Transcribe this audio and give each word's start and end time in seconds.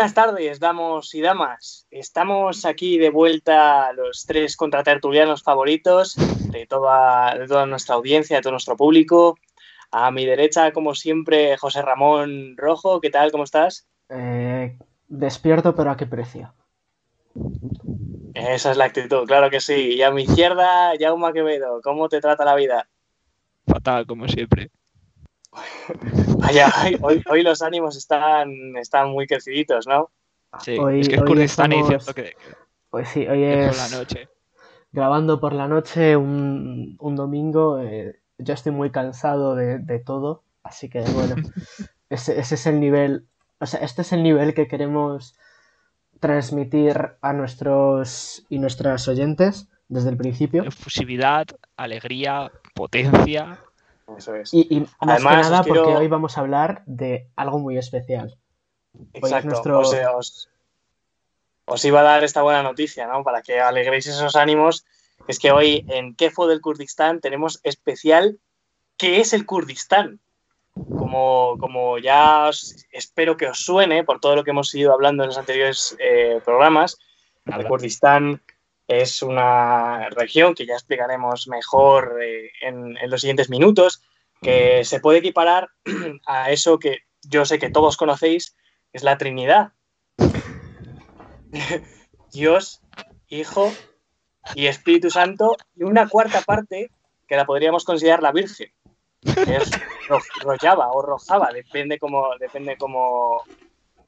Buenas 0.00 0.14
tardes, 0.14 0.58
damos 0.58 1.14
y 1.14 1.20
damas. 1.20 1.86
Estamos 1.90 2.64
aquí 2.64 2.96
de 2.96 3.10
vuelta 3.10 3.92
los 3.92 4.24
tres 4.24 4.56
contratertulianos 4.56 5.42
favoritos 5.42 6.16
de 6.50 6.66
toda, 6.66 7.36
de 7.36 7.46
toda 7.46 7.66
nuestra 7.66 7.96
audiencia, 7.96 8.36
de 8.36 8.42
todo 8.42 8.52
nuestro 8.52 8.78
público. 8.78 9.36
A 9.90 10.10
mi 10.10 10.24
derecha, 10.24 10.72
como 10.72 10.94
siempre, 10.94 11.54
José 11.58 11.82
Ramón 11.82 12.54
Rojo. 12.56 13.02
¿Qué 13.02 13.10
tal? 13.10 13.30
¿Cómo 13.30 13.44
estás? 13.44 13.86
Eh, 14.08 14.78
despierto, 15.06 15.74
pero 15.74 15.90
¿a 15.90 15.98
qué 15.98 16.06
precio? 16.06 16.54
Esa 18.32 18.70
es 18.70 18.78
la 18.78 18.86
actitud, 18.86 19.26
claro 19.26 19.50
que 19.50 19.60
sí. 19.60 19.96
Y 19.96 20.02
a 20.02 20.10
mi 20.10 20.22
izquierda, 20.22 20.92
Jaume 20.98 21.34
Quevedo. 21.34 21.82
¿Cómo 21.82 22.08
te 22.08 22.22
trata 22.22 22.46
la 22.46 22.54
vida? 22.54 22.88
Fatal, 23.66 24.06
como 24.06 24.26
siempre. 24.28 24.70
Vaya, 26.40 26.70
hoy, 27.02 27.22
hoy 27.28 27.42
los 27.42 27.62
ánimos 27.62 27.96
están, 27.96 28.76
están 28.76 29.10
muy 29.10 29.26
creciditos, 29.26 29.86
¿no? 29.86 30.10
Sí, 30.62 30.76
Hoy- 30.78 31.00
es 31.00 31.08
que 31.08 31.14
es 31.14 31.52
y 31.52 31.88
cierto 31.88 32.14
que, 32.14 32.34
Pues 32.90 33.08
sí, 33.08 33.26
hoy 33.26 33.44
es 33.44 33.78
por 33.78 33.90
la 33.90 33.98
noche. 33.98 34.28
grabando 34.92 35.40
por 35.40 35.52
la 35.52 35.68
noche 35.68 36.16
un, 36.16 36.96
un 36.98 37.16
domingo. 37.16 37.80
eh, 37.80 38.16
yo 38.38 38.54
estoy 38.54 38.72
muy 38.72 38.90
cansado 38.90 39.54
de, 39.54 39.78
de 39.78 39.98
todo, 39.98 40.42
así 40.62 40.88
que 40.88 41.00
bueno, 41.00 41.36
ese, 42.10 42.40
ese 42.40 42.54
es 42.54 42.66
el 42.66 42.80
nivel, 42.80 43.26
o 43.60 43.66
sea, 43.66 43.80
este 43.80 44.02
es 44.02 44.12
el 44.12 44.22
nivel 44.22 44.54
que 44.54 44.66
queremos 44.66 45.36
transmitir 46.20 47.12
a 47.22 47.32
nuestros 47.32 48.44
y 48.48 48.58
nuestras 48.58 49.08
oyentes 49.08 49.68
desde 49.88 50.10
el 50.10 50.16
principio. 50.16 50.64
Efusividad, 50.64 51.46
alegría, 51.76 52.50
potencia. 52.74 53.58
Eso 54.16 54.34
es. 54.34 54.52
Y, 54.54 54.66
y 54.70 54.80
más 54.80 54.90
Además, 55.00 55.36
que 55.36 55.42
nada 55.42 55.62
quiero- 55.64 55.84
porque 55.84 55.96
hoy 55.98 56.08
vamos 56.08 56.36
a 56.36 56.40
hablar 56.40 56.82
de 56.86 57.28
algo 57.36 57.58
muy 57.58 57.78
especial. 57.78 58.36
Exacto. 59.12 59.48
nuestro- 59.50 59.78
O 59.80 59.84
sea, 59.84 60.16
os, 60.16 60.48
os 61.66 61.84
iba 61.84 62.00
a 62.00 62.04
dar 62.04 62.24
esta 62.24 62.42
buena 62.42 62.62
noticia, 62.62 63.06
¿no? 63.06 63.22
Para 63.22 63.42
que 63.42 63.60
alegréis 63.60 64.06
esos 64.06 64.36
ánimos. 64.36 64.84
Es 65.28 65.38
que 65.38 65.52
hoy 65.52 65.84
en 65.88 66.14
Kefo 66.16 66.46
del 66.46 66.60
Kurdistán 66.60 67.20
tenemos 67.20 67.60
especial 67.62 68.38
¿Qué 68.96 69.20
es 69.20 69.32
el 69.32 69.46
Kurdistán? 69.46 70.20
Como, 70.74 71.56
como 71.58 71.96
ya 71.98 72.48
os- 72.48 72.84
espero 72.92 73.36
que 73.38 73.46
os 73.48 73.58
suene 73.64 74.04
por 74.04 74.20
todo 74.20 74.36
lo 74.36 74.44
que 74.44 74.50
hemos 74.50 74.74
ido 74.74 74.92
hablando 74.92 75.22
en 75.22 75.28
los 75.28 75.38
anteriores 75.38 75.96
eh, 75.98 76.40
programas, 76.44 76.98
el. 77.46 77.66
Kurdistán 77.66 78.42
es 78.90 79.22
una 79.22 80.08
región 80.10 80.54
que 80.54 80.66
ya 80.66 80.74
explicaremos 80.74 81.46
mejor 81.46 82.18
eh, 82.22 82.50
en, 82.60 82.96
en 82.96 83.10
los 83.10 83.20
siguientes 83.20 83.48
minutos, 83.48 84.02
que 84.42 84.84
se 84.84 84.98
puede 85.00 85.18
equiparar 85.18 85.68
a 86.26 86.50
eso 86.50 86.78
que 86.78 86.98
yo 87.22 87.44
sé 87.44 87.58
que 87.58 87.70
todos 87.70 87.96
conocéis, 87.96 88.56
es 88.92 89.02
la 89.04 89.16
Trinidad. 89.16 89.72
Dios, 92.32 92.80
Hijo 93.28 93.72
y 94.54 94.66
Espíritu 94.66 95.10
Santo, 95.10 95.56
y 95.76 95.82
una 95.84 96.08
cuarta 96.08 96.40
parte 96.42 96.90
que 97.28 97.36
la 97.36 97.44
podríamos 97.46 97.84
considerar 97.84 98.22
la 98.22 98.32
Virgen, 98.32 98.72
que 99.22 99.56
es 99.56 99.70
Ro- 100.08 100.18
Rojava 100.42 100.90
o 100.92 101.02
Rojava, 101.02 101.52
depende 101.52 101.98
cómo, 101.98 102.28
depende 102.40 102.76
cómo, 102.76 103.42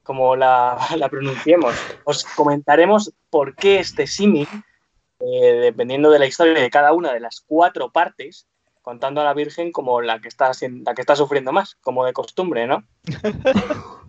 cómo 0.03 0.35
la, 0.35 0.77
la 0.97 1.07
pronunciemos. 1.09 1.75
Os 2.03 2.25
comentaremos 2.25 3.13
por 3.29 3.55
qué 3.55 3.79
este 3.79 4.07
símil, 4.07 4.47
eh, 5.25 5.53
dependiendo 5.61 6.09
de 6.11 6.19
la 6.19 6.25
historia 6.25 6.53
de 6.53 6.69
cada 6.69 6.93
una 6.93 7.13
de 7.13 7.19
las 7.19 7.41
cuatro 7.45 7.91
partes, 7.91 8.47
contando 8.81 9.21
a 9.21 9.23
la 9.23 9.33
Virgen 9.33 9.71
como 9.71 10.01
la 10.01 10.19
que 10.19 10.27
está, 10.27 10.51
la 10.83 10.93
que 10.93 11.01
está 11.01 11.15
sufriendo 11.15 11.51
más, 11.53 11.75
como 11.81 12.05
de 12.05 12.13
costumbre, 12.13 12.67
¿no? 12.67 12.83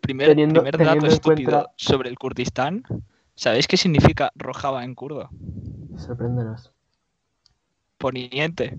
Primer, 0.00 0.28
Teniendo- 0.28 0.62
primer 0.62 0.78
dato 0.84 1.06
estúpido 1.06 1.50
cuenta- 1.50 1.72
sobre 1.76 2.08
el 2.10 2.18
Kurdistán. 2.18 2.82
¿Sabéis 3.34 3.66
qué 3.68 3.76
significa 3.76 4.32
Rojava 4.34 4.84
en 4.84 4.94
kurdo? 4.94 5.30
Sorpréndenos. 5.96 6.72
Poniente. 7.98 8.76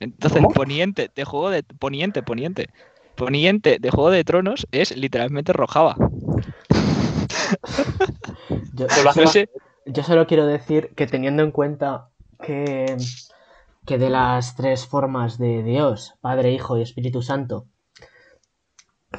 Entonces, 0.00 0.42
¿Cómo? 0.42 0.52
poniente 0.52 1.10
de 1.14 1.24
juego 1.24 1.50
de 1.50 1.62
poniente, 1.62 2.22
poniente. 2.22 2.68
Poniente 3.14 3.78
de 3.78 3.90
Juego 3.90 4.10
de 4.10 4.24
Tronos 4.24 4.66
es 4.72 4.96
literalmente 4.96 5.52
Rojava. 5.52 5.96
Yo, 8.74 8.86
Pero 8.88 9.02
lo 9.04 9.10
hace 9.10 9.20
No 9.20 9.24
más- 9.24 9.32
sé, 9.32 9.48
Yo 9.86 10.02
solo 10.02 10.26
quiero 10.26 10.46
decir 10.46 10.94
que 10.94 11.06
teniendo 11.06 11.42
en 11.42 11.50
cuenta 11.50 12.08
que, 12.42 12.96
que 13.86 13.98
de 13.98 14.10
las 14.10 14.56
tres 14.56 14.86
formas 14.86 15.38
de 15.38 15.62
Dios, 15.62 16.14
Padre, 16.20 16.52
Hijo 16.52 16.78
y 16.78 16.82
Espíritu 16.82 17.22
Santo, 17.22 17.66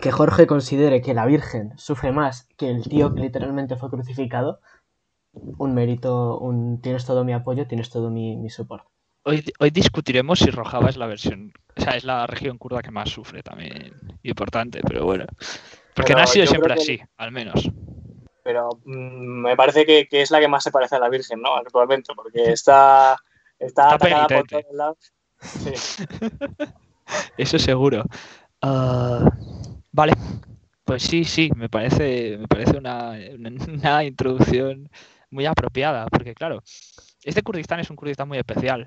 que 0.02 0.12
Jorge 0.12 0.48
considere 0.48 1.02
que 1.02 1.14
la 1.14 1.26
Virgen 1.26 1.74
sufre 1.78 2.12
más 2.12 2.48
que 2.58 2.70
el 2.70 2.84
tío 2.88 3.14
que 3.14 3.22
literalmente 3.22 3.76
fue 3.76 3.90
crucificado, 3.90 4.60
un 5.34 5.74
mérito, 5.74 6.40
un 6.40 6.82
tienes 6.82 7.06
todo 7.06 7.24
mi 7.24 7.34
apoyo, 7.34 7.68
tienes 7.68 7.90
todo 7.90 8.10
mi, 8.10 8.36
mi 8.36 8.50
soporte. 8.50 8.88
hoy, 9.24 9.44
hoy 9.60 9.70
discutiremos 9.70 10.40
si 10.40 10.50
Rojava 10.50 10.90
es 10.90 10.98
la 10.98 11.08
versión, 11.08 11.54
o 11.78 11.82
sea, 11.82 11.96
es 11.96 12.04
la 12.04 12.26
región 12.28 12.58
kurda 12.58 12.82
que 12.82 12.92
más 12.92 13.10
sufre 13.10 13.44
también. 13.44 13.94
Importante, 14.24 14.82
pero 14.86 15.06
bueno. 15.06 15.26
Porque 15.94 16.14
Pero 16.14 16.18
no 16.20 16.24
ha 16.24 16.28
sido 16.28 16.46
siempre 16.48 16.74
que- 16.74 16.82
así, 16.82 17.00
al 17.18 17.32
menos. 17.32 17.70
Pero 18.46 18.70
mm, 18.86 19.42
me 19.42 19.56
parece 19.58 19.88
que, 19.88 20.08
que 20.08 20.22
es 20.22 20.30
la 20.30 20.40
que 20.40 20.48
más 20.48 20.64
se 20.64 20.70
parece 20.72 20.96
a 20.96 21.00
la 21.00 21.10
Virgen, 21.10 21.42
¿no? 21.42 21.56
Actualmente, 21.56 22.14
porque 22.16 22.52
está, 22.52 23.18
está, 23.58 23.96
Está 23.96 23.96
atacada 23.96 24.28
por 24.28 24.48
todos 24.48 24.76
lados. 24.76 25.14
Sí. 25.42 25.74
Eso 27.38 27.58
seguro. 27.58 28.04
Ah, 28.62 29.26
vale. 29.92 30.14
Pues 30.84 31.02
sí, 31.02 31.24
sí, 31.24 31.50
me 31.56 31.70
parece, 31.70 32.38
me 32.38 32.48
parece 32.48 32.78
una, 32.78 33.14
una- 33.34 33.66
una 33.74 34.04
introducción 34.04 34.90
muy 35.32 35.48
apropiada, 35.48 36.06
porque 36.06 36.36
claro, 36.36 36.62
este 37.24 37.42
Kurdistán 37.42 37.80
es 37.80 37.90
un 37.90 37.96
Kurdistán 37.96 38.28
muy 38.28 38.38
especial, 38.38 38.86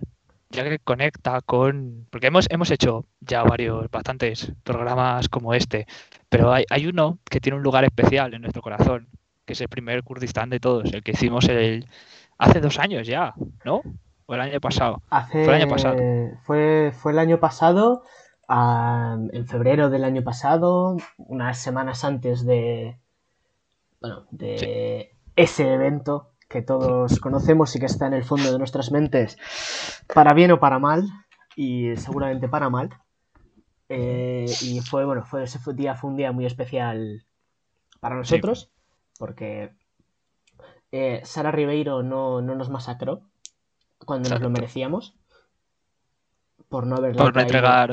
ya 0.50 0.62
que 0.62 0.78
conecta 0.78 1.40
con... 1.40 2.06
Porque 2.10 2.28
hemos, 2.28 2.46
hemos 2.50 2.70
hecho 2.70 3.06
ya 3.20 3.42
varios, 3.42 3.90
bastantes 3.90 4.52
programas 4.62 5.28
como 5.28 5.52
este, 5.52 5.86
pero 6.28 6.52
hay, 6.52 6.64
hay 6.70 6.86
uno 6.86 7.18
que 7.28 7.40
tiene 7.40 7.56
un 7.58 7.64
lugar 7.64 7.82
especial 7.84 8.32
en 8.32 8.42
nuestro 8.42 8.62
corazón, 8.62 9.08
que 9.48 9.54
es 9.54 9.60
el 9.62 9.68
primer 9.68 10.04
Kurdistán 10.04 10.50
de 10.50 10.60
todos, 10.60 10.92
el 10.92 11.02
que 11.02 11.12
hicimos 11.12 11.48
el, 11.48 11.88
hace 12.36 12.60
dos 12.60 12.78
años 12.78 13.06
ya, 13.06 13.32
¿no? 13.64 13.80
O 14.26 14.34
el 14.34 14.42
año 14.42 14.60
pasado. 14.60 15.02
Hace, 15.08 15.42
Fue 15.46 15.56
el 15.56 15.62
año 15.62 15.68
pasado. 15.70 15.96
Fue, 16.42 16.92
fue 16.94 17.12
el 17.12 17.18
año 17.18 17.40
pasado, 17.40 18.02
en 18.46 19.46
febrero 19.46 19.88
del 19.88 20.04
año 20.04 20.22
pasado, 20.22 20.98
unas 21.16 21.56
semanas 21.58 22.04
antes 22.04 22.44
de, 22.44 22.98
bueno, 24.02 24.26
de 24.30 25.16
ese 25.34 25.72
evento 25.72 26.32
que 26.46 26.60
todos 26.60 27.18
conocemos 27.18 27.74
y 27.74 27.80
que 27.80 27.86
está 27.86 28.06
en 28.06 28.12
el 28.12 28.24
fondo 28.24 28.52
de 28.52 28.58
nuestras 28.58 28.92
mentes, 28.92 29.38
para 30.12 30.34
bien 30.34 30.52
o 30.52 30.60
para 30.60 30.78
mal, 30.78 31.08
y 31.56 31.96
seguramente 31.96 32.50
para 32.50 32.68
mal. 32.68 32.90
Eh, 33.88 34.44
y 34.60 34.80
fue, 34.80 35.06
bueno, 35.06 35.24
fue, 35.24 35.44
ese 35.44 35.58
día 35.72 35.94
fue 35.94 36.10
un 36.10 36.16
día 36.16 36.32
muy 36.32 36.44
especial 36.44 37.24
para 37.98 38.14
nosotros, 38.14 38.70
porque 39.18 39.70
eh, 40.92 41.20
Sara 41.24 41.50
Ribeiro 41.50 42.02
no, 42.02 42.40
no 42.40 42.54
nos 42.54 42.70
masacró 42.70 43.22
cuando 44.04 44.30
nos 44.30 44.40
lo 44.40 44.50
merecíamos. 44.50 45.14
Por 46.68 46.86
no 46.86 46.96
haberle 46.96 47.16
Por 47.18 47.26
no 47.28 47.32
traído- 47.32 47.46
entregar, 47.46 47.90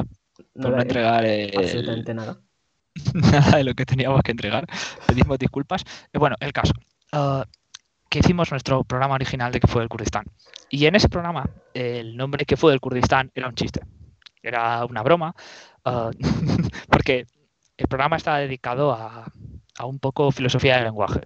no 0.53 0.61
por 0.63 0.71
no 0.75 0.81
entregar 0.81 1.25
el- 1.25 1.57
absolutamente 1.57 2.13
nada. 2.13 2.37
nada 3.13 3.57
de 3.57 3.63
lo 3.63 3.73
que 3.73 3.85
teníamos 3.85 4.21
que 4.21 4.31
entregar. 4.31 4.65
Pedimos 5.07 5.37
disculpas. 5.39 5.83
Eh, 6.13 6.17
Bueno, 6.17 6.35
el 6.39 6.53
caso. 6.53 6.73
ah, 7.11 7.45
que 8.09 8.19
hicimos 8.19 8.51
nuestro 8.51 8.83
programa 8.83 9.15
original 9.15 9.51
de 9.51 9.59
que 9.59 9.67
fue 9.67 9.81
del 9.81 9.89
Kurdistán. 9.89 10.25
Y 10.69 10.85
en 10.85 10.95
ese 10.95 11.09
programa, 11.09 11.49
el 11.73 12.15
nombre 12.15 12.45
que 12.45 12.55
fue 12.55 12.71
del 12.71 12.79
Kurdistán 12.79 13.31
era 13.35 13.47
un 13.47 13.55
chiste. 13.55 13.81
Era 14.41 14.85
una 14.85 15.01
broma. 15.03 15.35
ah, 15.85 16.11
porque 16.89 17.25
el 17.77 17.87
programa 17.87 18.15
está 18.17 18.37
dedicado 18.37 18.91
a, 18.93 19.31
a 19.77 19.85
un 19.85 19.99
poco 19.99 20.31
filosofía 20.31 20.75
del 20.75 20.85
lenguaje. 20.85 21.21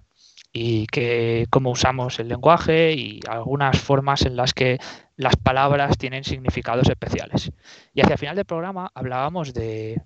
Y 0.52 0.86
que 0.88 1.46
cómo 1.50 1.70
usamos 1.70 2.18
el 2.18 2.28
lenguaje 2.28 2.92
y 2.92 3.20
algunas 3.28 3.78
formas 3.78 4.22
en 4.22 4.34
las 4.36 4.52
que 4.52 4.78
las 5.16 5.36
palabras 5.36 5.96
tienen 5.96 6.24
significados 6.24 6.88
especiales. 6.88 7.52
Y 7.94 8.00
hacia 8.00 8.14
el 8.14 8.18
final 8.18 8.36
del 8.36 8.46
programa 8.46 8.90
hablábamos 8.94 9.54
de, 9.54 10.02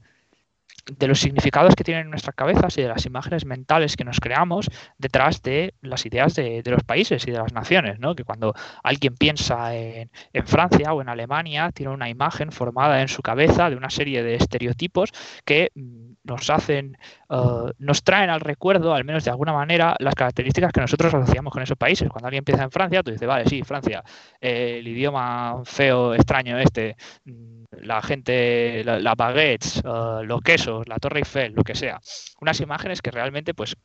de 0.86 1.08
los 1.08 1.20
significados 1.20 1.74
que 1.74 1.84
tienen 1.84 2.04
en 2.04 2.10
nuestras 2.10 2.34
cabezas 2.34 2.76
y 2.76 2.82
de 2.82 2.88
las 2.88 3.06
imágenes 3.06 3.44
mentales 3.46 3.96
que 3.96 4.04
nos 4.04 4.20
creamos 4.20 4.70
detrás 4.98 5.42
de 5.42 5.74
las 5.80 6.04
ideas 6.04 6.34
de, 6.34 6.62
de 6.62 6.70
los 6.70 6.82
países 6.84 7.26
y 7.26 7.30
de 7.30 7.38
las 7.38 7.52
naciones, 7.52 7.98
¿no? 7.98 8.14
Que 8.14 8.24
cuando 8.24 8.54
alguien 8.82 9.14
piensa 9.14 9.74
en, 9.74 10.10
en 10.32 10.46
Francia 10.46 10.92
o 10.92 11.00
en 11.00 11.08
Alemania, 11.08 11.70
tiene 11.72 11.92
una 11.92 12.08
imagen 12.08 12.52
formada 12.52 13.00
en 13.00 13.08
su 13.08 13.22
cabeza 13.22 13.70
de 13.70 13.76
una 13.76 13.90
serie 13.90 14.22
de 14.22 14.34
estereotipos 14.34 15.10
que 15.44 15.70
mm, 15.74 16.13
nos 16.24 16.50
hacen, 16.50 16.98
eh, 17.30 17.72
nos 17.78 18.02
traen 18.02 18.30
al 18.30 18.40
recuerdo, 18.40 18.94
al 18.94 19.04
menos 19.04 19.24
de 19.24 19.30
alguna 19.30 19.52
manera, 19.52 19.94
las 19.98 20.14
características 20.14 20.72
que 20.72 20.80
nosotros 20.80 21.14
asociamos 21.14 21.52
con 21.52 21.62
esos 21.62 21.76
países. 21.76 22.08
Cuando 22.08 22.26
alguien 22.26 22.40
empieza 22.40 22.64
en 22.64 22.70
Francia, 22.70 23.02
tú 23.02 23.10
dices, 23.10 23.28
vale, 23.28 23.46
sí, 23.46 23.62
Francia, 23.62 24.02
el 24.40 24.86
idioma 24.86 25.62
feo, 25.64 26.14
extraño 26.14 26.58
este, 26.58 26.96
mm, 27.24 27.64
la 27.82 28.02
gente, 28.02 28.82
las 28.84 29.16
baguettes, 29.16 29.82
los 29.84 30.40
quesos, 30.40 30.88
la 30.88 30.96
Torre 30.96 31.20
Eiffel, 31.20 31.52
lo 31.54 31.62
que 31.62 31.74
sea. 31.74 32.00
Unas 32.40 32.60
imágenes 32.60 33.02
que 33.02 33.10
realmente 33.10 33.54
pues 33.54 33.76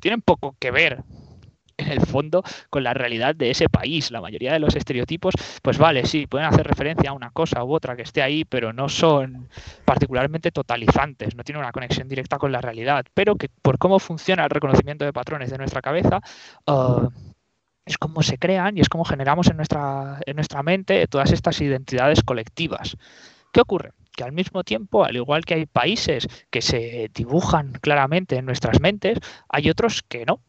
tienen 0.00 0.22
poco 0.22 0.56
que 0.58 0.70
ver 0.70 1.02
en 1.78 1.92
el 1.92 2.00
fondo 2.00 2.42
con 2.68 2.82
la 2.82 2.92
realidad 2.92 3.34
de 3.34 3.50
ese 3.50 3.68
país. 3.68 4.10
La 4.10 4.20
mayoría 4.20 4.52
de 4.52 4.58
los 4.58 4.76
estereotipos, 4.76 5.34
pues 5.62 5.78
vale, 5.78 6.04
sí, 6.04 6.26
pueden 6.26 6.46
hacer 6.46 6.66
referencia 6.66 7.10
a 7.10 7.14
una 7.14 7.30
cosa 7.30 7.64
u 7.64 7.72
otra 7.72 7.96
que 7.96 8.02
esté 8.02 8.20
ahí, 8.20 8.44
pero 8.44 8.72
no 8.72 8.88
son 8.88 9.48
particularmente 9.84 10.50
totalizantes, 10.50 11.34
no 11.34 11.44
tienen 11.44 11.62
una 11.62 11.72
conexión 11.72 12.08
directa 12.08 12.36
con 12.36 12.52
la 12.52 12.60
realidad, 12.60 13.06
pero 13.14 13.36
que 13.36 13.48
por 13.62 13.78
cómo 13.78 13.98
funciona 13.98 14.44
el 14.44 14.50
reconocimiento 14.50 15.04
de 15.04 15.12
patrones 15.12 15.50
de 15.50 15.58
nuestra 15.58 15.80
cabeza, 15.80 16.20
uh, 16.66 17.08
es 17.86 17.96
como 17.96 18.22
se 18.22 18.36
crean 18.36 18.76
y 18.76 18.80
es 18.80 18.88
como 18.88 19.04
generamos 19.04 19.48
en 19.48 19.56
nuestra, 19.56 20.20
en 20.26 20.36
nuestra 20.36 20.62
mente 20.62 21.06
todas 21.06 21.32
estas 21.32 21.60
identidades 21.60 22.22
colectivas. 22.22 22.96
¿Qué 23.52 23.60
ocurre? 23.60 23.92
Que 24.18 24.24
al 24.24 24.32
mismo 24.32 24.64
tiempo, 24.64 25.04
al 25.04 25.14
igual 25.14 25.44
que 25.44 25.54
hay 25.54 25.66
países 25.66 26.26
que 26.50 26.60
se 26.60 27.08
dibujan 27.14 27.70
claramente 27.80 28.34
en 28.36 28.46
nuestras 28.46 28.80
mentes, 28.80 29.20
hay 29.48 29.70
otros 29.70 30.02
que 30.02 30.26
no, 30.26 30.40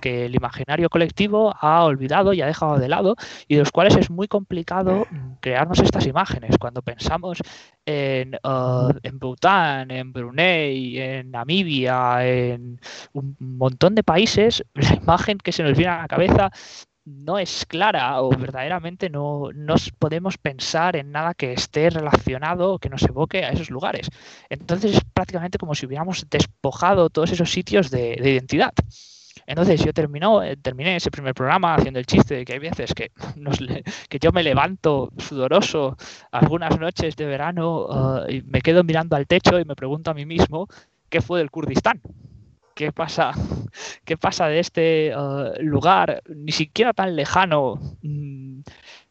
que 0.00 0.24
el 0.24 0.34
imaginario 0.34 0.88
colectivo 0.88 1.54
ha 1.60 1.84
olvidado 1.84 2.32
y 2.32 2.40
ha 2.40 2.46
dejado 2.46 2.78
de 2.78 2.88
lado 2.88 3.16
y 3.46 3.56
de 3.56 3.60
los 3.60 3.70
cuales 3.70 3.96
es 3.96 4.08
muy 4.08 4.28
complicado 4.28 5.06
crearnos 5.40 5.78
estas 5.80 6.06
imágenes. 6.06 6.56
Cuando 6.58 6.80
pensamos 6.80 7.42
en, 7.84 8.34
uh, 8.44 8.92
en 9.02 9.18
Bután, 9.18 9.90
en 9.90 10.10
Brunei, 10.10 10.98
en 10.98 11.30
Namibia, 11.30 12.26
en 12.26 12.80
un 13.12 13.36
montón 13.38 13.94
de 13.94 14.04
países, 14.04 14.64
la 14.74 14.94
imagen 14.94 15.36
que 15.36 15.52
se 15.52 15.62
nos 15.62 15.76
viene 15.76 15.92
a 15.92 16.02
la 16.02 16.08
cabeza 16.08 16.50
no 17.08 17.38
es 17.38 17.64
clara 17.66 18.20
o 18.22 18.30
verdaderamente 18.30 19.10
no, 19.10 19.50
podemos 19.98 20.38
pensar 20.38 20.96
en 20.96 21.10
nada 21.12 21.34
que 21.34 21.52
esté 21.52 21.90
relacionado 21.90 22.74
o 22.74 22.78
que 22.78 22.88
nos 22.88 23.02
evoque 23.02 23.44
a 23.44 23.50
esos 23.50 23.70
lugares. 23.70 24.08
Entonces 24.50 24.96
es 24.96 25.02
prácticamente 25.12 25.58
como 25.58 25.74
si 25.74 25.86
hubiéramos 25.86 26.26
despojado 26.28 27.10
todos 27.10 27.32
esos 27.32 27.50
sitios 27.50 27.90
de, 27.90 28.14
identidad. 28.14 28.72
Entonces 29.46 29.82
yo 29.82 29.94
terminó, 29.94 30.42
eh, 30.42 30.56
terminé 30.56 30.96
ese 30.96 31.10
primer 31.10 31.32
programa 31.32 31.74
haciendo 31.74 31.98
el 31.98 32.06
chiste 32.06 32.34
de 32.34 32.44
que 32.44 32.52
hay 32.54 32.58
veces 32.58 32.92
que, 32.92 33.10
que 34.08 34.18
yo 34.18 34.30
me 34.32 34.42
levanto 34.42 35.10
sudoroso 35.16 35.96
algunas 36.32 36.78
noches 36.78 37.16
de 37.16 37.24
verano 37.24 37.86
uh, 37.86 38.30
y 38.30 38.42
me 38.42 38.60
quedo 38.60 38.84
mirando 38.84 39.16
al 39.16 39.26
techo 39.26 39.58
y 39.58 39.64
me 39.64 39.74
pregunto 39.74 40.10
a 40.10 40.14
mí 40.14 40.26
mismo 40.26 40.68
qué 41.08 41.22
fue 41.22 41.38
del 41.38 41.50
Kurdistán 41.50 42.02
qué 42.78 42.92
pasa, 42.92 43.32
qué 44.04 44.16
pasa 44.16 44.46
de 44.46 44.60
este 44.60 45.12
uh, 45.12 45.50
lugar, 45.60 46.22
ni 46.28 46.52
siquiera 46.52 46.92
tan 46.92 47.16
lejano, 47.16 47.74
mm, 48.02 48.60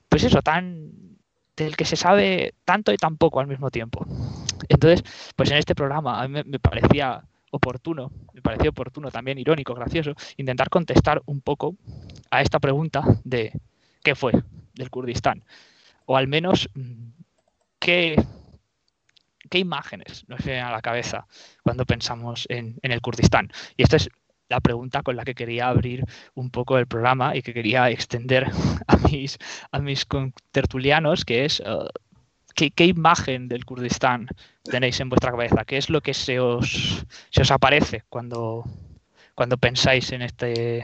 pues 0.08 0.24
eso, 0.24 0.42
tan 0.42 1.18
del 1.58 1.76
que 1.76 1.84
se 1.84 1.98
sabe 1.98 2.54
tanto 2.64 2.94
y 2.94 2.98
tan 2.98 3.18
poco 3.18 3.42
al 3.42 3.48
mismo 3.48 3.70
tiempo. 3.70 4.06
Entonces, 4.70 5.04
pues 5.36 5.52
en 5.52 5.58
este 5.58 5.76
programa 5.76 6.22
a 6.22 6.30
mí 6.30 6.42
me, 6.46 6.60
parecía 6.60 7.22
oportuno, 7.52 8.10
me 8.32 8.42
pareció 8.42 8.70
oportuno, 8.70 9.12
también 9.12 9.38
irónico, 9.38 9.76
gracioso, 9.76 10.14
intentar 10.38 10.70
contestar 10.70 11.22
un 11.26 11.42
poco 11.42 11.76
a 12.32 12.42
esta 12.42 12.60
pregunta 12.60 13.04
de 13.26 13.52
qué 14.02 14.16
fue 14.16 14.32
del 14.76 14.90
Kurdistán, 14.90 15.44
o 16.06 16.16
al 16.16 16.30
menos 16.30 16.70
mm, 16.74 17.10
qué 17.80 18.16
¿qué 19.48 19.60
imágenes 19.60 20.26
nos 20.28 20.44
vienen 20.44 20.64
a 20.64 20.72
la 20.72 20.82
cabeza 20.82 21.28
cuando 21.64 21.86
pensamos 21.86 22.46
en, 22.50 22.78
el 22.82 23.02
Kurdistán? 23.02 23.52
Y 23.76 23.84
esta 23.84 23.98
es 23.98 24.10
la 24.50 24.62
pregunta 24.62 25.04
con 25.04 25.16
la 25.16 25.26
que 25.26 25.36
quería 25.36 25.68
abrir 25.68 26.06
un 26.34 26.50
poco 26.50 26.78
el 26.78 26.88
programa 26.88 27.36
y 27.36 27.42
que 27.42 27.54
quería 27.54 27.90
extender 27.90 28.48
a 28.88 28.98
mis, 28.98 29.38
a 29.72 29.80
mis 29.80 30.08
tertulianos, 30.52 31.26
que 31.26 31.46
es 31.46 31.60
uh, 31.62 31.88
¿qué, 32.56 32.86
imagen 32.86 33.48
del 33.48 33.66
Kurdistán 33.66 34.28
tenéis 34.64 35.00
en 35.00 35.10
vuestra 35.10 35.32
cabeza? 35.32 35.66
¿Qué 35.66 35.78
es 35.78 35.90
lo 35.90 36.02
que 36.02 36.14
se 36.14 36.40
os, 36.40 37.06
se 37.30 37.42
os 37.42 37.52
aparece 37.52 38.04
cuando, 38.10 38.64
cuando 39.36 39.58
pensáis 39.58 40.12
en 40.12 40.24
este, 40.24 40.80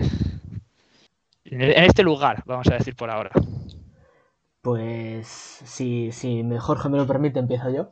en 1.45 1.83
este 1.83 2.04
lugar, 2.04 2.44
vamos 2.45 2.68
a 2.68 2.75
decir 2.75 2.95
por 2.95 3.09
ahora? 3.09 3.31
Pues 4.62 5.27
si, 5.27 6.12
si 6.12 6.44
Jorge 6.59 6.89
me 6.89 6.98
lo 6.98 7.06
permite, 7.06 7.39
empiezo 7.39 7.69
yo. 7.69 7.92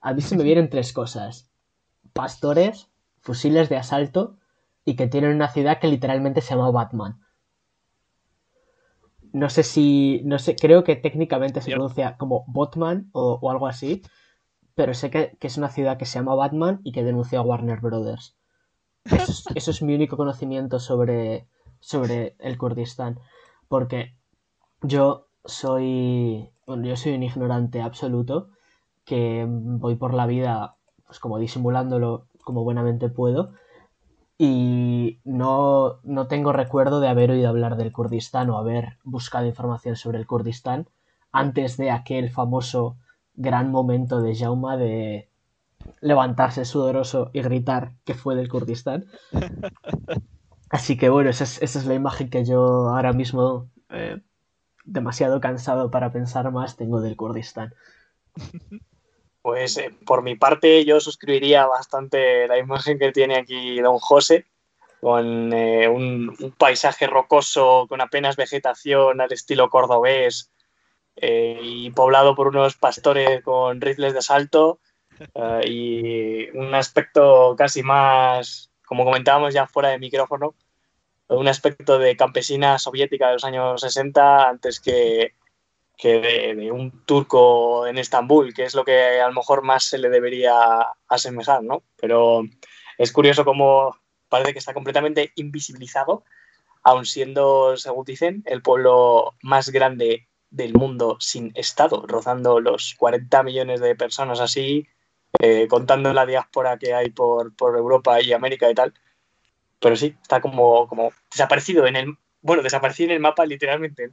A 0.00 0.14
mí 0.14 0.22
se 0.22 0.36
me 0.36 0.44
vienen 0.44 0.70
tres 0.70 0.92
cosas. 0.92 1.50
Pastores, 2.12 2.90
fusiles 3.20 3.68
de 3.68 3.76
asalto 3.76 4.38
y 4.84 4.96
que 4.96 5.06
tienen 5.06 5.34
una 5.34 5.48
ciudad 5.48 5.78
que 5.78 5.88
literalmente 5.88 6.40
se 6.40 6.54
llama 6.54 6.70
Batman. 6.70 7.20
No 9.32 9.48
sé 9.50 9.62
si. 9.62 10.22
No 10.24 10.38
sé, 10.38 10.56
creo 10.56 10.82
que 10.82 10.96
técnicamente 10.96 11.60
se 11.60 11.70
pronuncia 11.70 12.16
como 12.16 12.44
Batman 12.48 13.10
o, 13.12 13.50
algo 13.50 13.66
así. 13.66 14.02
Pero 14.74 14.94
sé 14.94 15.10
que, 15.10 15.36
es 15.40 15.56
una 15.58 15.68
ciudad 15.68 15.98
que 15.98 16.06
se 16.06 16.18
llama 16.18 16.34
Batman 16.34 16.80
y 16.84 16.92
que 16.92 17.04
denuncia 17.04 17.38
a 17.38 17.42
Warner 17.42 17.80
Brothers. 17.80 18.36
Eso 19.04 19.70
es, 19.70 19.82
mi 19.82 19.94
único 19.94 20.16
conocimiento 20.16 20.80
sobre, 20.80 21.48
sobre 21.80 22.36
el 22.38 22.56
Kurdistán. 22.58 23.20
Porque 23.68 24.16
yo 24.82 25.28
soy. 25.44 26.50
Bueno, 26.66 26.86
yo 26.86 26.96
soy 26.96 27.14
un 27.14 27.22
ignorante 27.22 27.82
absoluto 27.82 28.50
que 29.10 29.44
voy 29.48 29.96
por 29.96 30.14
la 30.14 30.26
vida 30.26 30.76
pues 31.04 31.18
como 31.18 31.40
disimulándolo 31.40 32.28
como 32.44 32.62
buenamente 32.62 33.08
puedo 33.08 33.54
y 34.38 35.18
no, 35.24 35.98
no 36.04 36.28
tengo 36.28 36.52
recuerdo 36.52 37.00
de 37.00 37.08
haber 37.08 37.32
oído 37.32 37.48
hablar 37.48 37.76
del 37.76 37.90
Kurdistán 37.90 38.50
o 38.50 38.56
haber 38.56 38.98
buscado 39.02 39.46
información 39.46 39.96
sobre 39.96 40.18
el 40.18 40.28
Kurdistán 40.28 40.86
antes 41.32 41.76
de 41.76 41.90
aquel 41.90 42.30
famoso 42.30 42.96
gran 43.34 43.72
momento 43.72 44.22
de 44.22 44.36
Jauma 44.36 44.76
de 44.76 45.28
levantarse 46.00 46.64
sudoroso 46.64 47.30
y 47.32 47.42
gritar 47.42 47.94
que 48.04 48.14
fue 48.14 48.36
del 48.36 48.48
Kurdistán. 48.48 49.06
Así 50.70 50.96
que 50.96 51.08
bueno, 51.08 51.30
esa 51.30 51.44
es, 51.44 51.84
la 51.84 51.94
imagen 51.94 52.30
que 52.30 52.44
yo 52.44 52.90
ahora 52.90 53.12
mismo, 53.12 53.68
eh, 53.88 54.22
demasiado 54.84 55.40
cansado 55.40 55.90
para 55.90 56.12
pensar 56.12 56.52
más, 56.52 56.76
tengo 56.76 57.00
del 57.00 57.16
Kurdistán. 57.16 57.74
Pues 59.42 59.76
eh, 59.78 59.90
por 60.04 60.22
mi 60.22 60.36
parte 60.36 60.84
yo 60.84 61.00
suscribiría 61.00 61.66
bastante 61.66 62.46
la 62.46 62.58
imagen 62.58 62.98
que 62.98 63.12
tiene 63.12 63.36
aquí 63.36 63.80
don 63.80 63.98
José, 63.98 64.46
con 65.00 65.52
eh, 65.52 65.88
un, 65.88 66.54
paisaje 66.58 67.06
rocoso 67.06 67.86
con 67.88 68.00
apenas 68.02 68.36
vegetación 68.36 69.20
al 69.20 69.32
estilo 69.32 69.70
cordobés 69.70 70.50
eh, 71.16 71.58
y 71.62 71.90
poblado 71.90 72.34
por 72.34 72.48
unos 72.48 72.76
pastores 72.76 73.42
con 73.42 73.80
rifles 73.80 74.12
de 74.12 74.18
asalto 74.18 74.80
y 75.64 76.48
un 76.56 76.74
aspecto 76.74 77.54
casi 77.56 77.82
más, 77.82 78.70
como 78.86 79.04
comentábamos 79.04 79.52
ya 79.52 79.66
fuera 79.66 79.90
de 79.90 79.98
micrófono, 79.98 80.54
un 81.28 81.46
aspecto 81.46 81.98
de 81.98 82.16
campesina 82.16 82.78
soviética 82.78 83.28
de 83.28 83.34
los 83.34 83.44
años 83.44 83.80
60 83.80 84.48
antes 84.48 84.80
que 84.80 85.34
que 86.00 86.18
de, 86.18 86.72
un 86.72 87.04
turco 87.04 87.86
en 87.86 87.98
Estambul, 87.98 88.54
que 88.54 88.64
es 88.64 88.74
lo 88.74 88.84
que 88.84 89.20
a 89.20 89.28
lo 89.28 89.34
mejor 89.34 89.62
más 89.62 89.84
se 89.84 89.98
le 89.98 90.08
debería 90.08 90.54
asemejar, 91.08 91.62
¿no? 91.62 91.82
Pero 92.00 92.42
es 92.96 93.12
curioso 93.12 93.44
cómo 93.44 93.98
parece 94.30 94.54
que 94.54 94.58
está 94.58 94.72
completamente 94.72 95.32
invisibilizado, 95.36 96.24
aun 96.82 97.04
siendo, 97.04 97.76
según 97.76 98.06
dicen, 98.06 98.42
el 98.46 98.62
pueblo 98.62 99.34
más 99.42 99.68
grande 99.68 100.26
del 100.48 100.72
mundo 100.72 101.18
sin 101.20 101.52
Estado, 101.54 102.04
rozando 102.06 102.60
los 102.60 102.94
40 102.98 103.42
millones 103.42 103.80
de 103.80 103.94
personas 103.94 104.40
así, 104.40 104.88
eh, 105.38 105.68
contando 105.68 106.14
la 106.14 106.24
diáspora 106.24 106.78
que 106.78 106.94
hay 106.94 107.10
por, 107.10 107.54
por, 107.54 107.76
Europa 107.76 108.22
y 108.22 108.32
América 108.32 108.70
y 108.70 108.74
tal. 108.74 108.94
Pero 109.80 109.96
sí, 109.96 110.16
está 110.22 110.40
como, 110.40 110.88
como 110.88 111.12
desaparecido 111.30 111.86
en 111.86 111.96
el, 111.96 112.16
bueno, 112.40 112.62
desaparecido 112.62 113.10
en 113.10 113.16
el 113.16 113.20
mapa 113.20 113.44
literalmente 113.44 114.12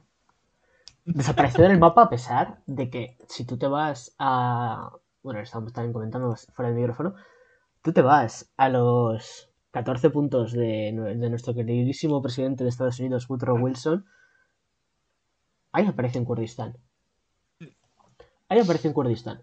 desapareció 1.14 1.64
del 1.64 1.78
mapa 1.78 2.02
a 2.02 2.10
pesar 2.10 2.60
de 2.66 2.90
que 2.90 3.16
si 3.28 3.44
tú 3.44 3.58
te 3.58 3.66
vas 3.66 4.14
a... 4.18 4.92
Bueno, 5.22 5.40
estamos 5.40 5.72
también 5.72 5.92
comentando 5.92 6.34
fuera 6.54 6.70
del 6.70 6.78
micrófono. 6.78 7.14
Tú 7.82 7.92
te 7.92 8.02
vas 8.02 8.52
a 8.56 8.68
los 8.68 9.50
14 9.70 10.10
puntos 10.10 10.52
de, 10.52 10.92
nuestro 10.92 11.54
queridísimo 11.54 12.22
presidente 12.22 12.64
de 12.64 12.70
Estados 12.70 13.00
Unidos, 13.00 13.28
Woodrow 13.28 13.58
Wilson. 13.58 14.06
Ahí 15.72 15.86
aparece 15.86 16.18
en 16.18 16.24
Kurdistán. 16.24 16.76
Ahí 18.48 18.60
aparece 18.60 18.88
en 18.88 18.94
Kurdistán. 18.94 19.42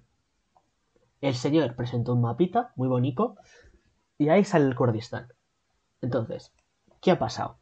El 1.21 1.35
señor 1.35 1.75
presentó 1.75 2.13
un 2.13 2.21
mapita 2.21 2.73
muy 2.75 2.87
bonito 2.87 3.35
y 4.17 4.29
ahí 4.29 4.43
sale 4.43 4.65
el 4.65 4.75
Kurdistán. 4.75 5.27
Entonces, 6.01 6.53
¿qué 7.01 7.11
ha 7.11 7.19
pasado? 7.19 7.57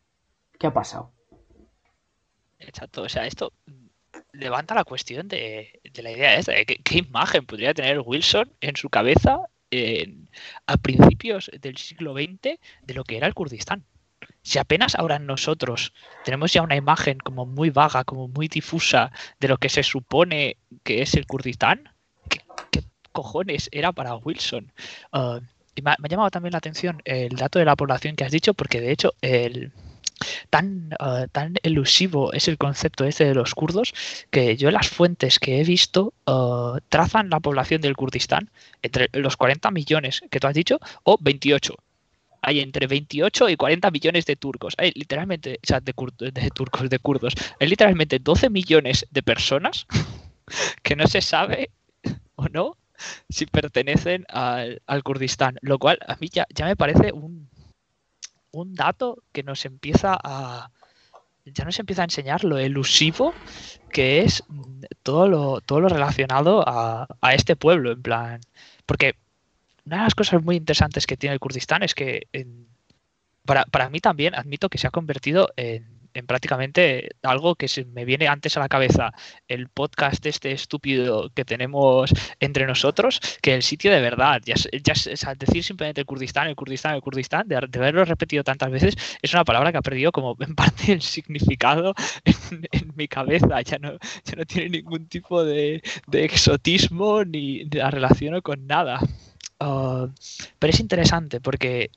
¿Qué 0.60 0.67
ha 0.67 0.74
pasado? 0.74 1.12
Exacto, 2.60 3.01
o 3.01 3.10
sea, 3.10 3.25
esto 3.25 3.51
levanta 4.34 4.75
la 4.75 4.84
cuestión 4.84 5.28
de, 5.28 5.80
la 5.96 6.12
idea 6.12 6.36
esta, 6.36 6.52
de 6.52 6.66
qué, 6.66 6.98
imagen 6.98 7.46
podría 7.46 7.74
tener 7.74 8.02
Wilson 8.04 8.52
en 8.62 8.75
su 8.75 8.90
cabeza 8.90 9.40
a 10.68 10.78
principios 10.78 11.50
del 11.60 11.78
siglo 11.78 12.13
XX 12.13 12.60
de 12.84 12.94
lo 12.94 13.04
que 13.04 13.18
era 13.18 13.28
el 13.28 13.34
Kurdistán. 13.34 13.84
Si 14.42 14.60
apenas 14.60 14.96
ahora 14.96 15.20
nosotros 15.20 15.94
tenemos 16.25 16.52
ya 16.52 16.62
una 16.62 16.75
imagen 16.75 17.18
como 17.20 17.46
muy 17.46 17.70
vaga, 17.70 18.04
como 18.04 18.28
muy 18.28 18.48
difusa 18.48 19.12
de 19.40 19.48
lo 19.48 19.58
que 19.58 19.70
se 19.70 19.84
supone 19.84 20.58
que 20.84 21.02
es 21.02 21.16
el 21.16 21.25
Kurdistán, 21.25 21.90
¿qué, 22.30 22.42
cojones 23.12 23.70
era 23.72 23.92
para 23.92 24.16
Wilson? 24.16 24.72
Uh, 25.12 25.40
y 25.75 25.82
me 25.82 25.92
ha, 25.92 25.98
llamado 26.08 26.30
también 26.30 26.52
la 26.52 26.58
atención 26.60 27.02
el 27.06 27.36
dato 27.36 27.58
de 27.58 27.66
la 27.66 27.75
población 27.75 28.16
que 28.16 28.25
has 28.25 28.32
dicho, 28.32 28.54
porque 28.54 28.82
de 28.82 28.92
hecho 28.92 29.13
el, 29.22 29.72
tan, 30.50 30.94
uh, 31.00 31.27
tan 31.32 31.56
elusivo 31.63 32.34
es 32.34 32.48
el 32.48 32.58
concepto 32.58 33.06
este 33.06 33.25
de 33.25 33.36
los 33.36 33.56
kurdos 33.56 33.94
que 34.30 34.58
yo 34.58 34.72
las 34.72 34.88
fuentes 34.89 35.39
que 35.39 35.60
he 35.60 35.63
visto 35.63 36.13
uh, 36.25 36.77
trazan 36.89 37.30
la 37.30 37.39
población 37.39 37.82
del 37.82 37.96
Kurdistán 37.96 38.50
entre 38.82 39.10
los 39.13 39.38
40 39.38 39.72
millones 39.72 40.22
que 40.30 40.39
tú 40.39 40.48
has 40.48 40.53
dicho 40.53 40.80
o 41.03 41.18
28 41.20 41.75
hay 42.44 42.60
entre 42.60 42.88
28 42.88 43.50
y 43.50 43.56
40 43.56 43.89
millones 43.89 44.25
de 44.25 44.36
turcos. 44.36 44.74
Hay 44.77 44.92
literalmente, 44.96 45.60
o 45.63 45.65
sea, 45.65 45.80
de, 45.80 45.94
de 46.32 46.50
turcos, 46.50 46.89
de 46.89 47.00
kurdos. 47.00 47.34
Hay 47.60 47.68
literalmente 47.70 48.20
12 48.20 48.50
millones 48.50 49.08
de 49.10 49.24
personas 49.24 49.88
que 50.84 50.98
no 50.98 51.08
se 51.08 51.22
sabe 51.22 51.72
o 52.36 52.50
no 52.50 52.77
si 53.30 53.46
pertenecen 53.46 54.25
al, 54.30 54.82
Kurdistán. 55.03 55.58
Lo 55.62 55.80
cual 55.80 56.00
a 56.06 56.15
mí 56.18 56.30
ya, 56.32 56.46
ya 56.53 56.65
me 56.65 56.75
parece 56.75 57.13
un, 57.13 57.50
un 58.53 58.75
dato 58.75 59.24
que 59.33 59.43
nos 59.43 59.65
empieza 59.65 60.17
a, 60.24 60.72
ya 61.45 61.65
nos 61.65 61.79
empieza 61.79 62.03
a 62.03 62.05
enseñar 62.05 62.43
lo 62.43 62.57
elusivo 62.57 63.33
que 63.91 64.22
es 64.22 64.43
todo 65.03 65.27
lo, 65.27 65.62
todo 65.62 65.81
lo 65.81 65.89
relacionado 65.89 66.63
a, 66.67 67.07
a, 67.22 67.33
este 67.33 67.55
pueblo, 67.55 67.91
en 67.91 68.01
plan. 68.01 68.41
Porque 68.86 69.15
una 69.86 69.98
de 69.98 70.03
las 70.03 70.15
cosas 70.15 70.41
muy 70.43 70.55
interesantes 70.55 71.05
que 71.05 71.17
tiene 71.17 71.33
el 71.33 71.39
Kurdistán 71.39 71.83
es 71.83 71.93
que 71.93 72.27
para, 73.45 73.65
para, 73.65 73.89
mí 73.89 74.00
también 74.00 74.33
admito 74.36 74.69
que 74.69 74.77
se 74.77 74.88
ha 74.88 74.91
convertido 74.91 75.50
en, 75.57 76.02
en, 76.13 76.25
prácticamente 76.25 77.10
algo 77.24 77.55
que 77.55 77.67
se 77.67 77.86
me 77.86 78.05
viene 78.05 78.27
antes 78.27 78.58
a 78.58 78.60
la 78.60 78.70
cabeza, 78.70 79.12
el 79.48 79.70
podcast 79.70 80.25
este 80.25 80.51
estúpido 80.51 81.29
que 81.34 81.46
tenemos 81.46 82.12
entre 82.39 82.65
nosotros, 82.65 83.20
que 83.41 83.53
el 83.53 83.63
sitio 83.63 83.91
de 83.91 84.01
verdad. 84.01 84.41
Ya, 84.46 84.55
ya 84.55 85.36
decir 85.36 85.63
simplemente 85.63 86.01
el 86.01 86.08
Kurdistán, 86.08 86.48
el 86.48 86.55
Kurdistán, 86.55 86.96
el 86.96 87.01
Kurdistán, 87.01 87.48
de, 87.48 87.55
haberlo 87.55 88.05
repetido 88.05 88.43
tantas 88.43 88.72
veces, 88.72 88.96
es 89.22 89.34
una 89.34 89.43
palabra 89.43 89.72
que 89.72 89.77
ha 89.77 89.82
perdido 89.82 90.12
como 90.12 90.36
en 90.39 90.55
parte 90.55 90.91
el 90.93 91.01
significado 91.01 91.93
en, 92.25 92.67
en 92.72 92.93
mi 92.96 93.08
cabeza. 93.08 93.62
Ya 93.62 93.77
no, 93.79 93.93
ya 94.25 94.36
no 94.36 94.46
tiene 94.46 94.70
ningún 94.70 95.08
tipo 95.08 95.43
de, 95.43 95.82
de 96.08 96.25
exotismo 96.25 97.24
ni 97.24 97.65
la 97.65 97.91
relaciono 97.91 98.41
con 98.41 98.67
nada. 98.67 99.00
Ah, 99.60 100.08
pero 100.60 100.72
es 100.74 100.79
interesante 100.79 101.39
porque 101.39 101.89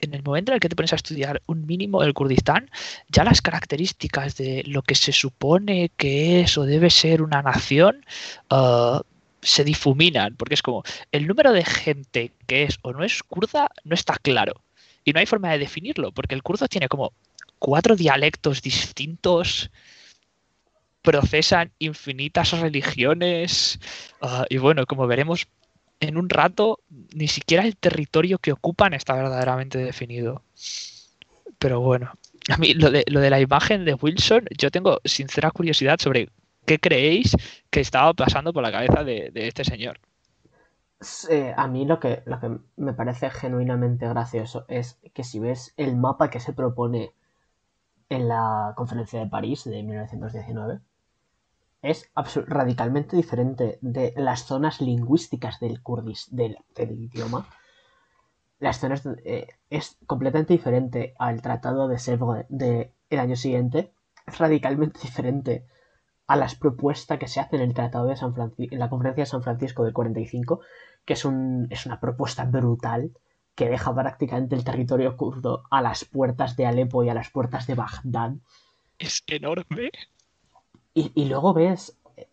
en 0.00 0.14
el 0.14 0.22
momento 0.22 0.52
en 0.52 0.54
el 0.54 0.60
que 0.60 0.68
te 0.68 0.76
pones 0.76 0.92
a 0.92 0.96
estudiar 0.96 1.42
un 1.46 1.66
mínimo 1.66 2.02
del 2.02 2.14
Kurdistán, 2.14 2.70
ya 3.08 3.24
las 3.24 3.40
características 3.40 4.36
de 4.36 4.62
lo 4.66 4.82
que 4.82 4.94
se 4.94 5.12
supone 5.12 5.90
que 5.96 6.40
es 6.40 6.56
o 6.58 6.64
debe 6.64 6.90
ser 6.90 7.22
una 7.22 7.42
nación 7.42 8.04
ah, 8.50 9.02
se 9.42 9.64
difuminan, 9.64 10.36
porque 10.36 10.54
es 10.54 10.62
como 10.62 10.82
el 11.12 11.26
número 11.26 11.52
de 11.52 11.64
gente 11.64 12.32
que 12.46 12.64
es 12.64 12.78
o 12.82 12.92
no 12.92 13.04
es 13.04 13.22
kurda 13.22 13.70
no 13.84 13.94
está 13.94 14.16
claro. 14.16 14.62
Y 15.04 15.12
no 15.12 15.20
hay 15.20 15.26
forma 15.26 15.50
de 15.50 15.58
definirlo, 15.58 16.12
porque 16.12 16.34
el 16.34 16.42
kurdo 16.42 16.68
tiene 16.68 16.88
como 16.88 17.12
cuatro 17.58 17.96
dialectos 17.96 18.60
distintos, 18.60 19.70
procesan 21.02 21.72
infinitas 21.78 22.50
religiones, 22.52 23.80
ah, 24.20 24.44
y 24.50 24.58
bueno, 24.58 24.84
como 24.86 25.06
veremos, 25.06 25.46
en 26.00 26.16
un 26.16 26.28
rato 26.28 26.80
ni 27.14 27.28
siquiera 27.28 27.64
el 27.64 27.76
territorio 27.76 28.38
que 28.38 28.52
ocupan 28.52 28.94
está 28.94 29.14
verdaderamente 29.14 29.78
definido. 29.78 30.42
Pero 31.58 31.80
bueno, 31.80 32.12
a 32.48 32.56
mí 32.56 32.74
lo 32.74 32.90
de, 32.90 33.04
lo 33.06 33.20
de 33.20 33.30
la 33.30 33.40
imagen 33.40 33.84
de 33.84 33.94
Wilson, 33.94 34.46
yo 34.58 34.70
tengo 34.70 34.98
sincera 35.04 35.50
curiosidad 35.50 35.98
sobre 36.00 36.30
qué 36.66 36.78
creéis 36.78 37.36
que 37.70 37.80
estaba 37.80 38.14
pasando 38.14 38.52
por 38.52 38.62
la 38.62 38.72
cabeza 38.72 39.04
de, 39.04 39.30
este 39.34 39.64
señor. 39.64 40.00
a 41.56 41.68
mí 41.68 41.84
lo 41.84 42.00
que, 42.00 42.22
lo 42.24 42.40
que 42.40 42.58
me 42.76 42.94
parece 42.94 43.30
genuinamente 43.30 44.08
gracioso 44.08 44.64
es 44.68 44.98
que 45.12 45.22
si 45.22 45.38
ves 45.38 45.74
el 45.76 45.96
mapa 45.96 46.30
que 46.30 46.40
se 46.40 46.52
propone 46.52 47.12
en 48.08 48.28
la 48.28 48.72
conferencia 48.76 49.20
de 49.20 49.26
París 49.26 49.64
de 49.64 49.82
1919, 49.82 50.80
es 51.82 52.10
radicalmente 52.46 53.16
diferente 53.16 53.78
de 53.80 54.12
las 54.16 54.44
zonas 54.44 54.80
lingüísticas 54.80 55.60
del 55.60 55.82
kurdis, 55.82 56.28
del, 56.30 56.56
idioma. 56.76 57.48
Las 58.58 58.80
zonas 58.80 59.02
eh, 59.24 59.46
es 59.70 59.96
completamente 60.06 60.52
diferente 60.52 61.14
al 61.18 61.40
tratado 61.40 61.88
de 61.88 61.96
Sèvres 61.96 62.46
del 62.48 63.18
año 63.18 63.36
siguiente. 63.36 63.92
Es 64.26 64.38
radicalmente 64.38 65.00
diferente 65.02 65.66
a 66.26 66.36
las 66.36 66.54
propuestas 66.54 67.18
que 67.18 67.26
se 67.26 67.40
hacen 67.40 67.60
en 67.60 67.70
el 67.70 67.74
tratado 67.74 68.06
de 68.06 68.16
San 68.16 68.34
Francisco, 68.34 68.74
en 68.74 68.78
la 68.78 68.90
conferencia 68.90 69.22
de 69.22 69.30
San 69.30 69.42
Francisco 69.42 69.84
del 69.84 69.94
45, 69.94 70.60
que 71.04 71.14
es, 71.14 71.24
un, 71.24 71.66
es 71.70 71.86
una 71.86 71.98
propuesta 71.98 72.44
brutal 72.44 73.12
que 73.54 73.68
deja 73.68 73.94
prácticamente 73.94 74.54
el 74.54 74.64
territorio 74.64 75.16
kurdo 75.16 75.64
a 75.70 75.82
las 75.82 76.04
puertas 76.04 76.56
de 76.56 76.66
Alepo 76.66 77.02
y 77.02 77.08
a 77.08 77.14
las 77.14 77.30
puertas 77.30 77.66
de 77.66 77.74
Bagdad. 77.74 78.34
Es 78.98 79.22
enorme. 79.26 79.90
Y, 80.92 81.24
luego 81.26 81.54
ves 81.54 81.96
eh, 82.16 82.28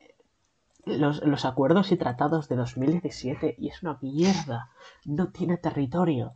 los, 0.86 1.46
acuerdos 1.46 1.92
y 1.92 1.98
tratados 1.98 2.50
de 2.50 2.56
2017 2.56 3.56
y 3.58 3.70
es 3.70 3.84
una 3.84 3.98
mierda. 4.02 4.72
No 5.06 5.32
tiene 5.32 5.58
territorio. 5.58 6.34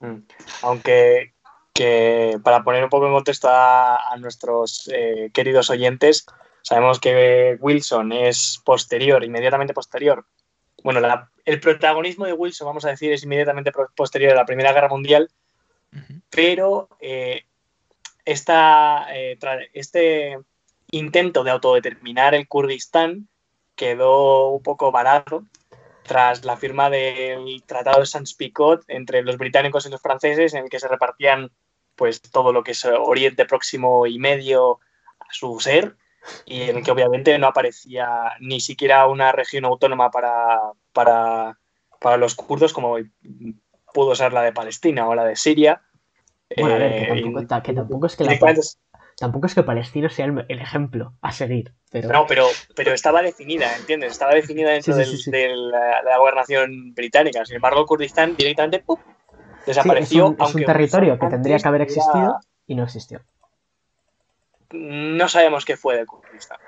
Mm. 0.00 0.18
Aunque 0.62 1.34
que 1.74 2.38
para 2.42 2.62
poner 2.62 2.84
un 2.84 2.90
poco 2.90 3.06
en 3.06 3.12
contexto 3.12 3.48
a, 3.50 4.14
nuestros 4.18 4.88
eh, 4.94 5.30
queridos 5.34 5.70
oyentes, 5.70 6.24
sabemos 6.62 7.00
que 7.00 7.58
Wilson 7.60 8.12
es 8.12 8.62
posterior, 8.64 9.24
inmediatamente 9.24 9.74
posterior. 9.74 10.24
Bueno, 10.84 11.00
el 11.44 11.60
protagonismo 11.60 12.26
de 12.26 12.32
Wilson, 12.32 12.66
vamos 12.66 12.84
a 12.84 12.90
decir, 12.90 13.12
es 13.12 13.24
inmediatamente 13.24 13.72
posterior 13.96 14.32
a 14.32 14.36
la 14.36 14.46
Primera 14.46 14.72
Guerra 14.72 14.88
Mundial, 14.88 15.30
pero 16.30 16.88
eh, 17.00 17.44
eh, 18.24 19.38
este 19.72 20.38
intento 20.90 21.44
de 21.44 21.50
autodeterminar 21.50 22.34
el 22.34 22.48
Kurdistán 22.48 23.28
quedó 23.74 24.50
un 24.50 24.62
poco 24.62 24.92
varado 24.92 25.44
tras 26.04 26.44
la 26.44 26.56
firma 26.56 26.90
del 26.90 27.62
Tratado 27.66 28.00
de 28.00 28.06
Sans-Picot 28.06 28.84
entre 28.88 29.22
los 29.22 29.38
británicos 29.38 29.86
y 29.86 29.90
los 29.90 30.02
franceses, 30.02 30.54
en 30.54 30.64
el 30.64 30.70
que 30.70 30.78
se 30.78 30.88
repartían 30.88 31.50
pues 31.96 32.20
todo 32.20 32.52
lo 32.52 32.62
que 32.62 32.72
es 32.72 32.84
Oriente 32.84 33.46
Próximo 33.46 34.06
y 34.06 34.18
Medio 34.18 34.80
a 35.18 35.32
su 35.32 35.58
ser, 35.60 35.96
y 36.44 36.62
en 36.62 36.78
el 36.78 36.84
que 36.84 36.90
obviamente 36.90 37.38
no 37.38 37.46
aparecía 37.46 38.32
ni 38.40 38.60
siquiera 38.60 39.06
una 39.06 39.32
región 39.32 39.64
autónoma 39.64 40.10
para, 40.10 40.60
para, 40.92 41.58
para 42.00 42.16
los 42.16 42.34
kurdos, 42.34 42.72
como 42.72 42.96
pudo 43.92 44.14
ser 44.14 44.32
la 44.32 44.42
de 44.42 44.52
Palestina 44.52 45.08
o 45.08 45.14
la 45.14 45.24
de 45.24 45.36
Siria, 45.36 45.82
bueno, 46.56 46.74
a 46.74 46.78
ver, 46.78 47.06
que 47.62 47.72
tampoco, 47.72 48.06
es 48.06 48.16
que 48.16 48.24
tampoco 49.16 49.46
es 49.46 49.54
que 49.54 49.62
Palestina 49.62 50.10
sea 50.10 50.26
el, 50.26 50.60
ejemplo 50.60 51.14
a 51.22 51.32
seguir. 51.32 51.72
Pero... 51.90 52.08
No, 52.08 52.26
pero, 52.26 52.46
pero 52.74 52.92
estaba 52.92 53.22
definida, 53.22 53.76
¿entiendes? 53.76 54.12
Estaba 54.12 54.34
definida 54.34 54.70
dentro 54.70 54.94
de, 54.96 55.56
la, 55.56 56.18
gobernación 56.18 56.94
británica. 56.94 57.44
Sin 57.44 57.56
embargo, 57.56 57.86
Kurdistán 57.86 58.36
directamente 58.36 58.84
desapareció. 59.66 60.36
es 60.38 60.54
un, 60.54 60.64
territorio 60.64 61.18
que 61.18 61.26
tendría 61.28 61.58
que 61.58 61.68
haber 61.68 61.82
existido 61.82 62.38
y 62.66 62.74
no 62.74 62.84
existió. 62.84 63.20
No 64.72 65.28
sabemos 65.28 65.64
qué 65.64 65.76
fue 65.76 65.96
de 65.96 66.06
Kurdistán. 66.06 66.58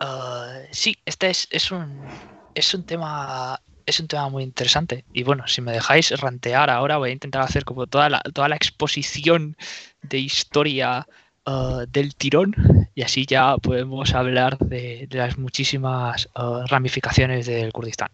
Ah, 0.00 0.60
sí, 0.70 0.96
este 1.04 1.30
es, 1.30 1.48
es, 1.50 1.70
un, 1.70 2.06
es 2.54 2.72
un 2.72 2.86
tema 2.86 3.60
es 3.88 4.00
un 4.00 4.06
tema 4.06 4.28
muy 4.28 4.42
interesante. 4.42 5.04
Y 5.14 5.22
bueno, 5.22 5.48
si 5.48 5.62
me 5.62 5.72
dejáis 5.72 6.10
rantear 6.20 6.68
ahora, 6.68 6.98
voy 6.98 7.10
a 7.10 7.12
intentar 7.14 7.42
hacer 7.42 7.64
como 7.64 7.86
toda 7.86 8.10
la, 8.10 8.20
toda 8.20 8.48
la 8.48 8.56
exposición 8.56 9.56
de 10.02 10.18
historia 10.18 11.06
uh, 11.46 11.86
del 11.88 12.14
tirón 12.14 12.54
y 12.94 13.02
así 13.02 13.24
ya 13.24 13.56
podemos 13.56 14.14
hablar 14.14 14.58
de, 14.58 15.08
las 15.10 15.38
muchísimas 15.38 16.28
uh, 16.36 16.66
ramificaciones 16.66 17.46
del 17.46 17.72
Kurdistán. 17.72 18.10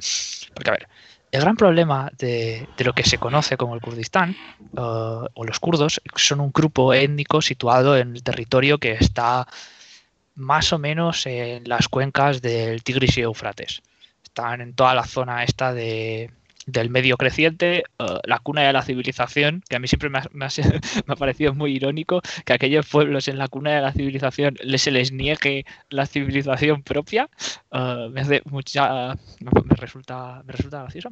Porque, 0.55 0.71
a 0.71 0.75
ver, 0.75 0.89
el 1.33 1.41
gran 1.41 1.57
problema 1.57 2.09
de, 2.19 2.69
lo 2.79 2.93
que 2.93 3.03
se 3.03 3.19
conoce 3.19 3.57
como 3.57 3.75
el 3.75 3.81
Kurdistán 3.81 4.37
uh, 4.77 5.27
o 5.35 5.45
los 5.45 5.59
kurdos 5.59 6.01
son 6.15 6.39
un 6.39 6.53
grupo 6.53 6.95
étnico 6.95 7.43
situado 7.43 7.97
en 7.97 8.15
el 8.15 8.23
territorio 8.23 8.79
que 8.79 8.93
está 8.93 9.49
más 10.37 10.73
o 10.73 10.79
menos 10.79 11.27
en 11.27 11.69
las 11.69 11.89
cuencas 11.89 12.41
del 12.41 12.85
Tigris 12.85 13.19
y 13.19 13.23
Eufrates 13.23 13.83
están 14.35 14.61
en 14.61 14.75
toda 14.75 14.95
la 14.95 15.05
zona 15.05 15.45
esta 15.45 15.73
de 15.73 16.31
del 16.67 16.89
medio 16.89 17.19
creciente, 17.19 17.85
eh, 17.99 18.19
la 18.25 18.39
cuna 18.39 18.63
de 18.63 18.73
la 18.73 18.81
civilización, 18.81 19.63
que 19.69 19.77
a 19.77 19.79
mí 19.79 19.87
siempre 19.87 20.09
me 20.09 20.19
ha, 20.19 20.29
me, 20.33 20.47
ha, 20.47 21.17
parecido 21.19 21.53
muy 21.53 21.77
irónico 21.77 22.23
que 22.47 22.55
aquellos 22.55 22.87
pueblos 22.89 23.29
en 23.29 23.37
la 23.37 23.49
cuna 23.49 23.73
de 23.73 23.83
la 23.83 23.93
civilización 23.93 24.57
se 24.77 24.91
les 24.91 25.13
niegue 25.13 25.67
la 25.91 26.07
civilización 26.07 26.83
propia, 26.83 27.29
uh, 27.71 28.09
me 28.09 28.23
hace 28.23 28.41
mucha, 28.47 29.15
me 29.41 29.77
resulta, 29.77 30.43
me 30.47 30.53
resulta 30.55 30.83
gracioso. 30.83 31.11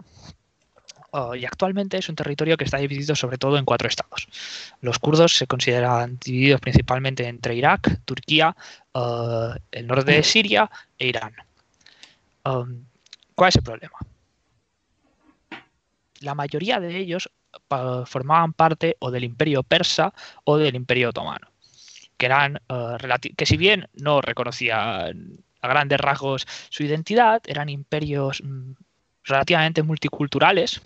Uh, 1.13 1.35
y 1.35 1.45
actualmente 1.45 1.99
es 1.99 2.09
un 2.09 2.17
territorio 2.17 2.57
que 2.57 2.65
está 2.65 2.79
dividido 2.79 3.15
sobre 3.15 3.37
todo 3.37 3.59
en 3.59 3.67
cuatro 3.67 3.89
estados. 3.89 4.27
Los 4.81 4.99
kurdos 4.99 5.37
se 5.37 5.47
consideran 5.47 6.19
divididos 6.25 6.63
principalmente 6.63 7.29
entre 7.29 7.55
Irak, 7.55 8.01
Turquía, 8.07 8.57
uh, 8.95 9.53
el 9.71 9.87
norte 9.87 10.13
de 10.13 10.23
Siria 10.23 10.71
e 10.99 11.09
Irán. 11.09 11.35
Um, 12.47 12.87
¿Cuál 13.35 13.49
es 13.49 13.57
el 13.57 13.63
problema? 13.63 13.99
la 16.23 16.35
mayoría 16.35 16.81
de 16.81 16.97
ellos 16.97 17.31
formaban 18.07 18.53
parte 18.53 18.97
o 19.01 19.11
del 19.11 19.25
imperio 19.25 19.63
persa 19.63 20.15
o 20.45 20.57
del 20.57 20.75
imperio 20.75 21.11
otomano, 21.11 21.49
que 22.17 22.27
eran 22.27 22.61
uh, 22.71 22.97
que 23.37 23.47
si 23.47 23.57
bien 23.57 23.89
no 23.95 24.21
reconocían 24.21 25.45
a 25.61 25.69
grandes 25.69 26.01
rasgos 26.01 26.47
su 26.71 26.83
identidad, 26.83 27.43
eran 27.47 27.69
imperios 27.69 28.43
mm, 28.43 28.73
relativamente 29.25 29.83
multiculturales 29.83 30.81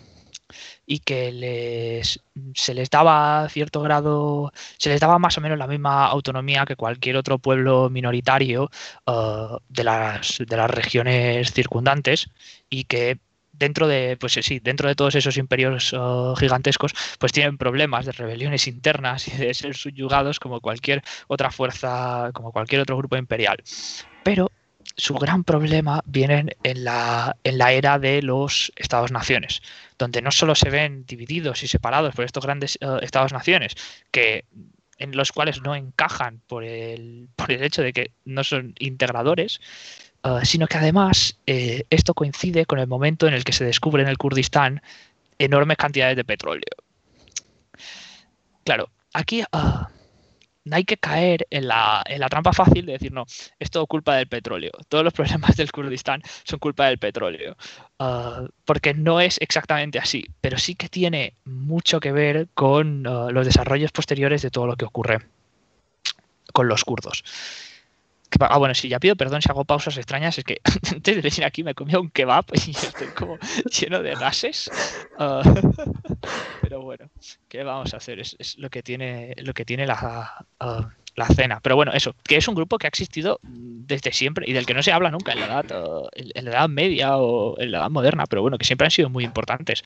y 0.85 0.99
que 0.99 1.31
les, 1.31 2.19
se 2.53 2.73
les 2.73 2.89
daba 2.89 3.47
cierto 3.49 3.81
grado, 3.81 4.51
se 4.77 4.89
les 4.89 4.99
daba 4.99 5.19
más 5.19 5.37
o 5.37 5.41
menos 5.41 5.57
la 5.57 5.67
misma 5.67 6.05
autonomía 6.05 6.65
que 6.65 6.75
cualquier 6.75 7.17
otro 7.17 7.39
pueblo 7.39 7.89
minoritario 7.89 8.69
uh, 9.05 9.57
de, 9.69 9.83
las, 9.83 10.37
de 10.45 10.57
las 10.57 10.71
regiones 10.71 11.51
circundantes 11.53 12.29
y 12.69 12.85
que 12.85 13.19
dentro 13.57 13.87
de, 13.87 14.17
pues 14.17 14.33
sí, 14.33 14.59
dentro 14.59 14.87
de 14.87 14.95
todos 14.95 15.15
esos 15.15 15.37
imperios 15.37 15.93
uh, 15.93 16.35
gigantescos, 16.35 16.93
pues 17.19 17.31
tienen 17.31 17.57
problemas 17.57 18.05
de 18.05 18.11
rebeliones 18.11 18.67
internas 18.67 19.27
y 19.27 19.31
de 19.31 19.53
ser 19.53 19.75
subyugados 19.75 20.39
como 20.39 20.61
cualquier 20.61 21.03
otra 21.27 21.51
fuerza, 21.51 22.31
como 22.33 22.51
cualquier 22.51 22.81
otro 22.81 22.97
grupo 22.97 23.17
imperial. 23.17 23.57
Pero 24.23 24.46
su 24.97 25.13
gran 25.13 25.43
problema 25.43 26.01
viene 26.05 26.57
en 26.63 26.83
la, 26.83 27.35
en 27.43 27.57
la 27.57 27.71
era 27.71 27.99
de 27.99 28.21
los 28.21 28.71
Estados-naciones, 28.75 29.61
donde 29.97 30.21
no 30.21 30.31
solo 30.31 30.55
se 30.55 30.69
ven 30.69 31.05
divididos 31.05 31.63
y 31.63 31.67
separados 31.67 32.15
por 32.15 32.25
estos 32.25 32.43
grandes 32.43 32.77
uh, 32.81 32.97
Estados-naciones, 33.01 33.75
que 34.11 34.45
en 34.97 35.15
los 35.15 35.31
cuales 35.31 35.61
no 35.61 35.75
encajan 35.75 36.41
por 36.47 36.63
el, 36.63 37.29
por 37.35 37.51
el 37.51 37.63
hecho 37.63 37.83
de 37.83 37.93
que 37.93 38.11
no 38.25 38.43
son 38.43 38.73
integradores, 38.79 39.61
Ah, 40.23 40.43
sino 40.43 40.67
que 40.67 40.77
además 40.77 41.37
eh, 41.45 41.85
esto 41.89 42.13
coincide 42.13 42.65
con 42.65 42.79
el 42.79 42.87
momento 42.87 43.27
en 43.27 43.33
el 43.33 43.45
que 43.45 43.53
se 43.53 43.63
descubre 43.63 44.03
en 44.03 44.09
el 44.09 44.17
Kurdistán 44.17 44.81
enormes 45.39 45.77
cantidades 45.77 46.17
de 46.17 46.25
petróleo. 46.25 46.75
Claro, 48.65 48.89
aquí 49.13 49.43
uh, 49.43 49.85
no 50.67 50.75
hay 50.75 50.83
que 50.83 50.97
caer 50.97 51.47
en 51.49 51.67
la, 51.67 52.03
trampa 52.29 52.53
fácil 52.53 52.85
de 52.85 52.93
decir, 52.93 53.11
no, 53.11 53.25
es 53.59 53.71
todo 53.71 53.87
culpa 53.87 54.15
del 54.15 54.27
petróleo. 54.27 54.71
Todos 54.87 55.03
los 55.03 55.13
problemas 55.17 55.55
del 55.55 55.71
Kurdistán 55.71 56.21
son 56.43 56.59
culpa 56.59 56.87
del 56.87 56.97
petróleo. 56.97 57.55
Ah, 57.99 58.45
porque 58.65 58.93
no 58.93 59.19
es 59.19 59.37
exactamente 59.39 59.99
así, 59.99 60.25
pero 60.41 60.57
sí 60.57 60.75
que 60.75 60.89
tiene 60.89 61.33
mucho 61.45 61.99
que 61.99 62.11
ver 62.11 62.47
con 62.53 63.03
los 63.03 63.45
desarrollos 63.45 63.91
posteriores 63.91 64.41
de 64.41 64.51
todo 64.51 64.67
lo 64.67 64.75
que 64.75 64.85
ocurre 64.85 65.19
con 66.53 66.67
los 66.67 66.83
kurdos. 66.83 67.23
Ah, 68.39 68.57
bueno, 68.57 68.75
sí, 68.75 68.89
ya 68.89 68.99
pido 68.99 69.15
perdón 69.15 69.41
si 69.41 69.49
hago 69.49 69.63
pausas 69.63 69.97
extrañas. 69.97 70.37
Es 70.37 70.43
que 70.43 70.59
antes 70.91 71.15
de 71.15 71.21
venir 71.21 71.45
aquí 71.45 71.63
me 71.63 71.73
comía 71.73 71.99
un 71.99 72.09
kebab 72.09 72.45
y 72.53 72.71
estoy 72.71 73.07
como 73.07 73.37
lleno 73.79 74.01
de 74.01 74.15
gases. 74.15 74.69
Ah, 75.17 75.41
pero 76.77 76.85
bueno, 76.85 77.09
¿qué 77.49 77.63
vamos 77.63 77.93
a 77.93 77.97
hacer? 77.97 78.19
Es, 78.19 78.55
lo 78.59 78.69
que 78.69 78.83
tiene, 78.83 79.33
lo 79.37 79.53
que 79.53 79.65
tiene 79.65 79.87
la, 79.87 80.45
ah, 80.59 80.89
la, 81.15 81.27
cena. 81.27 81.59
Pero 81.61 81.75
bueno, 81.75 81.91
eso, 81.93 82.15
que 82.23 82.37
es 82.37 82.47
un 82.47 82.53
grupo 82.53 82.77
que 82.77 82.85
ha 82.85 82.89
existido 82.89 83.39
desde 83.41 84.11
siempre 84.11 84.45
y 84.47 84.53
del 84.53 84.67
que 84.67 84.75
no 84.75 84.83
se 84.83 84.91
habla 84.91 85.09
nunca 85.09 85.31
en 85.31 85.39
la 85.39 85.45
edad, 85.47 86.11
en 86.13 86.45
la 86.45 86.51
edad 86.51 86.69
media 86.69 87.17
o 87.17 87.59
en 87.59 87.71
la 87.71 87.79
edad 87.79 87.89
moderna, 87.89 88.25
pero 88.27 88.43
bueno, 88.43 88.59
que 88.59 88.65
siempre 88.65 88.85
han 88.85 88.91
sido 88.91 89.09
muy 89.09 89.23
importantes. 89.23 89.83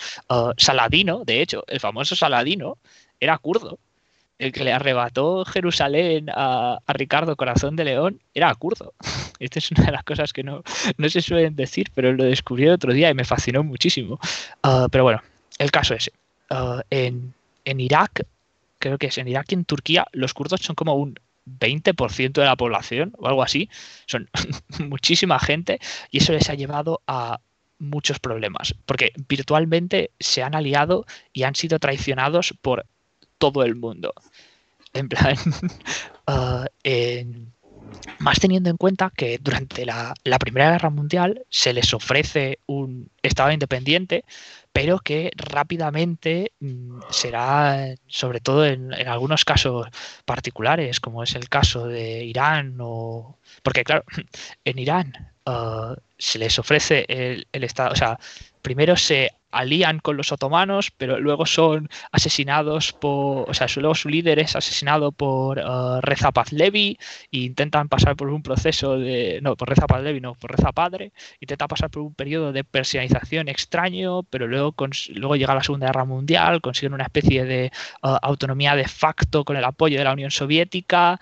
Saladino, 0.57 1.23
de 1.25 1.41
hecho, 1.41 1.63
el 1.67 1.79
famoso 1.79 2.15
Saladino 2.15 2.77
era 3.19 3.37
kurdo 3.37 3.79
el 4.41 4.51
que 4.51 4.63
le 4.63 4.73
arrebató 4.73 5.45
Jerusalén 5.45 6.25
a, 6.33 6.79
Ricardo 6.87 7.35
Corazón 7.35 7.75
de 7.75 7.85
León 7.85 8.19
era 8.33 8.53
kurdo. 8.55 8.95
Esta 9.39 9.59
es 9.59 9.71
una 9.71 9.85
de 9.85 9.91
las 9.91 10.03
cosas 10.03 10.33
que 10.33 10.43
no, 10.43 10.63
se 11.07 11.21
suelen 11.21 11.55
decir, 11.55 11.91
pero 11.93 12.11
lo 12.11 12.23
descubrí 12.23 12.63
el 12.63 12.71
otro 12.71 12.91
día 12.91 13.09
y 13.11 13.13
me 13.13 13.23
fascinó 13.23 13.63
muchísimo. 13.63 14.19
Ah, 14.63 14.87
pero 14.91 15.03
bueno, 15.03 15.21
el 15.59 15.69
caso 15.69 15.93
es, 15.93 16.11
uh, 16.51 16.81
en, 16.89 17.33
Irak, 17.65 18.25
creo 18.79 18.97
que 18.97 19.07
es 19.07 19.17
en 19.17 19.27
Irak 19.27 19.47
y 19.49 19.55
en 19.55 19.65
Turquía, 19.65 20.05
los 20.11 20.33
kurdos 20.33 20.61
son 20.61 20.75
como 20.75 20.95
un 20.95 21.19
20% 21.59 22.33
de 22.33 22.45
la 22.45 22.55
población 22.55 23.13
o 23.17 23.27
algo 23.27 23.43
así. 23.43 23.69
Son 24.05 24.29
muchísima 24.79 25.39
gente 25.39 25.79
y 26.11 26.19
eso 26.19 26.33
les 26.33 26.49
ha 26.49 26.55
llevado 26.55 27.01
a 27.07 27.39
muchos 27.79 28.19
problemas, 28.19 28.75
porque 28.85 29.11
virtualmente 29.27 30.11
se 30.19 30.43
han 30.43 30.53
aliado 30.53 31.05
y 31.33 31.43
han 31.43 31.55
sido 31.55 31.79
traicionados 31.79 32.53
por 32.61 32.85
todo 33.39 33.63
el 33.63 33.75
mundo. 33.75 34.13
En 34.93 35.09
plan, 35.09 35.35
uh, 36.27 36.65
más 38.19 38.39
teniendo 38.39 38.69
en 38.69 38.77
cuenta 38.77 39.11
que 39.15 39.39
durante 39.39 39.85
la, 39.85 40.13
Primera 40.39 40.71
Guerra 40.71 40.89
Mundial 40.89 41.43
se 41.49 41.73
les 41.73 41.93
ofrece 41.93 42.59
un 42.65 43.09
Estado 43.21 43.51
independiente, 43.51 44.23
pero 44.73 44.99
que 44.99 45.31
rápidamente 45.35 46.53
mm, 46.59 46.99
será, 47.09 47.95
sobre 48.07 48.39
todo 48.39 48.65
en, 48.65 48.93
algunos 49.07 49.45
casos 49.45 49.87
particulares, 50.25 50.99
como 50.99 51.23
es 51.23 51.35
el 51.35 51.49
caso 51.49 51.87
de 51.87 52.23
Irán, 52.23 52.77
o 52.79 53.37
porque 53.63 53.83
claro, 53.83 54.03
en 54.65 54.79
Irán 54.79 55.13
uh, 55.45 55.95
se 56.17 56.39
les 56.39 56.57
ofrece 56.59 57.05
el, 57.09 57.47
el 57.51 57.63
Estado, 57.63 57.91
o 57.91 57.95
sea, 57.95 58.19
primero 58.61 58.95
se 58.95 59.31
alían 59.51 59.99
con 59.99 60.17
los 60.17 60.31
otomanos, 60.31 60.91
pero 60.91 61.19
luego 61.19 61.45
son 61.45 61.89
asesinados 62.11 62.93
por, 62.93 63.49
o 63.49 63.53
sea, 63.53 63.67
luego 63.77 63.95
su 63.95 64.09
líder 64.09 64.39
es 64.39 64.55
asesinado 64.55 65.11
por 65.11 65.59
uh, 65.59 66.01
Reza 66.01 66.31
Pazlevi 66.31 66.97
e 67.31 67.37
intentan 67.39 67.89
pasar 67.89 68.15
por 68.15 68.29
un 68.29 68.43
proceso 68.43 68.97
de, 68.97 69.39
no, 69.41 69.55
por 69.55 69.69
Reza 69.69 69.87
Pazlevi, 69.87 70.21
no, 70.21 70.35
por 70.35 70.51
Reza 70.51 70.71
Padre, 70.71 71.11
intenta 71.39 71.67
pasar 71.67 71.89
por 71.89 72.01
un 72.01 72.13
periodo 72.13 72.51
de 72.51 72.63
persianización 72.63 73.47
extraño, 73.49 74.23
pero 74.23 74.47
luego, 74.47 74.73
luego 75.13 75.35
llega 75.35 75.55
la 75.55 75.63
Segunda 75.63 75.87
Guerra 75.87 76.05
Mundial, 76.05 76.61
consiguen 76.61 76.93
una 76.93 77.03
especie 77.03 77.45
de 77.45 77.71
uh, 78.03 78.17
autonomía 78.21 78.75
de 78.75 78.87
facto 78.87 79.43
con 79.43 79.57
el 79.57 79.65
apoyo 79.65 79.97
de 79.97 80.03
la 80.03 80.13
Unión 80.13 80.31
Soviética, 80.31 81.19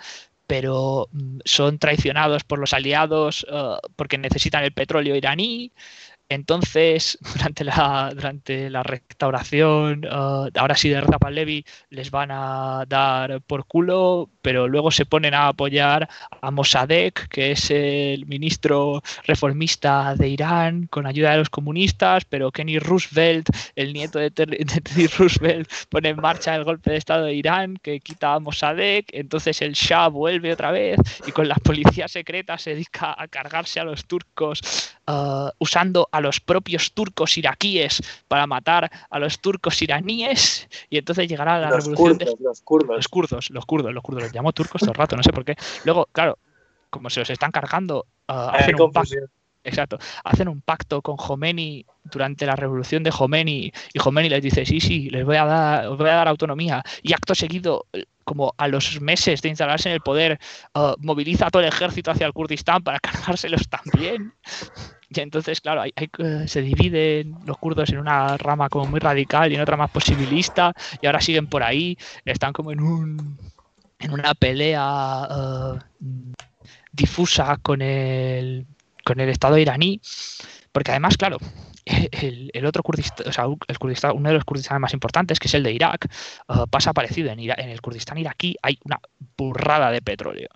pero 0.49 1.07
mm, 1.11 1.39
son 1.45 1.77
traicionados 1.77 2.43
por 2.43 2.57
los 2.57 2.73
aliados 2.73 3.45
uh, 3.51 3.77
porque 3.95 4.17
necesitan 4.17 4.63
el 4.63 4.71
petróleo 4.71 5.15
iraní. 5.15 5.71
Entonces, 6.29 7.17
durante 7.33 7.63
la, 7.63 8.11
durante 8.13 8.69
la 8.69 8.83
restauración, 8.83 10.05
uh, 10.05 10.49
ahora 10.55 10.75
sí 10.75 10.89
de 10.89 11.01
Reza 11.01 11.29
Levi, 11.31 11.65
les 11.89 12.11
van 12.11 12.29
a 12.31 12.85
dar 12.87 13.41
por 13.41 13.65
culo, 13.65 14.29
pero 14.41 14.67
luego 14.67 14.91
se 14.91 15.05
ponen 15.05 15.33
a 15.33 15.47
apoyar 15.47 16.07
a 16.41 16.51
Mossadegh, 16.51 17.27
que 17.29 17.51
es 17.51 17.71
el 17.71 18.27
ministro 18.27 19.01
reformista 19.25 20.15
de 20.15 20.29
Irán, 20.29 20.87
con 20.87 21.07
ayuda 21.07 21.31
de 21.31 21.39
los 21.39 21.49
comunistas, 21.49 22.25
pero 22.25 22.51
Kenny 22.51 22.77
Roosevelt, 22.77 23.49
el 23.75 23.93
nieto 23.93 24.19
de, 24.19 24.29
Teddy 24.29 25.07
Roosevelt, 25.17 25.69
pone 25.89 26.09
en 26.09 26.17
marcha 26.17 26.55
el 26.55 26.63
golpe 26.63 26.91
de 26.91 26.97
Estado 26.97 27.25
de 27.25 27.33
Irán, 27.33 27.77
que 27.81 27.99
quita 27.99 28.35
a 28.35 28.39
Mossadegh, 28.39 29.05
entonces 29.13 29.61
el 29.61 29.73
Shah 29.73 30.09
vuelve 30.09 30.53
otra 30.53 30.71
vez 30.71 30.99
y 31.25 31.31
con 31.31 31.47
la 31.47 31.55
policía 31.55 32.07
secreta 32.07 32.57
se 32.57 32.71
dedica 32.71 33.15
a 33.17 33.27
cargarse 33.27 33.79
a 33.79 33.83
los 33.83 34.05
turcos 34.05 34.61
uh, 35.07 35.49
usando 35.57 36.07
a 36.19 36.21
los 36.21 36.39
propios 36.39 36.93
turcos 36.93 37.37
iraquíes 37.37 38.01
para 38.27 38.45
matar 38.45 38.91
a 39.09 39.19
los 39.19 39.39
turcos 39.39 39.81
iraníes 39.81 40.69
y 40.89 40.97
entonces 40.97 41.27
llegará 41.27 41.59
la 41.59 41.71
revolución 41.71 42.17
de 42.17 42.35
los 42.39 42.61
kurdos. 42.61 42.97
Los 42.97 43.07
kurdos, 43.07 43.49
los 43.49 43.65
kurdos, 43.65 43.93
los 43.93 44.03
kurdos, 44.03 44.23
los 44.23 44.33
llamo 44.33 44.53
turcos 44.53 44.81
todo 44.81 44.91
el 44.91 44.97
rato, 44.97 45.15
no 45.15 45.23
sé 45.23 45.31
por 45.31 45.43
qué. 45.43 45.55
Luego, 45.85 46.07
claro, 46.11 46.37
como 46.89 47.09
se 47.09 47.21
los 47.21 47.29
están 47.29 47.51
cargando, 47.51 48.05
uh, 48.27 48.33
hacen 48.53 48.79
un 48.79 48.91
pacto. 48.91 49.15
Exacto. 49.63 49.99
Hacen 50.23 50.47
un 50.47 50.61
pacto 50.61 51.01
con 51.01 51.17
Jomeni 51.17 51.85
durante 52.03 52.45
la 52.45 52.55
revolución 52.55 53.03
de 53.03 53.11
Jomeni 53.11 53.71
y 53.93 53.99
Jomeni 53.99 54.29
les 54.29 54.41
dice, 54.41 54.65
sí, 54.65 54.79
sí, 54.79 55.09
les 55.09 55.25
voy 55.25 55.35
a 55.35 55.45
dar, 55.45 55.87
os 55.87 55.97
voy 55.97 56.09
a 56.09 56.15
dar 56.15 56.27
autonomía. 56.27 56.81
Y 57.03 57.13
acto 57.13 57.35
seguido, 57.35 57.85
como 58.29 58.53
a 58.57 58.67
los 58.67 59.01
meses 59.01 59.41
de 59.41 59.49
instalarse 59.49 59.89
en 59.89 59.95
el 59.95 60.01
poder, 60.01 60.39
uh, 60.75 60.93
moviliza 60.99 61.47
a 61.47 61.49
todo 61.49 61.63
el 61.63 61.67
ejército 61.67 62.11
hacia 62.11 62.27
el 62.27 62.33
Kurdistán 62.33 62.83
para 62.83 62.99
cargárselos 62.99 63.67
también. 63.67 64.35
Y 65.09 65.19
entonces, 65.19 65.59
claro, 65.59 65.81
hay, 65.81 65.91
se 66.45 66.61
dividen 66.61 67.33
los 67.43 67.57
kurdos 67.57 67.89
en 67.89 67.97
una 67.97 68.37
rama 68.37 68.69
como 68.69 68.85
muy 68.85 68.99
radical 68.99 69.51
y 69.51 69.55
en 69.55 69.61
otra 69.61 69.77
más 69.77 69.89
posibilista, 69.89 70.73
y 71.01 71.07
ahora 71.07 71.21
siguen 71.21 71.47
por 71.47 71.63
ahí, 71.63 71.97
están 72.23 72.53
como 72.53 72.71
en 72.71 72.81
un 72.81 73.39
en 73.97 74.11
una 74.11 74.35
pelea 74.35 75.27
uh, 75.27 75.79
difusa 76.91 77.57
con 77.57 77.81
el, 77.81 78.67
con 79.03 79.19
el 79.19 79.29
Estado 79.29 79.57
iraní, 79.57 79.99
porque 80.71 80.91
además, 80.91 81.17
claro, 81.17 81.39
el, 82.53 82.65
otro 82.65 82.83
Kurdistán, 82.83 83.27
o 83.27 83.31
sea, 83.31 83.45
el 83.67 83.79
Kurdistán, 83.79 84.15
uno 84.15 84.29
de 84.29 84.35
los 84.35 84.45
Kurdistanes 84.45 84.81
más 84.81 84.93
importantes, 84.93 85.39
que 85.39 85.47
es 85.47 85.53
el 85.53 85.63
de 85.63 85.73
Irak, 85.73 86.07
pasa 86.69 86.93
parecido. 86.93 87.31
En, 87.31 87.39
el 87.39 87.81
Kurdistán 87.81 88.17
iraquí 88.17 88.55
hay 88.61 88.77
una 88.83 88.99
burrada 89.37 89.91
de 89.91 90.01
petróleo. 90.01 90.49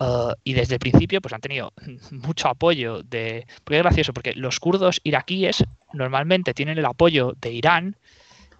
Uh, 0.00 0.32
y 0.44 0.52
desde 0.52 0.74
el 0.74 0.78
principio 0.78 1.20
pues 1.20 1.34
han 1.34 1.40
tenido 1.40 1.72
mucho 2.12 2.48
apoyo 2.48 3.02
de... 3.02 3.46
Porque 3.64 3.78
es 3.78 3.82
gracioso, 3.82 4.12
porque 4.12 4.32
los 4.34 4.60
kurdos 4.60 5.00
iraquíes 5.02 5.64
normalmente 5.92 6.54
tienen 6.54 6.78
el 6.78 6.84
apoyo 6.84 7.34
de 7.40 7.50
Irán 7.50 7.96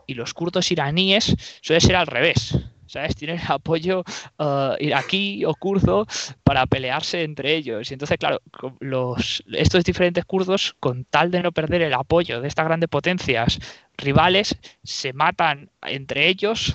y 0.07 0.15
los 0.15 0.35
kurdos 0.35 0.73
iraníes 0.73 1.37
suele 1.61 1.81
ser 1.81 1.95
al 1.95 2.09
revés. 2.09 2.59
¿Sabes? 2.89 3.17
Tienen 3.17 3.41
apoyo 3.49 4.05
uh, 4.39 4.75
iraquí 4.81 5.45
o 5.45 5.55
kurdo 5.55 6.07
para 6.43 6.67
pelearse 6.67 7.23
entre 7.23 7.55
ellos. 7.55 7.91
Y 7.91 7.95
entonces, 7.95 8.19
claro, 8.19 8.41
los, 8.81 9.43
estos 9.53 9.85
diferentes 9.85 10.25
kurdos, 10.25 10.75
con 10.81 11.05
tal 11.05 11.31
de 11.31 11.43
no 11.43 11.53
perder 11.53 11.83
el 11.83 11.95
apoyo 11.95 12.41
de 12.41 12.49
estas 12.49 12.67
grandes 12.67 12.89
potencias 12.89 13.59
rivales, 13.97 14.57
se 14.83 15.13
matan 15.13 15.71
entre 15.83 16.29
ellos 16.29 16.75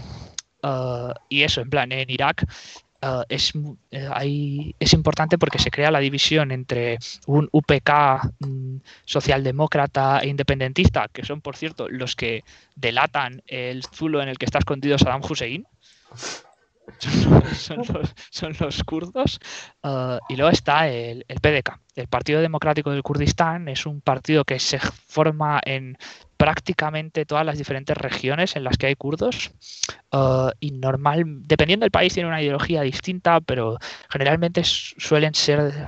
uh, 0.63 1.13
y 1.29 1.43
eso, 1.43 1.61
en 1.61 1.69
plan, 1.69 1.91
en 1.91 2.09
Irak 2.09 2.45
Ah, 3.05 3.25
es, 3.27 3.51
eh, 3.91 4.73
es 4.79 4.93
importante 4.93 5.37
porque 5.37 5.59
se 5.59 5.69
crea 5.69 5.91
la 5.91 5.99
división 5.99 6.53
entre 6.53 6.99
un 7.27 7.49
UPK 7.51 7.91
mm, 8.39 8.77
socialdemócrata 9.03 10.19
e 10.19 10.29
independentista, 10.29 11.09
que 11.11 11.25
son, 11.25 11.41
por 11.41 11.57
cierto, 11.57 11.89
los 11.89 12.15
que 12.15 12.45
delatan 12.77 13.43
el 13.47 13.83
zulo 13.83 14.21
en 14.21 14.29
el 14.29 14.37
que 14.37 14.45
está 14.45 14.59
escondido 14.59 14.97
Saddam 14.97 15.21
Hussein. 15.29 15.67
Son 18.31 18.53
los, 18.59 18.83
kurdos. 18.83 19.39
Ah, 19.83 20.19
y 20.29 20.35
luego 20.35 20.51
está 20.51 20.87
el, 20.87 21.25
el, 21.27 21.39
PDK. 21.39 21.79
El 21.95 22.07
Partido 22.07 22.41
Democrático 22.41 22.91
del 22.91 23.03
Kurdistán 23.03 23.67
es 23.69 23.85
un 23.85 24.01
partido 24.01 24.43
que 24.45 24.59
se 24.59 24.79
forma 24.79 25.61
en 25.65 25.97
prácticamente 26.43 27.25
todas 27.25 27.45
las 27.45 27.57
diferentes 27.57 27.95
regiones 27.95 28.57
en 28.57 28.65
las 28.65 28.77
que 28.77 28.87
hay 28.87 28.95
kurdos 28.95 29.51
uh, 30.11 30.49
y 30.59 30.71
normal, 30.71 31.23
dependiendo 31.25 31.85
del 31.85 31.91
país 31.91 32.13
tiene 32.13 32.27
una 32.27 32.41
ideología 32.41 32.81
distinta, 32.81 33.39
pero 33.39 33.77
generalmente 34.09 34.61
suelen 34.65 35.33
ser 35.33 35.87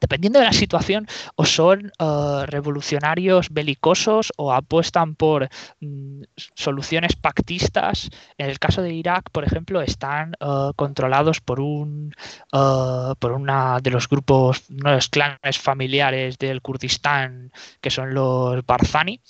dependiendo 0.00 0.38
de 0.38 0.46
la 0.46 0.52
situación, 0.52 1.06
o 1.36 1.44
son 1.44 1.92
uh, 1.98 2.46
revolucionarios 2.46 3.50
belicosos 3.50 4.32
o 4.36 4.52
apuestan 4.52 5.14
por 5.14 5.48
mm, 5.80 6.22
soluciones 6.54 7.16
pactistas. 7.16 8.10
En 8.38 8.50
el 8.50 8.58
caso 8.58 8.82
de 8.82 8.94
Irak, 8.94 9.30
por 9.30 9.44
ejemplo, 9.44 9.82
están 9.82 10.34
uh, 10.40 10.72
controlados 10.74 11.40
por 11.40 11.60
un 11.60 12.14
por 12.50 13.32
una 13.32 13.78
de 13.80 13.90
los 13.90 14.08
grupos, 14.08 14.64
uno 14.70 14.90
de 14.90 14.96
los 14.96 15.08
clanes 15.08 15.58
familiares 15.58 16.38
del 16.38 16.62
Kurdistán, 16.62 17.52
que 17.80 17.90
son 17.90 18.14
los 18.14 18.64
Barzani. 18.64 19.20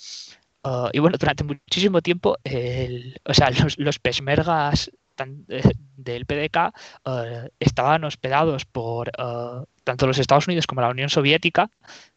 Y 0.93 0.99
bueno, 0.99 1.17
durante 1.17 1.43
muchísimo 1.43 2.01
tiempo, 2.01 2.37
o 3.25 3.33
sea, 3.33 3.49
los, 3.63 3.77
los 3.77 3.99
pesmergas 3.99 4.91
eh, 5.47 5.61
del 5.97 6.25
PDK 6.25 6.73
ah, 7.05 7.47
estaban 7.59 8.03
hospedados 8.03 8.65
por 8.65 9.11
tanto 9.83 10.07
los 10.07 10.19
Estados 10.19 10.47
Unidos 10.47 10.67
como 10.67 10.81
la 10.81 10.89
Unión 10.89 11.09
Soviética, 11.09 11.69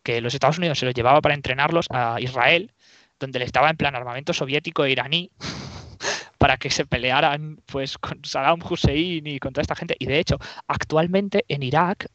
que 0.02 0.20
los 0.20 0.34
Estados 0.34 0.58
Unidos 0.58 0.78
se 0.78 0.86
los 0.86 0.94
llevaba 0.94 1.20
para 1.20 1.34
entrenarlos 1.34 1.86
a 1.90 2.20
Israel, 2.20 2.72
donde 3.18 3.38
le 3.38 3.44
estaba 3.44 3.70
en 3.70 3.76
plan 3.76 3.94
armamento 3.94 4.32
soviético 4.32 4.84
e 4.84 4.92
iraní 4.92 5.30
para 6.38 6.56
que 6.56 6.70
se 6.70 6.84
pelearan 6.84 7.60
pues 7.66 7.96
con 7.98 8.24
Saddam 8.24 8.60
Hussein 8.68 9.26
y 9.26 9.38
con 9.38 9.52
toda 9.52 9.62
esta 9.62 9.76
gente. 9.76 9.96
Y 9.98 10.06
de 10.06 10.18
hecho, 10.18 10.38
actualmente 10.66 11.44
en 11.48 11.62
Irak, 11.62 12.08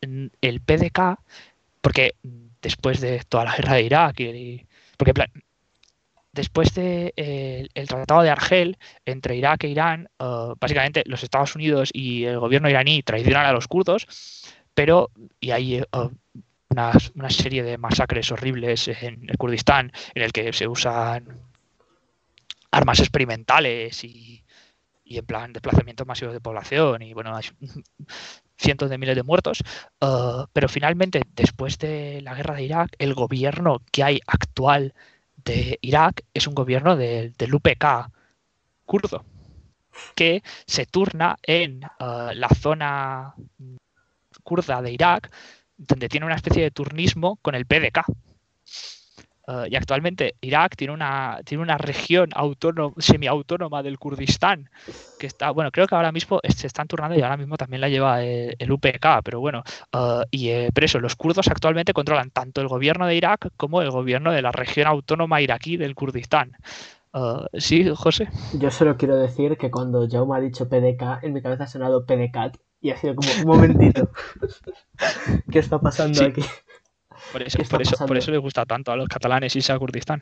el 0.00 0.60
PDK, 0.60 1.18
porque 1.80 2.14
después 2.60 3.00
de 3.00 3.22
toda 3.28 3.44
la 3.44 3.56
guerra 3.56 3.74
de 3.74 3.82
Irak 3.82 4.20
y 4.20 4.66
porque 4.96 5.12
después 6.32 6.74
de, 6.74 7.12
el 7.74 7.88
Tratado 7.88 8.22
de 8.22 8.30
Argel 8.30 8.76
entre 9.06 9.36
Irak 9.36 9.64
e 9.64 9.68
Irán, 9.68 10.08
uh, 10.18 10.54
básicamente 10.58 11.02
los 11.06 11.22
Estados 11.22 11.54
Unidos 11.56 11.90
y 11.92 12.24
el 12.24 12.38
gobierno 12.38 12.68
iraní 12.68 13.02
traicionan 13.02 13.46
a 13.46 13.52
los 13.52 13.68
kurdos, 13.68 14.06
pero 14.78 15.10
y 15.40 15.50
hay 15.50 15.80
uh, 15.80 16.08
una, 16.68 17.30
serie 17.30 17.64
de 17.64 17.78
masacres 17.78 18.30
horribles 18.30 18.86
en 18.86 19.28
el 19.28 19.36
Kurdistán 19.36 19.90
en 20.14 20.22
el 20.22 20.30
que 20.32 20.52
se 20.52 20.68
usan 20.68 21.26
armas 22.70 23.00
experimentales 23.00 24.04
y, 24.04 24.44
en 25.04 25.26
plan 25.26 25.52
desplazamiento 25.52 26.04
masivo 26.04 26.32
de 26.32 26.40
población 26.40 27.02
y 27.02 27.12
bueno, 27.12 27.34
hay 27.34 27.46
cientos 28.56 28.88
de 28.88 28.98
miles 28.98 29.16
de 29.16 29.24
muertos, 29.24 29.64
uh, 30.00 30.44
pero 30.52 30.68
finalmente, 30.68 31.22
después 31.34 31.76
de 31.78 32.20
la 32.22 32.34
guerra 32.36 32.54
de 32.54 32.62
Irak, 32.62 32.94
el 33.00 33.14
gobierno 33.14 33.82
que 33.90 34.04
hay 34.04 34.20
actual 34.28 34.94
de 35.44 35.76
Irak 35.82 36.22
es 36.32 36.46
un 36.46 36.54
gobierno 36.54 36.94
del 36.94 37.34
UPK 37.52 38.12
kurdo, 38.86 39.24
que 40.14 40.44
se 40.66 40.86
turna 40.86 41.36
en 41.42 41.82
uh, 41.98 42.30
la 42.32 42.48
zona 42.50 43.34
kurda 44.48 44.80
de 44.80 44.92
Irak, 44.92 45.30
donde 45.76 46.08
tiene 46.08 46.24
una 46.24 46.36
especie 46.36 46.62
de 46.62 46.70
turnismo 46.70 47.36
con 47.42 47.54
el 47.54 47.66
PDK. 47.66 48.06
Eh, 49.46 49.68
y 49.70 49.76
actualmente 49.76 50.36
Irak 50.40 50.74
tiene 50.76 50.94
una, 50.94 51.40
tiene 51.44 51.62
una 51.62 51.76
región 51.76 52.30
autónoma, 52.34 52.94
semiautónoma 52.98 53.82
del 53.82 53.98
Kurdistán, 53.98 54.70
que 55.18 55.26
está, 55.26 55.50
bueno, 55.50 55.70
creo 55.70 55.86
que 55.86 55.94
ahora 55.94 56.12
mismo 56.12 56.40
se 56.48 56.66
están 56.66 56.86
turnando 56.86 57.16
y 57.16 57.22
ahora 57.22 57.36
mismo 57.36 57.58
también 57.58 57.82
la 57.82 57.90
lleva 57.90 58.22
el, 58.22 58.72
UPK, 58.72 59.22
pero 59.22 59.40
bueno, 59.40 59.62
uh, 59.94 60.22
y 60.30 60.48
eh, 60.48 60.70
eso, 60.74 60.98
los 60.98 61.16
kurdos 61.16 61.48
actualmente 61.48 61.92
controlan 61.92 62.30
tanto 62.30 62.62
el 62.62 62.68
gobierno 62.68 63.06
de 63.06 63.16
Irak 63.16 63.50
como 63.56 63.82
el 63.82 63.90
gobierno 63.90 64.32
de 64.32 64.42
la 64.42 64.52
región 64.52 64.86
autónoma 64.86 65.42
iraquí 65.42 65.76
del 65.76 65.94
Kurdistán. 65.94 66.52
sí, 67.54 67.88
José. 67.94 68.28
Yo 68.58 68.70
solo 68.70 68.96
quiero 68.96 69.16
decir 69.16 69.56
que 69.56 69.70
cuando 69.70 70.06
Jaume 70.08 70.36
ha 70.36 70.40
dicho 70.40 70.68
PDK, 70.68 71.22
en 71.24 71.32
mi 71.32 71.42
cabeza 71.42 71.64
ha 71.64 71.68
sonado 71.68 72.04
PDCAT 72.04 72.56
y 72.80 72.90
ha 72.90 72.96
sido 72.96 73.14
como 73.16 73.28
un 73.32 73.44
momentito. 73.44 74.10
¿Qué 75.50 75.58
está 75.58 75.80
pasando 75.80 76.24
aquí? 76.24 76.42
Por 77.32 77.42
eso, 77.42 77.58
por 77.68 77.82
eso, 77.82 78.06
por 78.06 78.16
eso 78.16 78.30
les 78.30 78.40
gusta 78.40 78.64
tanto 78.64 78.92
a 78.92 78.96
los 78.96 79.08
catalanes 79.08 79.54
irse 79.56 79.72
a 79.72 79.78
Kurdistán. 79.78 80.20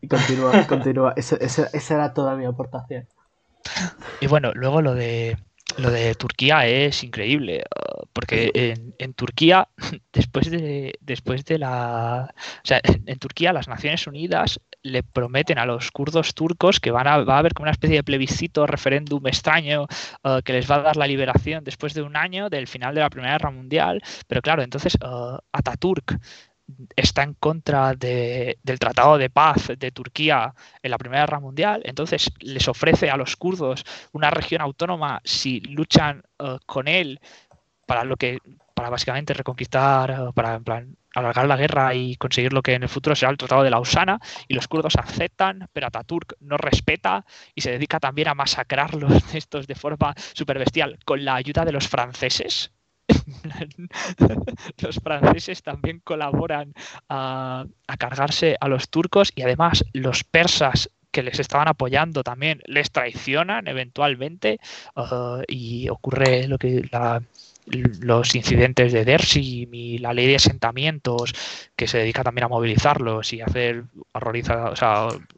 Y 0.00 0.08
continúa, 0.08 0.66
continúa. 0.66 1.14
esa 1.16 1.94
era 1.94 2.14
toda 2.14 2.36
mi 2.36 2.44
aportación. 2.44 3.08
Y 4.20 4.26
bueno, 4.26 4.52
luego 4.54 4.80
lo 4.80 4.94
de 4.94 5.36
lo 5.76 5.90
de 5.90 6.14
Turquía 6.14 6.66
es 6.66 7.04
increíble, 7.04 7.64
porque 8.12 8.50
en, 8.54 8.94
en, 8.98 9.14
Turquía, 9.14 9.68
después 10.12 10.50
de, 10.50 10.94
después 11.00 11.44
de 11.44 11.58
la... 11.58 12.32
O 12.32 12.66
sea, 12.66 12.80
en, 12.82 13.18
Turquía 13.18 13.52
las 13.52 13.68
Naciones 13.68 14.06
Unidas 14.06 14.60
le 14.82 15.02
prometen 15.02 15.58
a 15.58 15.66
los 15.66 15.90
kurdos 15.90 16.34
turcos 16.34 16.80
que 16.80 16.90
van 16.90 17.06
a, 17.06 17.18
va 17.18 17.36
a 17.36 17.38
haber 17.38 17.54
como 17.54 17.64
una 17.64 17.72
especie 17.72 17.96
de 17.96 18.04
plebiscito, 18.04 18.66
referéndum 18.66 19.26
extraño, 19.26 19.86
uh, 20.24 20.40
que 20.42 20.52
les 20.52 20.70
va 20.70 20.76
a 20.76 20.82
dar 20.82 20.96
la 20.96 21.06
liberación 21.06 21.64
después 21.64 21.94
de 21.94 22.02
un 22.02 22.16
año 22.16 22.48
del 22.48 22.66
final 22.66 22.94
de 22.94 23.00
la 23.00 23.10
Primera 23.10 23.34
Guerra 23.34 23.50
Mundial. 23.50 24.02
Pero 24.26 24.42
claro, 24.42 24.62
entonces 24.62 24.96
uh, 25.02 25.38
Ataturk 25.52 26.18
está 26.96 27.22
en 27.22 27.34
contra 27.34 27.94
del 27.94 28.78
Tratado 28.78 29.18
de 29.18 29.30
Paz 29.30 29.72
de 29.76 29.90
Turquía 29.90 30.54
en 30.82 30.90
la 30.90 30.98
Primera 30.98 31.22
Guerra 31.22 31.40
Mundial, 31.40 31.82
entonces 31.84 32.30
les 32.40 32.68
ofrece 32.68 33.10
a 33.10 33.16
los 33.16 33.36
kurdos 33.36 33.84
una 34.12 34.30
región 34.30 34.60
autónoma 34.60 35.20
si 35.24 35.60
luchan 35.60 36.22
eh, 36.38 36.56
con 36.66 36.88
él 36.88 37.20
para 37.90 38.04
lo 38.04 38.14
que 38.16 38.38
para 38.72 38.88
básicamente 38.88 39.34
reconquistar, 39.34 40.12
eh, 40.12 40.14
para 40.32 40.54
en 40.54 40.62
plan, 40.62 40.96
alargar 41.12 41.48
la 41.48 41.56
guerra 41.56 41.92
y 41.92 42.14
conseguir 42.14 42.52
lo 42.52 42.62
que 42.62 42.74
en 42.74 42.84
el 42.84 42.88
futuro 42.88 43.16
será 43.16 43.32
el 43.32 43.36
Tratado 43.36 43.64
de 43.64 43.70
Lausana, 43.70 44.20
y 44.46 44.54
los 44.54 44.68
kurdos 44.68 44.94
aceptan, 44.94 45.68
pero 45.72 45.88
Ataturk 45.88 46.36
no 46.38 46.56
respeta 46.56 47.26
y 47.52 47.62
se 47.62 47.72
dedica 47.72 47.98
también 47.98 48.28
a 48.28 48.34
masacrarlos 48.34 49.12
estos 49.34 49.66
de 49.66 49.74
forma 49.74 50.14
super 50.34 50.56
bestial 50.60 51.00
con 51.04 51.24
la 51.24 51.34
ayuda 51.34 51.64
de 51.64 51.72
los 51.72 51.88
franceses, 51.88 52.70
los 54.78 55.00
franceses 55.02 55.64
también 55.64 55.98
colaboran 56.04 56.74
a, 57.08 57.66
cargarse 57.98 58.56
a 58.60 58.68
los 58.68 58.88
turcos 58.88 59.32
y 59.34 59.42
además 59.42 59.84
los 59.94 60.22
persas 60.22 60.90
que 61.10 61.24
les 61.24 61.40
estaban 61.40 61.66
apoyando 61.66 62.22
también 62.22 62.62
les 62.66 62.92
traicionan 62.92 63.66
eventualmente 63.66 64.60
uh, 64.94 65.42
y 65.48 65.88
ocurre 65.88 66.46
lo 66.46 66.56
que 66.56 66.88
los 67.66 68.34
incidentes 68.34 68.92
de 68.92 69.04
Dersim 69.04 69.72
y 69.72 69.98
la 69.98 70.12
ley 70.12 70.26
de 70.26 70.36
asentamientos 70.36 71.32
que 71.76 71.86
se 71.86 71.98
dedica 71.98 72.24
también 72.24 72.44
a 72.44 72.48
movilizarlos 72.48 73.32
y 73.32 73.40
hacer 73.40 73.84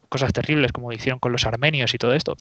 cosas 0.09 0.33
terribles 0.33 0.71
como 0.71 0.91
hicieron 0.91 1.19
con 1.19 1.31
los 1.31 1.45
armenios 1.45 1.93
y 1.93 1.97
todo 1.97 2.13
esto. 2.13 2.35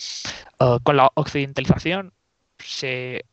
Uh, 0.58 0.78
con 0.82 0.96
la 0.96 1.10
occidentalización 1.14 2.12
se 2.58 3.24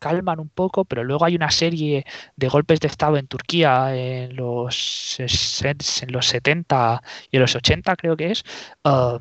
calman 0.00 0.40
un 0.40 0.48
poco, 0.48 0.84
pero 0.84 1.04
luego 1.04 1.24
hay 1.24 1.36
una 1.36 1.50
serie 1.50 2.04
de 2.34 2.48
golpes 2.48 2.80
de 2.80 2.88
Estado 2.88 3.18
en 3.18 3.26
Turquía 3.26 3.94
en 3.94 4.34
los, 4.34 5.18
en 5.20 6.12
los 6.12 6.26
70 6.26 7.02
y 7.30 7.36
en 7.36 7.42
los 7.42 7.54
80 7.54 7.96
creo 7.96 8.16
que 8.16 8.32
es, 8.32 8.44
uh, 8.84 9.18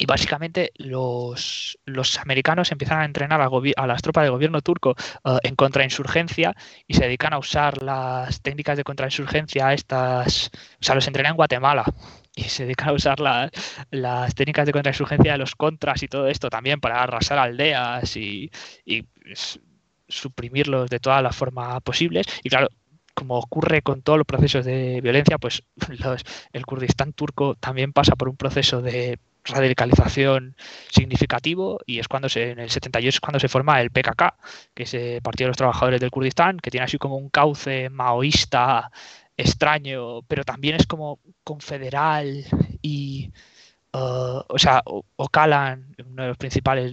y 0.00 0.06
básicamente 0.06 0.72
los, 0.76 1.76
los, 1.84 2.18
americanos 2.18 2.70
empiezan 2.70 3.00
a 3.00 3.04
entrenar 3.04 3.40
a, 3.40 3.86
las 3.86 4.02
tropas 4.02 4.22
del 4.22 4.30
gobierno 4.30 4.60
turco 4.60 4.94
uh, 5.24 5.38
en 5.42 5.56
contrainsurgencia 5.56 6.54
y 6.86 6.94
se 6.94 7.02
dedican 7.02 7.32
a 7.32 7.38
usar 7.38 7.82
las 7.82 8.40
técnicas 8.40 8.76
de 8.76 8.84
contrainsurgencia 8.84 9.72
estas, 9.72 10.50
o 10.80 10.84
sea, 10.84 10.94
los 10.94 11.06
entrenan 11.08 11.30
en 11.30 11.36
Guatemala 11.36 11.84
y 12.36 12.44
se 12.44 12.62
dedican 12.62 12.90
a 12.90 12.92
usar 12.92 13.18
las 13.90 14.34
técnicas 14.36 14.66
de 14.66 14.72
contrainsurgencia 14.72 15.32
de 15.32 15.38
los 15.38 15.56
contras 15.56 16.04
y 16.04 16.08
todo 16.08 16.28
esto 16.28 16.48
también 16.48 16.80
para 16.80 17.02
arrasar 17.02 17.38
aldeas 17.38 18.16
y, 18.16 18.52
y 18.84 19.04
suprimirlos 20.06 20.88
de 20.88 21.00
todas 21.00 21.22
las 21.24 21.34
formas 21.34 21.80
posibles. 21.82 22.26
Y 22.44 22.50
claro, 22.50 22.68
como 23.14 23.36
ocurre 23.36 23.82
con 23.82 24.02
todos 24.02 24.16
los 24.16 24.26
procesos 24.26 24.64
de 24.64 25.00
violencia, 25.00 25.38
pues 25.38 25.64
el 26.52 26.66
Kurdistán 26.66 27.12
turco 27.12 27.56
también 27.56 27.92
pasa 27.92 28.14
por 28.14 28.28
un 28.28 28.36
proceso 28.36 28.80
de 28.80 29.18
radicalización 29.48 30.56
significativo 30.90 31.80
y 31.86 31.98
es 31.98 32.08
cuando 32.08 32.28
se, 32.28 32.50
en 32.50 32.58
el 32.60 32.70
78 32.70 33.08
es 33.08 33.20
cuando 33.20 33.40
se 33.40 33.48
forma 33.48 33.80
el 33.80 33.90
PKK, 33.90 34.34
que 34.74 34.82
es 34.84 34.94
el 34.94 35.22
Partido 35.22 35.46
de 35.46 35.50
los 35.50 35.56
Trabajadores 35.56 36.00
del 36.00 36.10
Kurdistán, 36.10 36.58
que 36.58 36.70
tiene 36.70 36.84
así 36.84 36.98
como 36.98 37.16
un 37.16 37.28
cauce 37.30 37.90
maoísta 37.90 38.90
extraño, 39.36 40.22
pero 40.22 40.44
también 40.44 40.76
es 40.76 40.86
como 40.86 41.20
confederal 41.44 42.44
y, 42.82 43.30
uh, 43.92 44.40
o 44.48 44.58
sea, 44.58 44.82
Ocalan, 45.16 45.94
uno 46.04 46.22
de 46.22 46.28
los 46.28 46.36
principales 46.36 46.92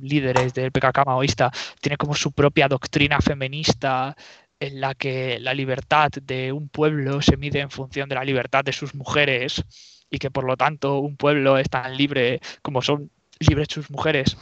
líderes 0.00 0.54
del 0.54 0.72
PKK 0.72 1.04
maoísta, 1.06 1.50
tiene 1.80 1.96
como 1.96 2.14
su 2.14 2.32
propia 2.32 2.68
doctrina 2.68 3.20
feminista 3.20 4.16
en 4.60 4.80
la 4.80 4.94
que 4.94 5.40
la 5.40 5.54
libertad 5.54 6.10
de 6.22 6.52
un 6.52 6.68
pueblo 6.68 7.22
se 7.22 7.36
mide 7.36 7.60
en 7.60 7.70
función 7.70 8.08
de 8.08 8.14
la 8.14 8.24
libertad 8.24 8.62
de 8.62 8.72
sus 8.72 8.94
mujeres 8.94 9.64
y 10.10 10.18
que 10.18 10.30
por 10.30 10.44
lo 10.44 10.56
tanto 10.56 10.98
un 10.98 11.16
pueblo 11.16 11.56
es 11.56 11.70
tan 11.70 11.96
libre 11.96 12.40
como 12.62 12.82
son 12.82 13.10
libres 13.38 13.68
sus 13.70 13.90
mujeres 13.90 14.36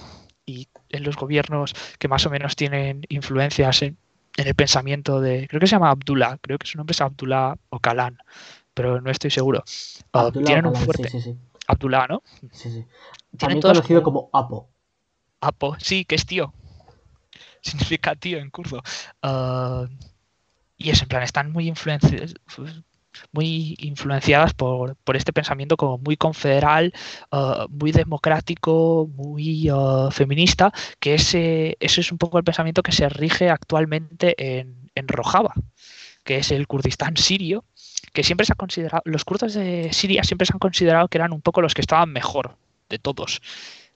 y 0.46 0.68
en 0.88 1.04
los 1.04 1.16
gobiernos 1.16 1.74
que 1.98 2.08
más 2.08 2.24
o 2.26 2.30
menos 2.30 2.56
tienen 2.56 3.02
influencias 3.08 3.82
en, 3.82 3.98
el 4.36 4.54
pensamiento 4.54 5.20
de, 5.20 5.48
creo 5.48 5.60
que 5.60 5.66
se 5.66 5.72
llama 5.72 5.90
Abdullah, 5.90 6.38
creo 6.40 6.58
que 6.58 6.66
su 6.66 6.78
nombre 6.78 6.92
es 6.92 7.00
Abdullah 7.00 7.56
o 7.70 7.80
Kalan, 7.80 8.18
pero 8.72 9.00
no 9.00 9.10
estoy 9.10 9.32
seguro. 9.32 9.64
Ah, 10.12 10.30
tienen 10.32 10.66
un 10.66 10.76
fuerte... 10.76 11.10
Abdullah, 11.66 12.06
¿no? 12.06 12.22
Sí, 12.52 12.70
sí. 12.70 12.84
También 13.36 13.60
conocido 13.60 14.02
como... 14.02 14.30
Apo. 14.32 14.68
Apo, 15.40 15.76
sí, 15.80 16.04
que 16.04 16.14
es 16.14 16.24
tío. 16.24 16.54
Significa 17.60 18.14
tío 18.14 18.38
en 18.38 18.50
kurdo. 18.50 18.80
Ah, 19.22 19.86
y 20.76 20.90
es 20.90 21.02
en 21.02 21.08
plan, 21.08 21.24
están 21.24 21.50
muy 21.50 21.66
influenciados 21.66 22.34
muy 23.32 23.76
influenciadas 23.78 24.54
por, 24.54 24.96
este 25.14 25.32
pensamiento 25.32 25.76
como 25.76 25.98
muy 25.98 26.16
confederal, 26.16 26.92
uh, 27.32 27.68
muy 27.68 27.92
democrático, 27.92 29.08
muy 29.14 29.70
uh, 29.70 30.10
feminista, 30.10 30.72
que 31.00 31.14
ese, 31.14 31.76
ese 31.80 32.00
es 32.00 32.12
un 32.12 32.18
poco 32.18 32.38
el 32.38 32.44
pensamiento 32.44 32.82
que 32.82 32.92
se 32.92 33.08
rige 33.08 33.50
actualmente 33.50 34.34
en, 34.38 34.90
en 34.94 35.08
Rojava, 35.08 35.54
que 36.24 36.38
es 36.38 36.50
el 36.50 36.66
Kurdistán 36.66 37.16
sirio, 37.16 37.64
que 38.12 38.22
siempre 38.22 38.46
se 38.46 38.52
ha 38.52 38.56
considerado, 38.56 39.02
los 39.04 39.24
kurdos 39.24 39.54
de 39.54 39.92
Siria 39.92 40.24
siempre 40.24 40.46
se 40.46 40.52
han 40.52 40.58
considerado 40.58 41.08
que 41.08 41.18
eran 41.18 41.32
un 41.32 41.42
poco 41.42 41.62
los 41.62 41.74
que 41.74 41.82
estaban 41.82 42.12
mejor 42.12 42.56
de 42.88 42.98
todos. 42.98 43.40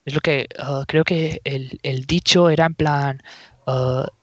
Es 0.05 0.15
lo 0.15 0.21
que 0.21 0.49
uh, 0.59 0.85
creo 0.87 1.05
que 1.05 1.41
el, 1.45 1.79
el, 1.83 2.07
dicho 2.07 2.51
era 2.51 2.67
en 2.67 2.75
plan, 2.75 3.23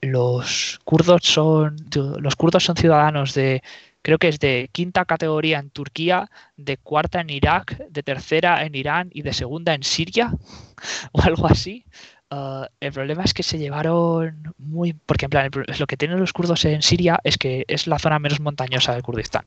los 0.01 0.79
kurdos 0.83 1.21
son 1.23 1.77
los 1.95 2.35
kurdos 2.35 2.63
son 2.63 2.75
ciudadanos 2.75 3.33
de 3.33 3.63
creo 4.01 4.17
que 4.17 4.27
es 4.27 4.39
de 4.39 4.69
quinta 4.71 5.05
categoría 5.05 5.59
en 5.59 5.69
Turquía, 5.69 6.29
de 6.57 6.77
cuarta 6.77 7.21
en 7.21 7.29
Irak, 7.29 7.77
de 7.89 8.03
tercera 8.03 8.65
en 8.65 8.75
Irán 8.75 9.09
y 9.13 9.21
de 9.21 9.33
segunda 9.33 9.73
en 9.73 9.83
Siria 9.83 10.33
o 11.11 11.21
algo 11.21 11.47
así. 11.47 11.85
Uh, 12.31 12.65
el 12.79 12.91
problema 12.91 13.23
es 13.23 13.33
que 13.33 13.41
se 13.41 13.57
llevaron 13.57 14.53
muy... 14.59 14.93
Porque 14.93 15.25
en 15.25 15.31
plan, 15.31 15.49
lo 15.79 15.87
que 15.87 15.97
tienen 15.97 16.19
los 16.19 16.31
kurdos 16.31 16.63
en 16.65 16.83
Siria 16.83 17.19
es 17.23 17.37
que 17.37 17.65
es 17.67 17.87
la 17.87 17.97
zona 17.97 18.19
menos 18.19 18.39
montañosa 18.39 18.93
del 18.93 19.01
Kurdistán. 19.01 19.45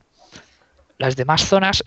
Las 0.97 1.15
demás 1.15 1.41
zonas 1.41 1.83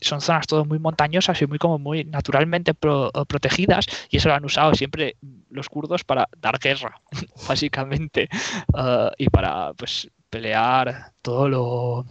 son 0.00 0.20
zonas 0.20 0.46
todo 0.46 0.64
muy 0.64 0.78
montañosas 0.78 1.40
y 1.40 1.46
muy 1.46 1.58
como 1.58 1.78
muy 1.78 2.04
naturalmente 2.04 2.74
protegidas 2.74 3.86
y 4.10 4.16
eso 4.16 4.28
lo 4.28 4.34
han 4.34 4.44
usado 4.44 4.74
siempre 4.74 5.16
los 5.48 5.68
kurdos 5.68 6.02
para 6.02 6.28
dar 6.38 6.58
guerra, 6.58 7.00
básicamente, 7.48 8.28
uh, 8.74 9.10
y 9.16 9.28
para 9.28 9.72
pues 9.74 10.10
pelear 10.32 11.12
todo 11.20 11.46
lo 11.46 12.06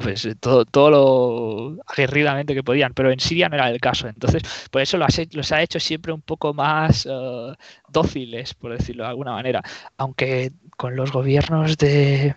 pues, 0.00 0.28
todo, 0.38 0.64
todo 0.64 0.90
lo 0.90 1.82
aguerridamente 1.84 2.54
que 2.54 2.62
podían, 2.62 2.94
pero 2.94 3.10
en 3.10 3.18
Siria 3.18 3.48
no 3.48 3.56
era 3.56 3.68
el 3.68 3.80
caso. 3.80 4.06
Entonces, 4.06 4.42
por 4.70 4.80
eso 4.80 4.96
los, 4.96 5.52
ha 5.52 5.62
hecho 5.62 5.80
siempre 5.80 6.12
un 6.12 6.22
poco 6.22 6.54
más 6.54 7.06
eh, 7.10 7.54
dóciles, 7.88 8.54
por 8.54 8.76
decirlo 8.76 9.02
de 9.02 9.08
alguna 9.10 9.32
manera. 9.32 9.60
Aunque 9.96 10.52
con 10.76 10.94
los 10.94 11.10
gobiernos 11.10 11.76
de, 11.76 12.36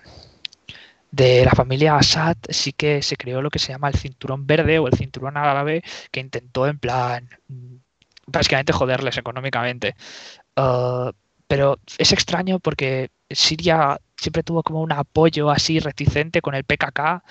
de 1.11 1.45
la 1.45 1.51
familia 1.51 1.97
Assad 1.97 2.37
sí 2.49 2.73
que 2.73 3.03
se 3.03 3.17
creó 3.17 3.43
lo 3.43 3.51
que 3.51 3.59
se 3.59 3.71
llama 3.71 3.89
el 3.89 3.95
cinturón 3.95 4.47
verde 4.47 4.79
o 4.79 4.87
el 4.87 4.97
cinturón 4.97 5.37
árabe, 5.37 5.83
que 6.09 6.19
intentó 6.21 6.65
en 6.65 6.79
plan 6.79 7.29
básicamente 8.25 8.73
joderles 8.73 9.17
económicamente. 9.17 9.95
Eh, 10.55 11.11
pero 11.47 11.77
es 11.99 12.11
extraño 12.11 12.59
porque 12.59 13.11
Siria 13.29 13.99
siempre 14.23 14.43
tuvo 14.43 14.63
como 14.63 14.81
un 14.81 14.91
apoyo 14.91 15.49
así 15.51 15.79
reticente 15.79 16.41
con 16.41 16.55
el 16.55 16.63
PKK 16.63 17.23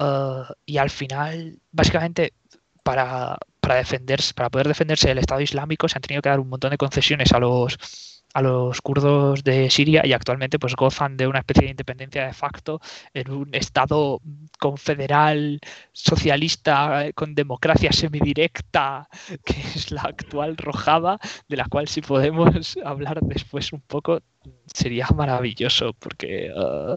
eh, 0.00 0.42
y 0.66 0.78
al 0.78 0.90
final, 0.90 1.60
básicamente, 1.72 2.34
para, 2.82 3.38
para, 3.60 3.76
defenderse, 3.76 4.34
para 4.34 4.50
poder 4.50 4.68
defenderse 4.68 5.08
del 5.08 5.18
Estado 5.18 5.40
Islámico 5.40 5.88
se 5.88 5.98
han 5.98 6.02
tenido 6.02 6.22
que 6.22 6.28
dar 6.28 6.40
un 6.40 6.48
montón 6.48 6.70
de 6.70 6.78
concesiones 6.78 7.32
a 7.32 7.38
los 7.38 8.19
a 8.34 8.42
los 8.42 8.80
kurdos 8.80 9.42
de 9.42 9.70
Siria 9.70 10.06
y 10.06 10.12
actualmente 10.12 10.58
pues 10.58 10.76
gozan 10.76 11.16
de 11.16 11.26
una 11.26 11.40
especie 11.40 11.64
de 11.64 11.70
independencia 11.70 12.26
de 12.26 12.32
facto 12.32 12.80
en 13.12 13.30
un 13.30 13.54
estado 13.54 14.20
confederal 14.58 15.60
socialista 15.92 17.06
con 17.14 17.34
democracia 17.34 17.92
semidirecta 17.92 19.08
que 19.44 19.60
es 19.60 19.90
la 19.90 20.02
actual 20.02 20.56
Rojava 20.56 21.18
de 21.48 21.56
la 21.56 21.66
cual 21.66 21.88
si 21.88 22.00
podemos 22.00 22.76
hablar 22.84 23.20
después 23.22 23.72
un 23.72 23.80
poco 23.80 24.20
sería 24.72 25.08
maravilloso 25.14 25.92
porque 25.98 26.50
uh, 26.54 26.96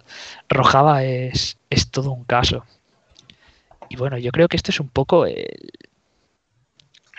Rojava 0.50 1.04
es, 1.04 1.58
es 1.70 1.90
todo 1.90 2.12
un 2.12 2.24
caso. 2.24 2.66
Y 3.90 3.96
bueno 3.96 4.18
yo 4.18 4.32
creo 4.32 4.48
que 4.48 4.58
esto 4.58 4.72
es 4.72 4.80
un 4.80 4.90
poco 4.90 5.26
el, 5.26 5.72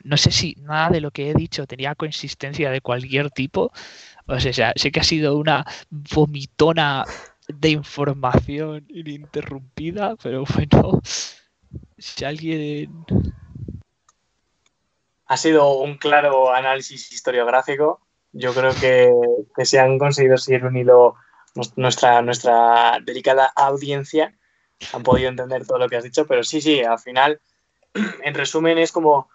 no 0.05 0.17
sé 0.17 0.31
si 0.31 0.55
nada 0.61 0.91
de 0.91 1.01
lo 1.01 1.11
que 1.11 1.31
he 1.31 1.35
dicho 1.35 1.67
tenía 1.67 1.95
consistencia 1.95 2.71
de 2.71 2.81
cualquier 2.81 3.31
tipo. 3.31 3.73
O 4.27 4.39
sea, 4.39 4.73
sé 4.77 4.93
que 4.93 5.01
ha 5.01 5.05
sido 5.05 5.37
una 5.37 5.65
vomitona 5.91 7.05
de 7.49 7.71
información 7.71 8.87
ininterrumpida, 8.89 10.17
pero 10.23 10.45
bueno, 10.55 11.01
si 11.99 12.25
alguien... 12.25 13.05
Ha 15.27 15.37
sido 15.39 15.79
un 15.79 15.97
claro 15.97 16.53
análisis 16.53 17.11
historiográfico. 17.11 18.01
Yo 18.33 18.53
creo 18.53 18.75
que, 18.75 19.11
se 19.65 19.81
han 19.81 19.99
conseguido 19.99 20.37
seguir 20.37 20.65
un 20.67 20.77
hilo 20.77 21.17
nuestra, 21.77 22.21
nuestra 22.21 22.99
delicada 23.03 23.47
audiencia. 23.57 24.35
Han 24.93 25.03
podido 25.03 25.31
entender 25.31 25.67
todo 25.67 25.79
lo 25.79 25.89
que 25.89 25.97
has 25.97 26.05
dicho, 26.05 26.27
pero 26.27 26.45
sí, 26.45 26.61
sí, 26.61 26.83
al 26.83 26.99
final, 26.99 27.41
en 28.23 28.35
resumen, 28.35 28.77
es 28.77 28.93
como 28.93 29.31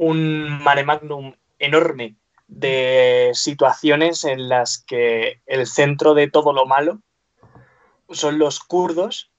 un 0.00 0.62
mare 0.62 0.82
magnum 0.82 1.34
enorme 1.58 2.14
de 2.48 3.32
situaciones 3.34 4.24
en 4.24 4.48
las 4.48 4.78
que 4.78 5.42
el 5.44 5.66
centro 5.66 6.14
de 6.14 6.30
todo 6.30 6.54
lo 6.54 6.64
malo 6.64 7.02
son 8.08 8.38
los 8.38 8.60
kurdos, 8.60 9.30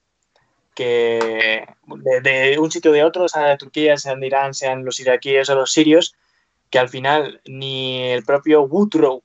que 0.76 1.66
de, 1.88 2.60
un 2.60 2.70
sitio 2.70 2.92
de 2.92 3.04
otro, 3.04 3.28
sea 3.28 3.48
de 3.48 3.58
Turquía, 3.58 3.98
sean 3.98 4.20
de 4.20 4.28
Irán, 4.28 4.54
sean 4.54 4.86
los 4.86 5.00
iraquíes 5.00 5.50
o 5.50 5.56
los 5.56 5.74
sirios, 5.74 6.16
que 6.70 6.78
al 6.78 6.90
final 6.90 7.42
ni 7.46 8.04
el 8.12 8.24
propio 8.24 8.62
Woodrow 8.62 9.24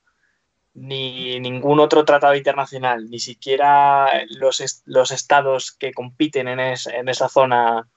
ni 0.73 1.39
ningún 1.39 1.81
otro 1.81 2.07
tratado 2.07 2.35
internacional, 2.35 3.11
ni 3.11 3.19
siquiera 3.19 4.25
los, 4.31 4.83
los 4.87 5.11
estados 5.11 5.73
que 5.73 5.93
compiten 5.93 6.49
en, 6.49 6.61
esa 6.61 7.29
zona 7.29 7.89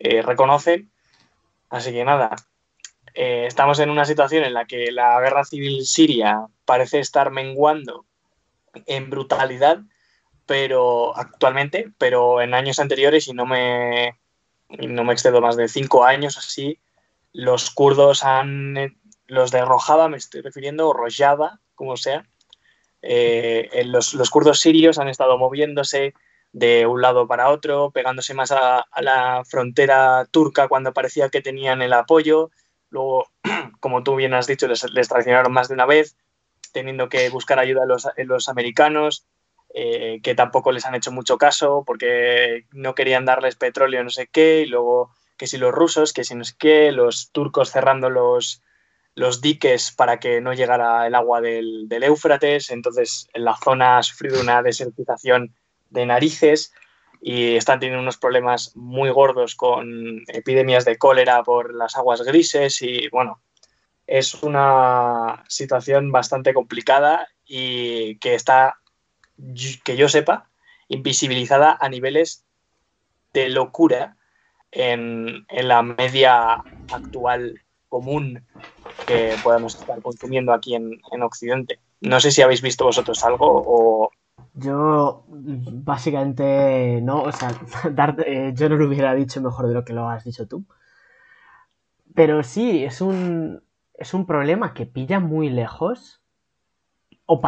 eh, 0.00 0.20
reconocen. 0.20 0.90
Así 1.70 1.92
que 1.92 2.04
nada, 2.04 2.36
eh, 3.14 3.44
estamos 3.46 3.78
en 3.78 3.90
una 3.90 4.04
situación 4.04 4.44
en 4.44 4.54
la 4.54 4.64
que 4.64 4.90
la 4.92 5.20
guerra 5.20 5.44
civil 5.44 5.84
siria 5.86 6.46
parece 6.64 7.00
estar 7.00 7.30
menguando 7.30 8.04
en 8.86 9.10
brutalidad, 9.10 9.80
pero 10.46 11.16
actualmente, 11.16 11.92
pero 11.98 12.40
en 12.40 12.54
años 12.54 12.78
anteriores, 12.78 13.28
y 13.28 13.32
no 13.32 13.46
me, 13.46 14.18
no 14.68 15.04
me 15.04 15.12
excedo 15.12 15.40
más 15.40 15.56
de 15.56 15.68
cinco 15.68 16.04
años 16.04 16.38
así, 16.38 16.78
los 17.32 17.70
kurdos 17.70 18.24
han, 18.24 18.98
los 19.26 19.50
de 19.50 19.64
Rojava 19.64 20.08
me 20.08 20.16
estoy 20.16 20.40
refiriendo, 20.40 20.88
o 20.88 20.92
Rojava, 20.92 21.60
como 21.74 21.96
sea, 21.96 22.26
eh, 23.02 23.82
los, 23.86 24.14
los, 24.14 24.30
kurdos 24.30 24.60
sirios 24.60 24.98
han 24.98 25.08
estado 25.08 25.38
moviéndose 25.38 26.14
de 26.52 26.86
un 26.86 27.02
lado 27.02 27.26
para 27.26 27.50
otro, 27.50 27.90
pegándose 27.90 28.34
más 28.34 28.50
a, 28.52 28.86
la 29.00 29.42
frontera 29.44 30.26
turca 30.30 30.68
cuando 30.68 30.92
parecía 30.92 31.28
que 31.28 31.42
tenían 31.42 31.82
el 31.82 31.92
apoyo, 31.92 32.50
luego, 32.90 33.28
como 33.80 34.02
tú 34.02 34.16
bien 34.16 34.34
has 34.34 34.46
dicho, 34.46 34.66
les, 34.68 35.08
traicionaron 35.08 35.52
más 35.52 35.68
de 35.68 35.74
una 35.74 35.86
vez, 35.86 36.16
teniendo 36.72 37.08
que 37.08 37.28
buscar 37.30 37.58
ayuda 37.58 37.82
en 37.82 37.88
los, 37.88 38.08
los 38.16 38.48
americanos, 38.48 39.26
eh, 39.74 40.20
que 40.22 40.34
tampoco 40.34 40.72
les 40.72 40.86
han 40.86 40.94
hecho 40.94 41.12
mucho 41.12 41.36
caso 41.36 41.84
porque 41.86 42.66
no 42.72 42.94
querían 42.94 43.24
darles 43.24 43.56
petróleo, 43.56 44.02
no 44.02 44.10
sé 44.10 44.26
qué, 44.26 44.62
y 44.62 44.66
luego 44.66 45.10
que 45.36 45.46
si 45.46 45.58
los 45.58 45.72
rusos, 45.72 46.12
que 46.12 46.24
si 46.24 46.34
no 46.34 46.44
sé 46.44 46.54
qué, 46.58 46.90
los 46.90 47.30
turcos 47.30 47.70
cerrando 47.70 48.10
los, 48.10 48.62
los 49.14 49.40
diques 49.40 49.92
para 49.92 50.18
que 50.18 50.40
no 50.40 50.52
llegara 50.52 51.06
el 51.06 51.14
agua 51.14 51.40
del, 51.40 51.88
del 51.88 52.02
Éufrates, 52.02 52.70
entonces 52.70 53.28
en 53.34 53.44
la 53.44 53.56
zona 53.56 53.98
ha 53.98 54.02
sufrido 54.02 54.40
una 54.40 54.62
desertización 54.62 55.54
de 55.90 56.06
narices 56.06 56.72
y 57.20 57.56
están 57.56 57.80
teniendo 57.80 58.02
unos 58.02 58.16
problemas 58.16 58.76
muy 58.76 59.10
gordos 59.10 59.54
con 59.54 60.22
epidemias 60.28 60.84
de 60.84 60.98
cólera 60.98 61.42
por 61.42 61.74
las 61.74 61.96
aguas 61.96 62.22
grises 62.22 62.80
y 62.82 63.08
bueno, 63.08 63.40
es 64.06 64.34
una 64.42 65.44
situación 65.48 66.10
bastante 66.12 66.54
complicada 66.54 67.28
y 67.44 68.16
que 68.16 68.34
está, 68.34 68.78
que 69.84 69.96
yo 69.96 70.08
sepa, 70.08 70.48
invisibilizada 70.88 71.76
a 71.78 71.88
niveles 71.88 72.44
de 73.32 73.48
locura 73.50 74.16
en, 74.70 75.46
la 75.50 75.82
media 75.82 76.54
actual 76.90 77.62
común 77.88 78.46
que 79.06 79.36
podemos 79.42 79.74
estar 79.74 80.00
consumiendo 80.02 80.52
aquí 80.52 80.74
en, 80.74 81.00
en 81.12 81.22
Occidente. 81.22 81.80
No 82.00 82.20
sé 82.20 82.30
si 82.30 82.42
habéis 82.42 82.62
visto 82.62 82.84
vosotros 82.84 83.24
algo 83.24 83.46
o, 83.46 84.10
yo, 84.58 85.24
básicamente, 85.28 87.00
no, 87.02 87.22
o 87.22 87.32
sea, 87.32 87.50
yo 88.54 88.68
no 88.68 88.76
lo 88.76 88.88
hubiera 88.88 89.14
dicho 89.14 89.40
mejor 89.40 89.68
de 89.68 89.74
lo 89.74 89.84
que 89.84 89.92
lo 89.92 90.08
has 90.08 90.24
dicho 90.24 90.46
tú. 90.46 90.64
Pero 92.14 92.42
sí, 92.42 92.84
es 92.84 93.00
un, 93.00 93.62
es 93.94 94.14
un 94.14 94.26
problema 94.26 94.74
que 94.74 94.86
pilla 94.86 95.20
muy 95.20 95.50
lejos, 95.50 96.22
o, 97.26 97.40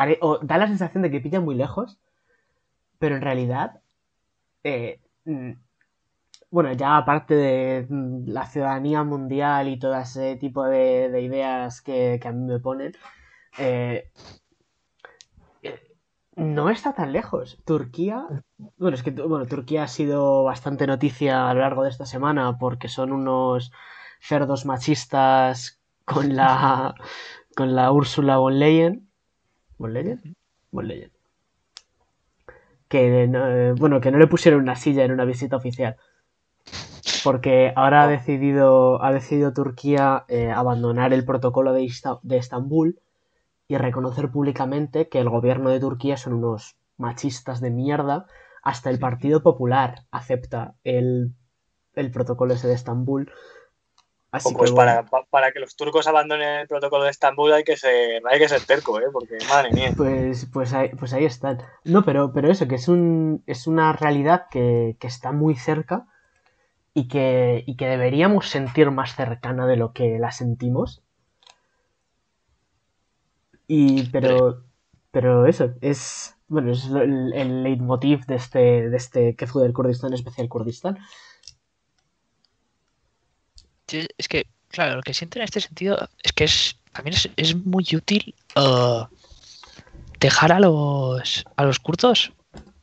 da 0.43 0.59
la 0.59 0.67
sensación 0.69 1.03
de 1.03 1.11
que 1.11 1.21
pilla 1.21 1.41
muy 1.41 1.55
lejos, 1.55 1.99
pero 2.99 3.17
en 3.17 3.23
realidad, 3.23 3.81
eh, 4.65 5.01
mm, 5.25 5.53
bueno, 6.51 6.73
ya 6.75 6.97
aparte 6.97 7.35
de 7.35 7.87
mm, 7.89 8.29
la 8.29 8.47
ciudadanía 8.47 9.05
mundial 9.05 9.69
y 9.69 9.79
todo 9.79 9.97
ese 9.97 10.37
tipo 10.37 10.65
de, 10.65 11.21
ideas 11.23 11.81
que, 11.81 12.21
a 12.25 12.33
mí 12.33 12.45
me 12.45 12.61
ponen, 12.61 12.93
eh, 13.59 14.11
no 16.41 16.71
está 16.71 16.95
tan 16.95 17.13
lejos. 17.13 17.59
Turquía. 17.65 18.27
Bueno, 18.79 18.95
es 18.95 19.03
que 19.03 19.11
bueno, 19.11 19.47
Turquía 19.47 19.85
ha 19.85 19.89
sido 19.89 20.43
bastante 20.43 20.87
noticia 20.87 21.51
a 21.51 21.55
lo 21.55 21.61
largo 21.61 21.85
de 21.85 21.91
esta 21.91 22.07
semana 22.07 22.57
porque 22.59 22.89
son 22.89 23.13
unos 23.13 23.73
cerdos 24.21 24.65
machistas 24.65 25.81
con 26.05 26.35
la. 26.35 26.95
con 27.57 27.75
la 27.75 27.93
Úrsula 27.93 28.39
von 28.39 28.59
Leyen. 28.59 29.09
¿Von 29.77 29.93
Leyen? 29.93 30.37
Von 30.71 30.89
Leyen. 30.89 31.11
Que 32.89 33.29
no, 33.29 33.75
bueno, 33.77 34.01
que 34.01 34.11
no 34.11 34.19
le 34.19 34.27
pusieron 34.27 34.61
una 34.61 34.77
silla 34.77 35.05
en 35.05 35.13
una 35.13 35.25
visita 35.27 35.57
oficial. 35.57 35.97
Porque 37.23 37.73
ahora 37.77 38.05
ha 38.05 38.09
decidido, 38.09 39.03
ha 39.03 39.13
decidido 39.13 39.53
Turquía 39.53 40.25
eh, 40.29 40.51
abandonar 40.51 41.13
el 41.13 41.25
protocolo 41.25 41.75
de, 41.75 41.87
de 42.23 42.37
Estambul 42.39 42.99
y 43.71 43.77
reconocer 43.79 44.33
públicamente 44.33 45.09
que 45.09 45.21
el 45.21 45.29
gobierno 45.29 45.71
de 45.71 45.79
Turquía 45.79 46.17
son 46.17 46.33
unos 46.33 46.75
machistas 46.97 47.61
de 47.61 47.71
mierda. 47.71 48.27
Hasta 48.65 48.91
el 48.91 48.99
Partido 48.99 49.45
Popular 49.45 50.07
acepta 50.11 50.75
el, 50.83 51.37
protocolo 52.13 52.53
ese 52.53 52.67
de 52.67 52.75
Estambul. 52.75 53.33
Así 54.33 54.53
pues 54.53 54.73
para, 54.73 55.05
para, 55.31 55.53
que 55.53 55.61
los 55.61 55.77
turcos 55.77 56.09
abandonen 56.09 56.63
el 56.63 56.67
protocolo 56.67 57.05
de 57.05 57.11
Estambul 57.11 57.53
hay 57.53 57.63
que 57.63 57.77
ser, 57.77 58.21
hay 58.29 58.41
que 58.41 58.49
ser 58.49 58.61
terco, 58.63 59.01
¿eh? 59.01 59.07
porque 59.13 59.39
madre 59.49 59.71
mía. 59.71 59.93
Pues, 59.97 60.49
pues, 60.53 60.73
ahí, 60.73 60.89
pues 60.89 61.13
ahí 61.13 61.25
están. 61.25 61.63
No, 61.85 62.05
pero, 62.05 62.33
pero 62.33 62.51
eso, 62.51 62.67
que 62.67 62.75
es, 62.75 62.89
un, 62.89 63.45
es 63.47 63.69
una 63.69 63.93
realidad 63.93 64.47
que, 64.51 64.97
que 64.99 65.07
está 65.07 65.31
muy 65.31 65.55
cerca 65.55 66.09
y 66.93 67.07
que, 67.07 67.63
y 67.69 67.77
que 67.77 67.87
deberíamos 67.87 68.49
sentir 68.49 68.91
más 68.91 69.15
cercana 69.15 69.69
de 69.69 69.77
lo 69.77 69.93
que 69.93 70.19
la 70.19 70.33
sentimos. 70.33 71.05
Y, 73.73 74.03
pero, 74.09 74.65
pero 75.13 75.47
eso, 75.47 75.73
es, 75.81 76.35
bueno, 76.49 76.73
es 76.73 76.87
el, 76.87 77.63
leitmotiv 77.63 78.27
de 78.27 78.35
este, 78.35 78.91
de 78.91 78.97
este 78.97 79.37
que 79.37 79.47
fue 79.47 79.63
del 79.63 79.73
Kurdistán, 79.73 80.13
especial 80.13 80.49
Kurdistán. 80.49 80.99
es 83.87 84.27
que, 84.27 84.49
claro, 84.71 84.97
lo 84.97 85.03
que 85.03 85.15
siento 85.15 85.39
en 85.39 85.45
este 85.45 85.61
sentido 85.61 86.09
es 86.21 86.33
que 86.33 86.43
es 86.43 86.81
también 86.91 87.17
es, 87.37 87.55
muy 87.65 87.87
útil 87.95 88.35
uh, 88.57 89.05
dejar 90.19 90.51
a 90.51 90.59
los, 90.59 91.45
a 91.55 91.65
los 91.65 91.79
kurdos 91.79 92.33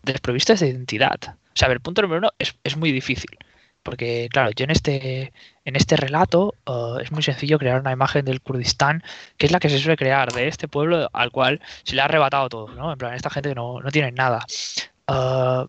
desprovistos 0.04 0.62
de 0.62 0.69
identidad. 0.69 1.19
O 1.26 1.56
sea, 1.56 1.67
ver, 1.67 1.82
punto 1.82 2.02
número 2.02 2.19
uno, 2.19 2.32
es, 2.39 2.56
es 2.63 2.78
muy 2.78 2.93
difícil. 2.93 3.38
Porque, 3.88 4.28
claro, 4.30 4.52
yo 4.54 4.65
en 4.65 4.71
este, 4.71 5.32
en 5.63 5.78
este 5.78 5.95
relato 5.95 6.54
uh, 6.67 6.97
es 7.00 7.10
muy 7.13 7.23
sencillo 7.23 7.58
crear 7.58 7.80
una 7.80 7.93
imagen 7.93 8.26
del 8.26 8.41
Kurdistán, 8.41 9.02
que 9.38 9.45
es 9.45 9.54
la 9.54 9.62
que 9.62 9.69
se 9.69 9.80
suele 9.80 9.95
crear, 9.95 10.34
de 10.34 10.50
este 10.50 10.67
pueblo 10.67 11.10
al 11.13 11.32
cual 11.32 11.62
se 11.84 11.95
le 11.95 12.02
ha 12.02 12.04
arrebatado 12.04 12.50
todo, 12.50 12.67
¿no? 12.76 12.91
En 12.91 12.97
plan, 12.97 13.13
esta 13.13 13.30
gente 13.30 13.56
no, 13.56 13.80
no 13.80 13.89
tiene 13.89 14.12
nada. 14.12 14.45
Uh, 15.08 15.67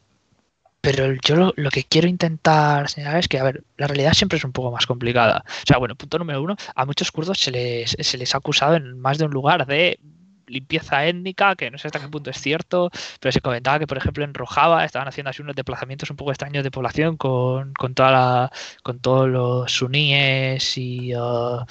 pero 0.80 1.14
yo 1.24 1.52
lo, 1.54 1.70
que 1.70 1.84
quiero 1.84 2.08
intentar 2.08 2.88
señalar 2.88 3.20
es 3.20 3.28
que, 3.28 3.38
a 3.38 3.44
ver, 3.44 3.62
la 3.76 3.86
realidad 3.86 4.14
siempre 4.14 4.38
es 4.38 4.44
un 4.44 4.50
poco 4.52 4.72
más 4.72 4.84
complicada. 4.84 5.44
O 5.46 5.66
sea, 5.68 5.78
bueno, 5.78 5.94
punto 5.94 6.18
número 6.18 6.42
uno, 6.42 6.56
a 6.74 6.84
muchos 6.86 7.12
kurdos 7.12 7.38
se 7.38 7.52
les, 7.52 7.96
se 8.00 8.18
les 8.18 8.34
ha 8.34 8.38
acusado 8.38 8.74
en 8.74 8.98
más 8.98 9.18
de 9.18 9.26
un 9.26 9.30
lugar 9.30 9.64
de 9.64 10.00
limpieza 10.48 11.06
étnica, 11.06 11.56
que 11.56 11.70
no 11.70 11.78
sé 11.78 11.88
hasta 11.88 12.00
qué 12.00 12.08
punto 12.08 12.30
es 12.30 12.40
cierto, 12.40 12.90
pero 13.20 13.32
se 13.32 13.40
comentaba 13.40 13.78
que, 13.78 13.86
por 13.86 13.98
ejemplo, 13.98 14.24
en 14.24 14.34
Rojava 14.34 14.84
estaban 14.84 15.08
haciendo 15.08 15.30
así 15.30 15.42
unos 15.42 15.56
desplazamientos 15.56 16.10
un 16.10 16.16
poco 16.16 16.30
extraños 16.30 16.64
de 16.64 16.70
población 16.70 17.16
con, 17.16 17.72
con, 17.74 17.94
toda 17.94 18.10
la, 18.10 18.52
con 18.82 19.00
todos 19.00 19.28
los 19.28 19.72
suníes 19.72 20.76
y 20.78 21.14
uh, 21.14 21.64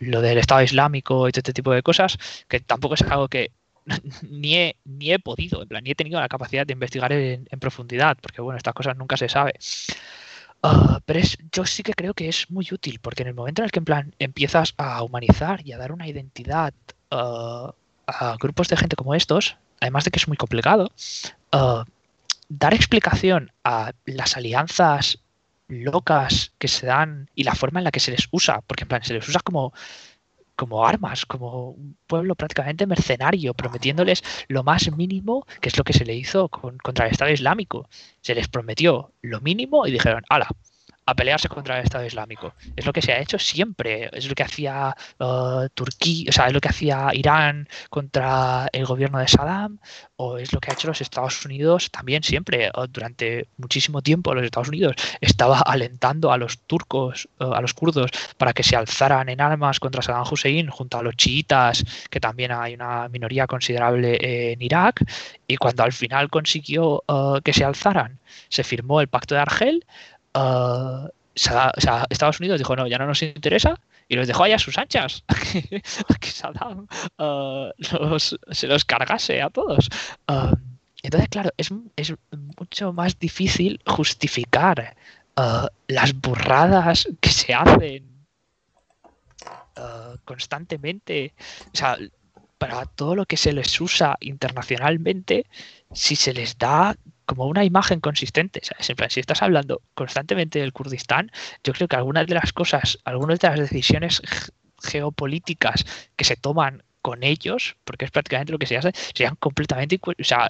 lo 0.00 0.20
del 0.20 0.38
Estado 0.38 0.62
Islámico 0.62 1.28
y 1.28 1.32
todo 1.32 1.40
este 1.40 1.52
tipo 1.52 1.72
de 1.72 1.82
cosas, 1.82 2.18
que 2.48 2.60
tampoco 2.60 2.94
es 2.94 3.02
algo 3.02 3.28
que 3.28 3.52
ni 4.22 4.56
he, 4.56 4.76
ni 4.84 5.12
he 5.12 5.18
podido, 5.18 5.62
en 5.62 5.68
plan, 5.68 5.84
ni 5.84 5.90
he 5.90 5.94
tenido 5.94 6.20
la 6.20 6.28
capacidad 6.28 6.66
de 6.66 6.72
investigar 6.72 7.12
en, 7.12 7.46
profundidad, 7.60 8.16
porque 8.20 8.40
bueno, 8.40 8.56
estas 8.56 8.74
cosas 8.74 8.96
nunca 8.96 9.16
se 9.16 9.28
sabe. 9.28 9.54
Uh, 10.64 11.00
pero 11.04 11.18
es, 11.18 11.36
yo 11.50 11.66
sí 11.66 11.82
que 11.82 11.92
creo 11.92 12.14
que 12.14 12.28
es 12.28 12.50
muy 12.50 12.66
útil, 12.70 13.00
porque 13.00 13.22
en 13.22 13.28
el 13.28 13.34
momento 13.34 13.62
en 13.62 13.64
el 13.64 13.72
que 13.72 13.80
en 13.80 13.84
plan 13.84 14.14
empiezas 14.18 14.74
a 14.76 15.02
humanizar 15.02 15.66
y 15.66 15.72
a 15.72 15.78
dar 15.78 15.90
una 15.90 16.06
identidad 16.06 16.72
uh, 17.10 17.72
a 18.06 18.36
grupos 18.40 18.68
de 18.68 18.76
gente 18.76 18.96
como 18.96 19.14
estos, 19.14 19.56
además 19.80 20.04
de 20.04 20.10
que 20.10 20.18
es 20.18 20.28
muy 20.28 20.36
complicado, 20.36 20.90
uh, 21.52 21.84
dar 22.48 22.74
explicación 22.74 23.50
a 23.64 23.92
las 24.04 24.36
alianzas 24.36 25.18
locas 25.68 26.52
que 26.58 26.68
se 26.68 26.86
dan 26.86 27.30
y 27.34 27.44
la 27.44 27.54
forma 27.54 27.80
en 27.80 27.84
la 27.84 27.90
que 27.90 28.00
se 28.00 28.10
les 28.10 28.28
usa, 28.30 28.60
porque 28.66 28.84
en 28.84 28.88
plan 28.88 29.02
se 29.02 29.14
les 29.14 29.26
usa 29.26 29.40
como, 29.40 29.72
como 30.54 30.86
armas, 30.86 31.24
como 31.24 31.70
un 31.70 31.96
pueblo 32.06 32.34
prácticamente 32.34 32.86
mercenario, 32.86 33.54
prometiéndoles 33.54 34.22
lo 34.48 34.62
más 34.62 34.90
mínimo, 34.92 35.46
que 35.60 35.68
es 35.68 35.78
lo 35.78 35.84
que 35.84 35.94
se 35.94 36.04
le 36.04 36.14
hizo 36.14 36.48
contra 36.48 37.06
el 37.06 37.12
Estado 37.12 37.30
Islámico. 37.30 37.88
Se 38.20 38.34
les 38.34 38.48
prometió 38.48 39.12
lo 39.22 39.40
mínimo 39.40 39.86
y 39.86 39.92
dijeron, 39.92 40.22
ala, 40.28 40.48
a 41.04 41.14
pelearse 41.14 41.48
contra 41.48 41.78
el 41.78 41.84
Estado 41.84 42.06
Islámico. 42.06 42.54
Es 42.76 42.86
lo 42.86 42.92
que 42.92 43.02
se 43.02 43.12
ha 43.12 43.20
hecho 43.20 43.38
siempre. 43.38 44.08
Es 44.12 44.28
lo 44.28 44.34
que 44.34 44.42
hacía 44.42 44.94
uh, 45.18 45.68
Turquía, 45.74 46.26
o 46.28 46.32
sea, 46.32 46.46
es 46.46 46.52
lo 46.52 46.60
que 46.60 46.68
hacía 46.68 47.10
Irán 47.12 47.68
contra 47.90 48.68
el 48.72 48.86
gobierno 48.86 49.18
de 49.18 49.28
Saddam, 49.28 49.78
o 50.16 50.38
es 50.38 50.52
lo 50.52 50.60
que 50.60 50.70
ha 50.70 50.74
hecho 50.74 50.88
los 50.88 51.00
Estados 51.00 51.44
Unidos 51.44 51.90
también 51.90 52.22
siempre. 52.22 52.70
Uh, 52.76 52.86
durante 52.86 53.48
muchísimo 53.56 54.02
tiempo 54.02 54.34
los 54.34 54.44
Estados 54.44 54.68
Unidos 54.68 54.94
estaba 55.20 55.58
alentando 55.60 56.32
a 56.32 56.38
los 56.38 56.58
turcos, 56.60 57.28
uh, 57.40 57.52
a 57.52 57.60
los 57.60 57.74
kurdos, 57.74 58.10
para 58.36 58.52
que 58.52 58.62
se 58.62 58.76
alzaran 58.76 59.28
en 59.28 59.40
armas 59.40 59.80
contra 59.80 60.02
Saddam 60.02 60.26
Hussein 60.30 60.68
junto 60.68 60.98
a 60.98 61.02
los 61.02 61.16
chiitas, 61.16 61.84
que 62.10 62.20
también 62.20 62.52
hay 62.52 62.74
una 62.74 63.08
minoría 63.08 63.46
considerable 63.46 64.52
en 64.52 64.62
Irak. 64.62 65.04
Y 65.46 65.56
cuando 65.56 65.82
al 65.82 65.92
final 65.92 66.30
consiguió 66.30 67.02
que 67.44 67.52
se 67.52 67.64
alzaran, 67.64 68.18
se 68.48 68.64
firmó 68.64 69.00
el 69.00 69.08
pacto 69.08 69.34
de 69.34 69.40
Argel 69.42 69.84
uh, 70.34 71.08
Estados 71.34 72.40
Unidos 72.40 72.58
dijo, 72.58 72.76
no, 72.76 72.86
ya 72.86 72.98
no 72.98 73.06
nos 73.06 73.22
interesa, 73.22 73.78
y 74.08 74.16
los 74.16 74.26
dejó 74.26 74.44
allá 74.44 74.56
a 74.56 74.58
sus 74.58 74.76
anchas, 74.78 75.24
que 76.20 76.30
Saddam 76.30 76.86
uh, 77.18 78.18
se 78.18 78.66
los 78.66 78.84
cargase 78.84 79.40
a 79.40 79.50
todos. 79.50 79.88
Uh, 80.28 80.54
entonces, 81.02 81.28
claro, 81.30 81.50
es, 81.56 81.70
es, 81.96 82.14
mucho 82.58 82.92
más 82.92 83.18
difícil 83.18 83.80
justificar 83.86 84.96
las 85.88 86.12
burradas 86.14 87.08
que 87.20 87.30
se 87.30 87.54
hacen 87.54 88.04
constantemente. 90.24 91.34
O 91.72 91.76
sea, 91.76 91.96
para 92.58 92.86
todo 92.86 93.16
lo 93.16 93.26
que 93.26 93.36
se 93.36 93.52
les 93.52 93.80
usa 93.80 94.16
internacionalmente, 94.20 95.46
si 95.92 96.14
se 96.14 96.32
les 96.32 96.56
da 96.56 96.94
como 97.34 97.46
una 97.46 97.64
imagen 97.64 98.00
consistente. 98.00 98.60
si 99.08 99.20
estás 99.20 99.42
hablando 99.42 99.80
constantemente 99.94 100.58
del 100.58 100.74
Kurdistán, 100.74 101.32
yo 101.64 101.72
creo 101.72 101.88
que 101.88 101.96
algunas 101.96 102.26
de 102.26 102.34
las 102.34 102.52
cosas, 102.52 102.98
algunas 103.04 103.38
de 103.38 103.48
las 103.48 103.58
decisiones 103.58 104.20
geopolíticas 104.82 105.86
que 106.14 106.24
se 106.24 106.36
toman 106.36 106.82
con 107.00 107.22
ellos, 107.22 107.74
porque 107.84 108.04
es 108.04 108.10
prácticamente 108.10 108.52
lo 108.52 108.58
que 108.58 108.66
se 108.66 108.76
hace, 108.76 108.92
sean 109.14 109.34
completamente 109.36 109.98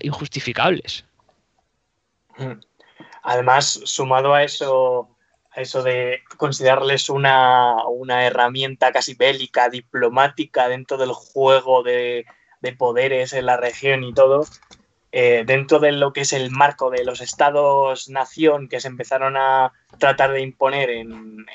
injustificables. 0.00 1.04
Mm. 2.36 2.60
Además, 3.22 3.80
sumado 3.84 4.34
a 4.34 4.42
eso, 4.42 5.08
a 5.52 5.60
eso 5.60 5.84
de 5.84 6.22
considerarles 6.36 7.08
una, 7.08 7.76
herramienta 8.26 8.90
casi 8.90 9.14
bélica, 9.14 9.68
diplomática 9.68 10.68
dentro 10.68 10.96
del 10.96 11.12
juego 11.12 11.84
de, 11.84 12.26
poderes 12.76 13.32
en 13.34 13.46
la 13.46 13.56
región 13.56 14.02
y 14.02 14.12
todo, 14.12 14.46
eh, 15.12 15.44
dentro 15.46 15.78
de 15.78 15.92
lo 15.92 16.12
que 16.12 16.22
es 16.22 16.32
el 16.32 16.50
marco 16.50 16.90
de 16.90 17.04
los 17.04 17.20
estados-nación 17.20 18.68
que 18.68 18.80
se 18.80 18.88
empezaron 18.88 19.36
a 19.36 19.72
tratar 19.98 20.32
de 20.32 20.40
imponer 20.40 20.90
en, 20.90 21.46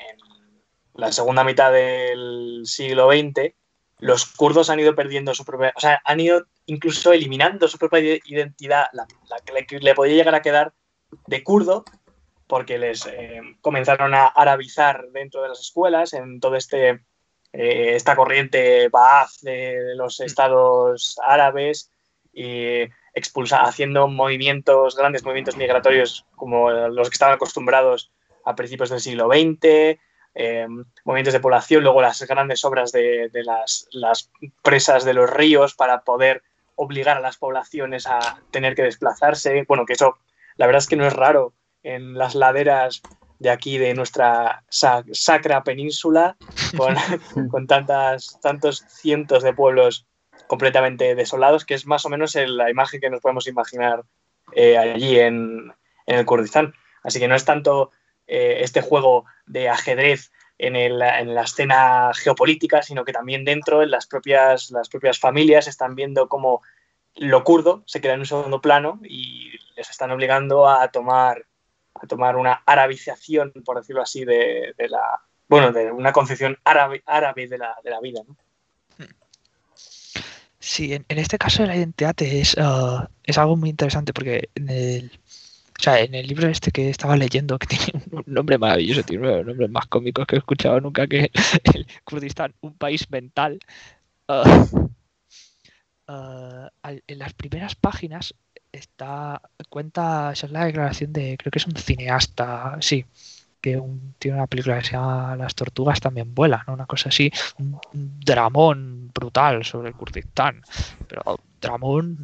la 0.94 1.12
segunda 1.12 1.44
mitad 1.44 1.72
del 1.72 2.62
siglo 2.64 3.10
XX, 3.10 3.52
los 3.98 4.26
kurdos 4.26 4.70
han 4.70 4.80
ido 4.80 4.94
perdiendo 4.94 5.34
su 5.34 5.44
propia, 5.44 5.72
o 5.76 5.80
sea, 5.80 6.00
han 6.04 6.20
ido 6.20 6.46
incluso 6.66 7.12
eliminando 7.12 7.68
su 7.68 7.78
propia 7.78 8.18
identidad, 8.24 8.86
la, 8.92 9.06
que 9.64 9.78
le 9.78 9.94
podía 9.94 10.14
llegar 10.14 10.34
a 10.34 10.42
quedar 10.42 10.72
de 11.26 11.44
kurdo, 11.44 11.84
porque 12.46 12.78
les 12.78 13.06
eh, 13.06 13.40
comenzaron 13.60 14.14
a 14.14 14.26
arabizar 14.26 15.08
dentro 15.12 15.42
de 15.42 15.50
las 15.50 15.60
escuelas, 15.60 16.14
en 16.14 16.40
todo 16.40 16.56
este 16.56 17.00
eh, 17.52 17.94
esta 17.94 18.14
corriente 18.14 18.88
Ba'ath 18.88 19.40
de, 19.42 19.94
los 19.94 20.20
mm. 20.20 20.24
estados 20.24 21.18
árabes 21.24 21.90
y 22.32 22.84
expulsa, 23.18 23.62
haciendo 23.62 24.08
movimientos, 24.08 24.96
grandes 24.96 25.24
movimientos 25.24 25.56
migratorios 25.56 26.26
como 26.36 26.70
los 26.70 27.10
que 27.10 27.14
estaban 27.14 27.34
acostumbrados 27.34 28.10
a 28.44 28.54
principios 28.54 28.90
del 28.90 29.00
siglo 29.00 29.28
XX, 29.28 29.98
eh, 30.34 30.66
movimientos 31.04 31.34
de 31.34 31.40
población, 31.40 31.82
luego 31.82 32.00
las 32.00 32.22
grandes 32.22 32.64
obras 32.64 32.92
de, 32.92 33.30
las, 33.44 33.88
las, 33.92 34.30
presas 34.62 35.04
de 35.04 35.14
los 35.14 35.28
ríos 35.28 35.74
para 35.74 36.02
poder 36.02 36.42
obligar 36.76 37.16
a 37.16 37.20
las 37.20 37.36
poblaciones 37.36 38.06
a 38.06 38.40
tener 38.50 38.74
que 38.74 38.82
desplazarse. 38.82 39.64
Bueno, 39.66 39.84
que 39.84 39.94
eso 39.94 40.16
la 40.56 40.66
verdad 40.66 40.80
es 40.80 40.88
que 40.88 40.96
no 40.96 41.06
es 41.06 41.12
raro 41.12 41.54
en 41.82 42.14
las 42.14 42.34
laderas 42.34 43.02
de 43.38 43.50
aquí, 43.50 43.78
de 43.78 43.94
nuestra 43.94 44.64
sacra 44.68 45.62
península, 45.62 46.36
con, 47.50 47.66
tantas, 47.66 48.38
tantos 48.42 48.84
cientos 48.88 49.42
de 49.42 49.54
pueblos 49.54 50.06
completamente 50.46 51.14
desolados, 51.14 51.64
que 51.64 51.74
es 51.74 51.86
más 51.86 52.04
o 52.04 52.08
menos 52.08 52.34
la 52.34 52.70
imagen 52.70 53.00
que 53.00 53.10
nos 53.10 53.20
podemos 53.20 53.46
imaginar 53.46 54.04
eh, 54.52 54.78
allí 54.78 55.18
en, 55.18 55.72
el 56.06 56.24
Kurdistán. 56.24 56.74
Así 57.02 57.18
que 57.18 57.28
no 57.28 57.34
es 57.34 57.44
tanto 57.44 57.90
eh, 58.26 58.58
este 58.60 58.80
juego 58.80 59.26
de 59.46 59.68
ajedrez 59.68 60.32
en, 60.58 60.74
en, 60.74 60.98
la 60.98 61.42
escena 61.42 62.12
geopolítica, 62.14 62.82
sino 62.82 63.04
que 63.04 63.12
también 63.12 63.44
dentro, 63.44 63.82
en 63.82 63.90
las 63.90 64.06
propias, 64.06 64.70
las 64.70 64.88
propias 64.88 65.18
familias, 65.18 65.68
están 65.68 65.94
viendo 65.94 66.28
cómo 66.28 66.62
lo 67.14 67.44
kurdo 67.44 67.82
se 67.86 68.00
queda 68.00 68.14
en 68.14 68.20
un 68.20 68.26
segundo 68.26 68.60
plano 68.60 69.00
y 69.02 69.50
les 69.76 69.90
están 69.90 70.10
obligando 70.10 70.68
a 70.68 70.88
tomar 70.88 71.44
a 72.00 72.06
tomar 72.06 72.36
una 72.36 72.62
arabización, 72.64 73.52
por 73.64 73.76
decirlo 73.76 74.02
así, 74.02 74.24
de, 74.24 74.74
la, 74.88 75.20
bueno, 75.48 75.72
de 75.72 75.90
una 75.90 76.12
concepción 76.12 76.56
árabe, 76.64 77.02
árabe 77.06 77.48
de, 77.48 77.58
la, 77.58 77.76
de 77.82 77.90
la 77.90 78.00
vida. 78.00 78.20
Sí, 80.60 80.92
en, 80.92 81.04
este 81.08 81.38
caso 81.38 81.62
de 81.62 81.68
la 81.68 81.76
identidad 81.76 82.14
es, 82.20 82.54
uh, 82.56 83.06
es 83.22 83.38
algo 83.38 83.56
muy 83.56 83.70
interesante 83.70 84.12
porque 84.12 84.50
en 84.56 84.68
el, 84.68 85.10
o 85.78 85.82
sea, 85.82 86.00
en 86.00 86.14
el 86.14 86.26
libro 86.26 86.48
este 86.48 86.72
que 86.72 86.90
estaba 86.90 87.16
leyendo, 87.16 87.58
que 87.58 87.66
tiene 87.76 88.02
un 88.10 88.24
nombre 88.26 88.58
maravilloso, 88.58 89.04
tiene 89.04 89.22
uno 89.22 89.30
de 89.30 89.36
los 89.38 89.46
nombres 89.46 89.70
más 89.70 89.86
cómicos 89.86 90.26
que 90.26 90.36
he 90.36 90.38
escuchado 90.38 90.80
nunca, 90.80 91.06
que 91.06 91.30
el 91.74 91.86
Kurdistán, 92.04 92.54
un 92.60 92.74
país 92.76 93.08
mental, 93.10 93.60
uh, 94.28 94.88
uh, 96.12 96.68
en 96.82 97.18
las 97.18 97.34
primeras 97.34 97.76
páginas 97.76 98.34
está 98.72 99.40
cuenta, 99.68 100.32
esa 100.32 100.46
es 100.46 100.52
la 100.52 100.64
declaración 100.64 101.12
de, 101.12 101.36
creo 101.38 101.52
que 101.52 101.58
es 101.58 101.66
un 101.66 101.76
cineasta, 101.76 102.78
sí, 102.80 103.04
que 103.60 103.80
tiene 104.18 104.36
una 104.36 104.46
película 104.46 104.78
que 104.78 104.84
se 104.84 104.92
llama 104.92 105.36
Las 105.36 105.54
tortugas 105.54 106.00
también 106.00 106.34
vuelan, 106.34 106.62
una 106.68 106.86
cosa 106.86 107.08
así, 107.08 107.30
un, 107.58 107.80
dramón 108.20 109.10
brutal 109.12 109.64
sobre 109.64 109.88
el 109.88 109.94
Kurdistán, 109.94 110.62
pero 111.08 111.40
dramón 111.60 112.16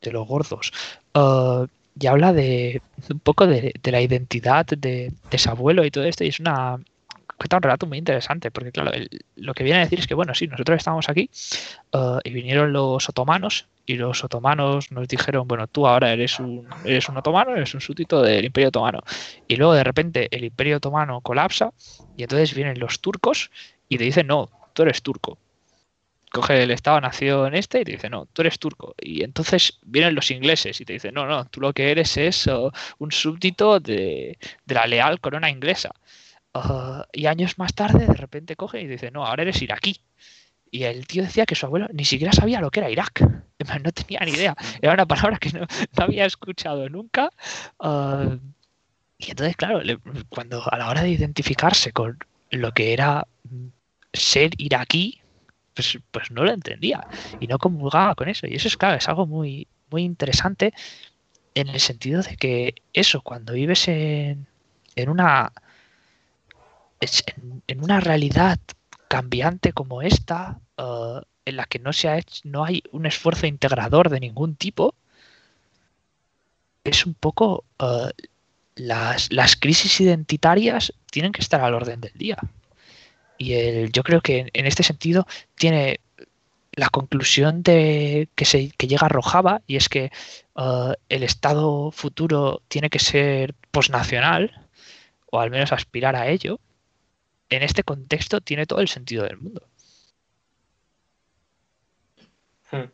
de 0.00 0.12
los 0.12 0.26
gordos. 0.26 0.72
Uh, 1.14 1.66
y 1.98 2.06
habla 2.06 2.32
de 2.32 2.80
un 3.10 3.20
poco 3.20 3.46
de, 3.46 3.74
la 3.84 4.00
identidad 4.00 4.64
de, 4.64 5.12
de, 5.30 5.38
su 5.38 5.50
abuelo 5.50 5.84
y 5.84 5.90
todo 5.90 6.04
esto, 6.04 6.24
y 6.24 6.28
es 6.28 6.40
una 6.40 6.78
cuenta 7.40 7.56
un 7.56 7.62
relato 7.62 7.86
muy 7.86 7.96
interesante, 7.96 8.50
porque 8.50 8.70
claro, 8.70 8.92
lo 9.36 9.54
que 9.54 9.64
viene 9.64 9.78
a 9.78 9.82
decir 9.84 9.98
es 9.98 10.06
que, 10.06 10.12
bueno, 10.12 10.34
sí, 10.34 10.46
nosotros 10.46 10.76
estamos 10.76 11.08
aquí 11.08 11.30
uh, 11.94 12.18
y 12.22 12.30
vinieron 12.30 12.70
los 12.70 13.08
otomanos 13.08 13.66
y 13.86 13.94
los 13.94 14.22
otomanos 14.22 14.92
nos 14.92 15.08
dijeron, 15.08 15.48
bueno, 15.48 15.66
tú 15.66 15.86
ahora 15.86 16.12
eres 16.12 16.38
un, 16.38 16.68
eres 16.84 17.08
un 17.08 17.16
otomano, 17.16 17.56
eres 17.56 17.72
un 17.72 17.80
súbdito 17.80 18.20
del 18.20 18.44
Imperio 18.44 18.68
Otomano. 18.68 19.00
Y 19.48 19.56
luego 19.56 19.72
de 19.72 19.82
repente 19.82 20.28
el 20.30 20.44
Imperio 20.44 20.76
Otomano 20.76 21.22
colapsa 21.22 21.72
y 22.14 22.24
entonces 22.24 22.54
vienen 22.54 22.78
los 22.78 23.00
turcos 23.00 23.50
y 23.88 23.96
te 23.96 24.04
dicen, 24.04 24.26
no, 24.26 24.50
tú 24.74 24.82
eres 24.82 25.00
turco. 25.00 25.38
Coge 26.30 26.62
el 26.62 26.70
Estado-Nación 26.70 27.54
este 27.54 27.80
y 27.80 27.84
te 27.84 27.92
dice, 27.92 28.10
no, 28.10 28.26
tú 28.26 28.42
eres 28.42 28.58
turco. 28.58 28.94
Y 29.00 29.24
entonces 29.24 29.78
vienen 29.82 30.14
los 30.14 30.30
ingleses 30.30 30.78
y 30.78 30.84
te 30.84 30.92
dicen, 30.92 31.14
no, 31.14 31.26
no, 31.26 31.46
tú 31.46 31.60
lo 31.62 31.72
que 31.72 31.90
eres 31.90 32.18
es 32.18 32.46
uh, 32.48 32.70
un 32.98 33.10
súbdito 33.10 33.80
de, 33.80 34.38
la 34.66 34.86
leal 34.86 35.20
corona 35.20 35.48
inglesa. 35.48 35.90
Uh, 36.52 37.02
y 37.12 37.26
años 37.26 37.58
más 37.58 37.74
tarde, 37.74 38.06
de 38.06 38.14
repente 38.14 38.56
coge 38.56 38.80
y 38.80 38.86
dice, 38.86 39.10
no, 39.10 39.24
ahora 39.24 39.42
eres 39.42 39.62
iraquí. 39.62 40.00
Y 40.70 40.84
el 40.84 41.06
tío 41.06 41.22
decía 41.22 41.46
que 41.46 41.54
su 41.54 41.66
abuelo 41.66 41.88
ni 41.92 42.04
siquiera 42.04 42.32
sabía 42.32 42.60
lo 42.60 42.70
que 42.70 42.80
era 42.80 42.90
Irak. 42.90 43.20
No 43.84 43.92
tenía 43.92 44.20
ni 44.24 44.32
idea. 44.32 44.56
Era 44.80 44.94
una 44.94 45.06
palabra 45.06 45.38
que 45.38 45.50
no, 45.52 45.66
había 45.98 46.24
escuchado 46.24 46.88
nunca. 46.88 47.30
Ah, 47.78 48.38
y 49.18 49.30
entonces, 49.30 49.54
claro, 49.54 49.82
cuando 50.30 50.64
a 50.72 50.78
la 50.78 50.88
hora 50.88 51.02
de 51.02 51.10
identificarse 51.10 51.92
con 51.92 52.18
lo 52.50 52.72
que 52.72 52.94
era 52.94 53.26
ser 54.14 54.52
iraquí, 54.56 55.20
pues, 55.74 55.98
pues 56.10 56.30
no 56.30 56.42
lo 56.42 56.52
entendía. 56.52 57.06
Y 57.38 57.48
no 57.48 57.58
comulgaba 57.58 58.14
con 58.14 58.30
eso. 58.30 58.46
Y 58.46 58.54
eso 58.54 58.66
es, 58.68 58.78
claro, 58.78 58.96
es 58.96 59.08
algo 59.08 59.26
muy, 59.26 59.68
muy 59.90 60.04
interesante 60.04 60.72
en 61.54 61.68
el 61.68 61.80
sentido 61.80 62.22
de 62.22 62.36
que 62.36 62.74
eso, 62.94 63.20
cuando 63.20 63.52
vives 63.52 63.88
en, 63.88 64.46
en 64.96 65.08
una 65.10 65.52
en 67.00 67.82
una 67.82 68.00
realidad 68.00 68.58
cambiante 69.08 69.72
como 69.72 70.02
esta, 70.02 70.60
eh, 70.76 71.20
en 71.44 71.56
la 71.56 71.64
que 71.64 71.78
no, 71.78 71.92
se 71.92 72.08
ha 72.08 72.18
hecho, 72.18 72.42
no 72.44 72.64
hay 72.64 72.82
un 72.92 73.06
esfuerzo 73.06 73.46
integrador 73.46 74.08
de 74.08 74.20
ningún 74.20 74.54
tipo, 74.54 74.94
es 76.84 77.06
un 77.06 77.14
poco 77.14 77.64
eh, 77.78 78.10
las, 78.76 79.32
las, 79.32 79.56
crisis 79.56 80.00
identitarias 80.00 80.92
tienen 81.10 81.32
que 81.32 81.40
estar 81.40 81.60
al 81.60 81.74
orden 81.74 82.00
del 82.00 82.12
día. 82.14 82.38
Y 83.38 83.54
el, 83.54 83.92
yo 83.92 84.02
creo 84.02 84.20
que 84.20 84.50
en, 84.52 84.66
este 84.66 84.82
sentido 84.82 85.26
tiene 85.56 86.00
la 86.72 86.88
conclusión 86.88 87.62
de 87.62 88.28
que, 88.34 88.44
se, 88.44 88.70
que 88.70 88.86
llega 88.86 89.08
Rojava 89.08 89.62
y 89.66 89.76
es 89.76 89.88
que 89.88 90.04
eh, 90.56 90.94
el 91.08 91.22
Estado 91.22 91.90
futuro 91.90 92.62
tiene 92.68 92.90
que 92.90 92.98
ser 92.98 93.54
posnacional, 93.70 94.66
o 95.32 95.40
al 95.40 95.50
menos 95.50 95.72
aspirar 95.72 96.16
a 96.16 96.28
ello, 96.28 96.60
en 97.50 97.62
este 97.62 97.82
contexto 97.82 98.40
tiene 98.40 98.66
todo 98.66 98.80
el 98.80 98.88
sentido 98.88 99.24
del 99.24 99.38
mundo. 99.38 99.62
Hmm. 102.70 102.90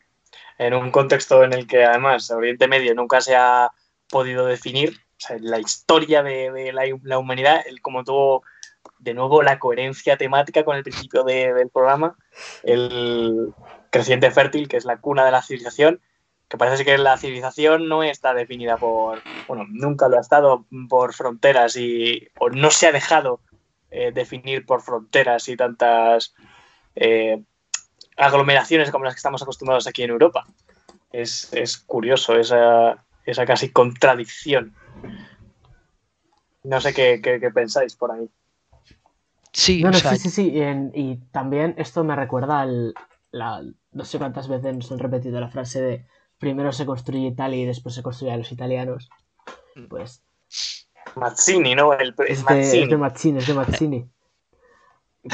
En 0.58 0.74
un 0.74 0.90
contexto 0.90 1.44
en 1.44 1.52
el 1.52 1.66
que 1.66 1.84
además 1.84 2.30
Oriente 2.30 2.66
Medio 2.66 2.94
nunca 2.94 3.20
se 3.20 3.36
ha 3.36 3.70
podido 4.08 4.46
definir, 4.46 4.98
la 5.40 5.58
historia 5.58 6.22
de, 6.22 6.72
la, 6.72 7.18
humanidad, 7.18 7.62
el, 7.66 7.80
como 7.80 8.04
tuvo 8.04 8.42
de 8.98 9.14
nuevo 9.14 9.42
la 9.42 9.58
coherencia 9.58 10.16
temática 10.16 10.64
con 10.64 10.76
el 10.76 10.82
principio 10.82 11.24
del 11.24 11.70
programa, 11.70 12.16
el 12.62 13.52
creciente 13.90 14.30
fértil, 14.30 14.68
que 14.68 14.76
es 14.76 14.84
la 14.84 14.98
cuna 14.98 15.24
de 15.24 15.32
la 15.32 15.42
civilización, 15.42 16.00
que 16.48 16.58
parece 16.58 16.84
que 16.84 16.96
la 16.98 17.16
civilización 17.16 17.88
no 17.88 18.02
está 18.02 18.32
definida 18.34 18.76
por, 18.76 19.20
bueno, 19.48 19.64
nunca 19.68 20.08
lo 20.08 20.18
ha 20.18 20.20
estado 20.20 20.64
por 20.88 21.12
fronteras 21.12 21.76
y 21.76 22.28
o 22.38 22.50
no 22.50 22.70
se 22.70 22.86
ha 22.86 22.92
dejado 22.92 23.40
eh, 23.90 24.12
definir 24.12 24.66
por 24.66 24.82
fronteras 24.82 25.48
y 25.48 25.56
tantas 25.56 26.34
eh, 26.94 27.42
aglomeraciones 28.16 28.90
como 28.90 29.04
las 29.04 29.14
que 29.14 29.18
estamos 29.18 29.42
acostumbrados 29.42 29.86
aquí 29.86 30.02
en 30.02 30.10
Europa. 30.10 30.46
Es, 31.12 31.82
curioso 31.86 32.36
esa, 32.36 33.04
esa, 33.24 33.46
casi 33.46 33.70
contradicción. 33.70 34.74
No 36.62 36.80
sé 36.80 36.92
qué, 36.92 37.50
pensáis 37.54 37.96
por 37.96 38.12
ahí. 38.12 38.28
Sí, 39.52 39.82
sí, 39.82 40.16
sí, 40.18 40.30
sí. 40.30 40.60
Y, 40.94 41.16
también 41.30 41.74
esto 41.78 42.04
me 42.04 42.16
recuerda 42.16 42.60
al. 42.60 42.94
no 43.32 44.04
sé 44.04 44.18
cuántas 44.18 44.48
veces 44.48 44.74
nos 44.74 44.92
han 44.92 44.98
repetido 44.98 45.40
la 45.40 45.48
frase 45.48 45.80
de 45.80 46.06
primero 46.38 46.72
se 46.72 46.86
construye 46.86 47.28
Italia 47.28 47.62
y 47.62 47.64
después 47.64 47.94
se 47.94 48.02
construye 48.02 48.32
a 48.32 48.36
los 48.36 48.52
italianos. 48.52 49.08
Mm. 49.74 49.86
Pues 49.86 50.22
Mazzini, 51.14 51.74
¿no? 51.74 51.92
El, 51.94 52.14
es, 52.26 52.38
de, 52.38 52.44
Mazzini. 52.44 52.82
es 52.82 52.88
de 52.90 52.96
Mazzini, 52.96 53.38
es 53.38 53.46
de 53.46 53.54
Mazzini. 53.54 54.10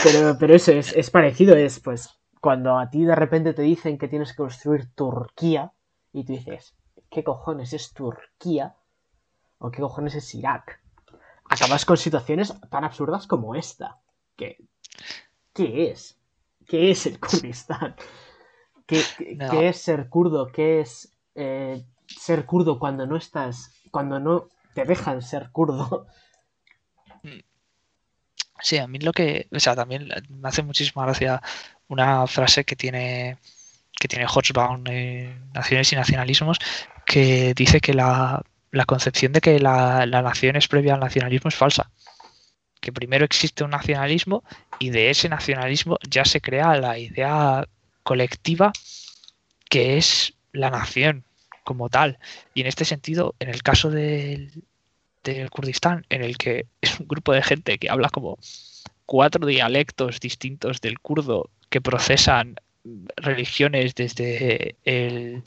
Pero, 0.02 0.36
pero 0.38 0.54
eso 0.54 0.72
es, 0.72 0.92
es 0.92 1.10
parecido, 1.10 1.54
es 1.56 1.80
pues 1.80 2.18
cuando 2.40 2.78
a 2.78 2.88
ti 2.90 3.04
de 3.04 3.14
repente 3.14 3.52
te 3.52 3.62
dicen 3.62 3.98
que 3.98 4.08
tienes 4.08 4.30
que 4.32 4.36
construir 4.38 4.90
Turquía 4.94 5.72
y 6.12 6.24
tú 6.24 6.32
dices, 6.32 6.74
¿qué 7.10 7.22
cojones 7.22 7.72
es 7.72 7.92
Turquía? 7.92 8.74
¿O 9.58 9.70
qué 9.70 9.80
cojones 9.80 10.14
es 10.14 10.34
Irak? 10.34 10.80
Acabas 11.48 11.84
con 11.84 11.96
situaciones 11.96 12.54
tan 12.70 12.84
absurdas 12.84 13.26
como 13.26 13.54
esta. 13.54 13.98
¿Qué, 14.36 14.56
qué 15.52 15.90
es? 15.90 16.18
¿Qué 16.66 16.90
es 16.90 17.06
el 17.06 17.20
Kurdistán? 17.20 17.94
¿Qué, 18.86 19.02
qué- 19.18 19.36
No. 19.36 19.50
qué 19.50 19.68
es 19.68 19.76
ser 19.78 20.08
kurdo? 20.08 20.46
¿Qué 20.50 20.80
es 20.80 21.12
eh, 21.34 21.84
ser 22.06 22.46
kurdo 22.46 22.78
cuando 22.78 23.06
no 23.06 23.16
estás, 23.16 23.70
cuando 23.90 24.18
no 24.18 24.48
te 24.74 24.84
dejan 24.84 25.22
ser 25.22 25.50
kurdo? 25.50 26.06
Sí, 28.62 28.78
a 28.78 28.86
mí 28.86 28.98
lo 28.98 29.12
que, 29.12 29.48
o 29.50 29.58
sea, 29.58 29.74
también 29.74 30.08
me 30.28 30.48
hace 30.48 30.62
muchísima 30.62 31.04
gracia 31.04 31.42
una 31.88 32.26
frase 32.26 32.64
que 32.64 32.76
tiene 32.76 33.38
que 33.98 34.08
tiene 34.08 34.26
Hobsbawm 34.26 34.84
en 34.88 35.52
Naciones 35.52 35.92
y 35.92 35.96
Nacionalismos, 35.96 36.58
que 37.06 37.54
dice 37.54 37.80
que 37.80 37.94
la, 37.94 38.42
la 38.72 38.84
concepción 38.84 39.32
de 39.32 39.40
que 39.40 39.60
la, 39.60 40.06
la 40.06 40.22
nación 40.22 40.56
es 40.56 40.66
previa 40.66 40.94
al 40.94 41.00
nacionalismo 41.00 41.48
es 41.48 41.54
falsa. 41.54 41.90
Que 42.80 42.92
primero 42.92 43.24
existe 43.24 43.62
un 43.62 43.70
nacionalismo 43.70 44.42
y 44.80 44.90
de 44.90 45.10
ese 45.10 45.28
nacionalismo 45.28 45.98
ya 46.08 46.24
se 46.24 46.40
crea 46.40 46.74
la 46.76 46.98
idea 46.98 47.68
colectiva 48.02 48.72
que 49.68 49.98
es 49.98 50.34
la 50.52 50.70
nación 50.70 51.24
como 51.64 51.88
tal. 51.88 52.18
Y 52.54 52.60
en 52.62 52.66
este 52.66 52.84
sentido, 52.84 53.34
en 53.38 53.48
el 53.48 53.62
caso 53.62 53.90
del, 53.90 54.50
del 55.24 55.50
Kurdistán, 55.50 56.04
en 56.08 56.22
el 56.22 56.36
que 56.36 56.66
es 56.80 56.98
un 57.00 57.08
grupo 57.08 57.32
de 57.32 57.42
gente 57.42 57.78
que 57.78 57.90
habla 57.90 58.08
como 58.08 58.38
cuatro 59.06 59.46
dialectos 59.46 60.20
distintos 60.20 60.80
del 60.80 60.98
kurdo 61.00 61.50
que 61.70 61.80
procesan 61.80 62.56
religiones 63.16 63.94
desde 63.94 64.74
el 64.84 65.42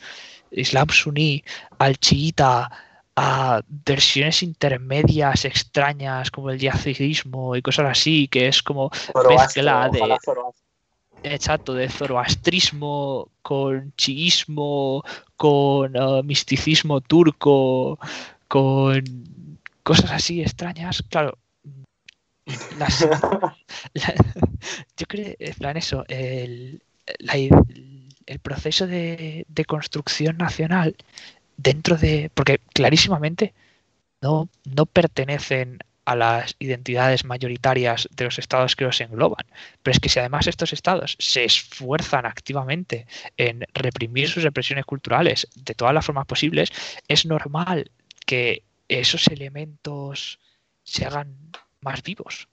Islam 0.51 0.87
suní 0.89 1.43
al 1.79 1.97
chiita 1.97 2.69
a 3.17 3.61
versiones 3.67 4.43
intermedias 4.43 5.45
extrañas 5.45 6.31
como 6.31 6.49
el 6.49 6.59
yazidismo 6.59 7.55
y 7.55 7.61
cosas 7.61 7.89
así, 7.89 8.27
que 8.27 8.47
es 8.47 8.61
como 8.61 8.89
Zoroastro, 8.93 9.37
Mezcla 9.37 9.89
de- 9.89 9.99
Zoroastro. 9.99 10.55
Exacto 11.33 11.73
de 11.73 11.89
zoroastrismo 11.89 13.29
con 13.41 13.93
chiismo, 13.97 15.03
con 15.37 15.95
eh, 15.95 16.23
misticismo 16.23 17.01
turco, 17.01 17.99
con 18.47 19.03
cosas 19.83 20.11
así 20.11 20.41
extrañas. 20.41 21.03
Claro, 21.09 21.37
las, 22.77 23.01
la- 23.93 24.15
yo 24.97 25.05
creo, 25.07 25.35
en 25.39 25.53
plan 25.55 25.77
eso, 25.77 26.05
el, 26.07 26.81
la 27.19 27.33
el 28.27 28.39
proceso 28.39 28.87
de, 28.87 29.45
de 29.47 29.65
construcción 29.65 30.37
nacional 30.37 30.95
dentro 31.57 31.95
de, 31.97 32.31
porque 32.33 32.59
clarísimamente 32.73 33.53
no, 34.21 34.49
no 34.65 34.85
pertenecen 34.87 35.79
a 36.05 36.15
las 36.15 36.55
identidades 36.59 37.25
mayoritarias 37.25 38.07
de 38.11 38.25
los 38.25 38.39
estados 38.39 38.75
que 38.75 38.85
los 38.85 39.01
engloban. 39.01 39.45
Pero 39.81 39.93
es 39.93 39.99
que 39.99 40.09
si 40.09 40.19
además 40.19 40.47
estos 40.47 40.71
estados 40.71 41.17
se 41.19 41.43
esfuerzan 41.43 42.25
activamente 42.25 43.07
en 43.37 43.65
reprimir 43.73 44.29
sus 44.29 44.43
represiones 44.43 44.85
culturales 44.85 45.47
de 45.55 45.73
todas 45.73 45.93
las 45.93 46.05
formas 46.05 46.27
posibles, 46.27 46.71
es 47.07 47.25
normal 47.25 47.91
que 48.25 48.63
esos 48.87 49.27
elementos 49.27 50.39
se 50.83 51.05
hagan 51.05 51.35
más 51.81 52.03
vivos. 52.03 52.47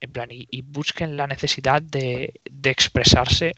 En 0.00 0.12
plan, 0.12 0.28
y, 0.30 0.62
busquen 0.62 1.16
la 1.16 1.26
necesidad 1.26 1.82
de 1.82 2.32
expresarse 2.64 3.54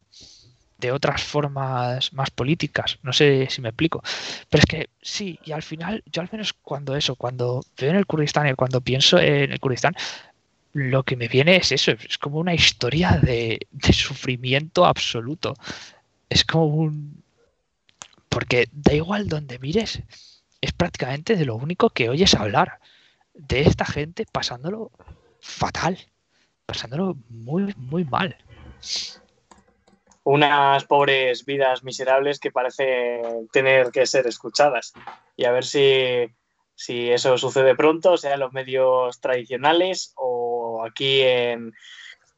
de 0.82 0.92
otras 0.92 1.22
formas 1.22 2.12
más 2.12 2.30
políticas. 2.30 2.98
No 3.02 3.12
sé 3.12 3.46
si 3.48 3.60
me 3.62 3.68
explico. 3.68 4.02
Pero 4.50 4.60
es 4.60 4.66
que 4.66 4.90
sí, 5.00 5.38
y 5.44 5.52
al 5.52 5.62
final, 5.62 6.02
yo 6.06 6.20
al 6.20 6.28
menos 6.30 6.52
cuando 6.52 6.96
eso, 6.96 7.14
cuando 7.14 7.64
veo 7.78 7.90
en 7.90 7.96
el 7.96 8.06
Kurdistán 8.06 8.48
y 8.48 8.54
cuando 8.54 8.80
pienso 8.80 9.18
en 9.18 9.52
el 9.52 9.60
Kurdistán, 9.60 9.94
lo 10.72 11.04
que 11.04 11.16
me 11.16 11.28
viene 11.28 11.56
es 11.56 11.70
eso, 11.70 11.92
es 11.92 12.18
como 12.18 12.38
una 12.38 12.54
historia 12.54 13.12
de, 13.22 13.60
de 13.70 13.92
sufrimiento 13.92 14.84
absoluto. 14.84 15.54
Es 16.28 16.44
como 16.44 16.66
un... 16.66 17.22
Porque 18.28 18.68
da 18.72 18.94
igual 18.94 19.28
donde 19.28 19.58
mires, 19.58 20.02
es 20.60 20.72
prácticamente 20.72 21.36
de 21.36 21.44
lo 21.44 21.54
único 21.56 21.90
que 21.90 22.08
oyes 22.08 22.34
hablar. 22.34 22.80
De 23.34 23.62
esta 23.62 23.84
gente 23.84 24.26
pasándolo 24.30 24.90
fatal, 25.40 25.98
pasándolo 26.66 27.16
muy, 27.28 27.72
muy 27.76 28.04
mal. 28.04 28.36
Unas 30.24 30.84
pobres 30.84 31.44
vidas 31.44 31.82
miserables 31.82 32.38
que 32.38 32.52
parecen 32.52 33.48
tener 33.52 33.90
que 33.90 34.06
ser 34.06 34.26
escuchadas. 34.26 34.92
Y 35.36 35.46
a 35.46 35.52
ver 35.52 35.64
si, 35.64 36.28
si 36.74 37.10
eso 37.10 37.38
sucede 37.38 37.74
pronto, 37.74 38.16
sea 38.16 38.34
en 38.34 38.40
los 38.40 38.52
medios 38.52 39.20
tradicionales 39.20 40.12
o 40.16 40.84
aquí 40.84 41.22
en 41.22 41.72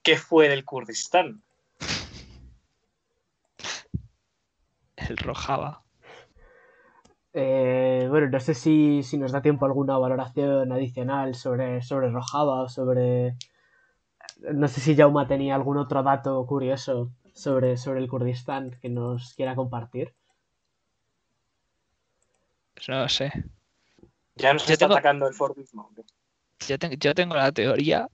¿Qué 0.04 0.16
fue 0.18 0.50
del 0.50 0.66
Kurdistán? 0.66 1.42
El 4.96 5.16
Rojava. 5.16 5.82
Eh, 7.32 8.06
bueno, 8.10 8.28
no 8.28 8.38
sé 8.38 8.52
si, 8.52 9.02
si 9.02 9.16
nos 9.16 9.32
da 9.32 9.40
tiempo 9.40 9.64
alguna 9.64 9.96
valoración 9.96 10.70
adicional 10.72 11.34
sobre, 11.34 11.80
sobre 11.80 12.10
Rojava 12.10 12.64
o 12.64 12.68
sobre... 12.68 13.34
No 14.52 14.68
sé 14.68 14.82
si 14.82 14.94
Jauma 14.94 15.26
tenía 15.26 15.54
algún 15.54 15.78
otro 15.78 16.02
dato 16.02 16.44
curioso 16.44 17.10
sobre, 17.34 17.76
sobre 17.76 18.00
el 18.00 18.08
Kurdistán 18.08 18.78
que 18.80 18.88
nos 18.88 19.34
quiera 19.34 19.54
compartir. 19.54 20.14
Pues 22.74 22.88
no 22.88 23.08
sé. 23.08 23.32
Ya 24.36 24.52
nos 24.52 24.66
Yo 24.66 24.72
está 24.72 24.86
tengo- 24.86 24.94
atacando 24.94 25.28
el 25.28 25.34
Fordismo. 25.34 25.90
Yo, 26.66 26.78
ten- 26.78 26.98
yo 26.98 27.14
tengo 27.14 27.34
la 27.34 27.52
teoría 27.52 28.08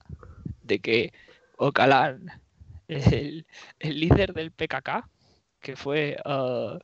de 0.63 0.79
que 0.79 1.13
Ocalan, 1.57 2.41
el, 2.87 3.45
el 3.79 3.99
líder 3.99 4.33
del 4.33 4.51
PKK, 4.51 5.07
que 5.59 5.75
fue 5.75 6.17
eh, 6.23 6.79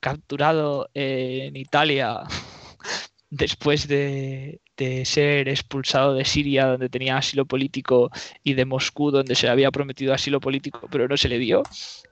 capturado 0.00 0.88
en 0.94 1.56
Italia 1.56 2.20
después 3.30 3.86
de, 3.88 4.60
de 4.80 5.04
ser 5.04 5.46
expulsado 5.50 6.14
de 6.14 6.24
Siria, 6.24 6.64
donde 6.64 6.88
tenía 6.88 7.18
asilo 7.18 7.44
político, 7.44 8.10
y 8.42 8.54
de 8.54 8.64
Moscú, 8.64 9.10
donde 9.10 9.34
se 9.34 9.46
le 9.46 9.52
había 9.52 9.70
prometido 9.70 10.14
asilo 10.14 10.40
político, 10.40 10.88
pero 10.90 11.06
no 11.06 11.18
se 11.18 11.28
le 11.28 11.38
dio, 11.38 11.62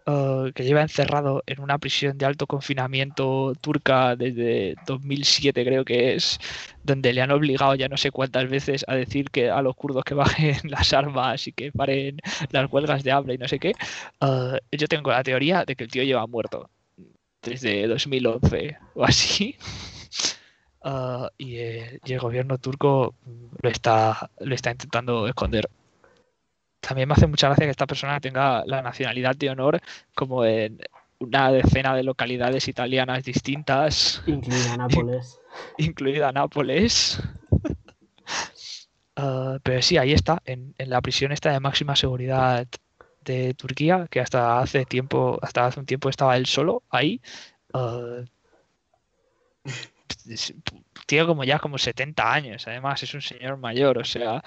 eh, 0.06 0.52
que 0.54 0.64
lleva 0.64 0.82
encerrado 0.82 1.42
en 1.46 1.60
una 1.60 1.78
prisión 1.78 2.18
de 2.18 2.26
alto 2.26 2.46
confinamiento 2.46 3.54
turca 3.62 4.16
desde 4.16 4.74
2007, 4.86 5.64
creo 5.64 5.82
que 5.86 6.14
es, 6.14 6.38
donde 6.84 7.14
le 7.14 7.22
han 7.22 7.30
obligado 7.30 7.74
ya 7.74 7.88
no 7.88 7.96
sé 7.96 8.10
cuántas 8.10 8.50
veces 8.50 8.84
a 8.86 8.94
decir 8.94 9.30
que 9.30 9.48
a 9.48 9.62
los 9.62 9.74
kurdos 9.74 10.04
que 10.04 10.14
bajen 10.14 10.56
las 10.64 10.92
armas 10.92 11.46
y 11.46 11.52
que 11.52 11.72
paren 11.72 12.18
las 12.50 12.70
huelgas 12.70 13.02
de 13.02 13.12
hambre 13.12 13.34
y 13.34 13.38
no 13.38 13.48
sé 13.48 13.58
qué. 13.58 13.72
eh, 14.20 14.60
yo 14.72 14.86
tengo 14.88 15.10
la 15.10 15.22
teoría 15.22 15.64
de 15.64 15.74
que 15.74 15.84
el 15.84 15.90
tío 15.90 16.02
lleva 16.02 16.26
muerto 16.26 16.68
desde 17.42 17.86
2011 17.86 18.76
o 18.94 19.04
así. 19.04 19.56
Ah, 20.82 21.30
y, 21.36 21.56
el, 21.58 22.00
y 22.04 22.12
el 22.12 22.20
gobierno 22.20 22.58
turco 22.58 23.14
mm, 23.24 23.46
lo 23.62 23.68
está, 23.68 24.30
lo 24.40 24.54
está 24.54 24.70
intentando 24.70 25.26
esconder. 25.26 25.68
También 26.80 27.08
me 27.08 27.14
hace 27.14 27.26
mucha 27.26 27.48
gracia 27.48 27.66
que 27.66 27.70
esta 27.70 27.86
persona 27.86 28.20
tenga 28.20 28.64
la 28.64 28.82
nacionalidad 28.82 29.36
de 29.36 29.50
honor 29.50 29.80
como 30.14 30.44
en 30.44 30.78
una 31.18 31.50
decena 31.50 31.94
de 31.96 32.04
localidades 32.04 32.68
italianas 32.68 33.24
distintas, 33.24 34.22
Incluida 34.26 34.76
Nápoles. 34.78 35.40
incluida 35.76 36.32
Nápoles. 36.32 37.20
Ah, 39.20 39.58
pero 39.64 39.82
sí, 39.82 39.96
ahí 39.98 40.12
está, 40.12 40.40
en, 40.44 40.76
en 40.78 40.90
la 40.90 41.00
prisión 41.00 41.32
esta 41.32 41.50
de 41.50 41.58
máxima 41.58 41.96
seguridad 41.96 42.68
de 43.24 43.52
Turquía, 43.54 44.06
que 44.08 44.20
hasta 44.20 44.60
hace 44.60 44.84
tiempo, 44.84 45.40
hasta 45.42 45.66
hace 45.66 45.80
un 45.80 45.86
tiempo 45.86 46.08
estaba 46.08 46.36
él 46.36 46.46
solo 46.46 46.84
ahí. 46.88 47.20
Ah, 47.74 48.22
tiene 51.06 51.26
como 51.26 51.44
ya 51.44 51.59
como 51.59 51.78
70 51.78 52.32
años, 52.32 52.66
además 52.66 53.02
es 53.02 53.14
un 53.14 53.22
señor 53.22 53.56
mayor, 53.56 53.98
o 53.98 54.04
sea, 54.04 54.42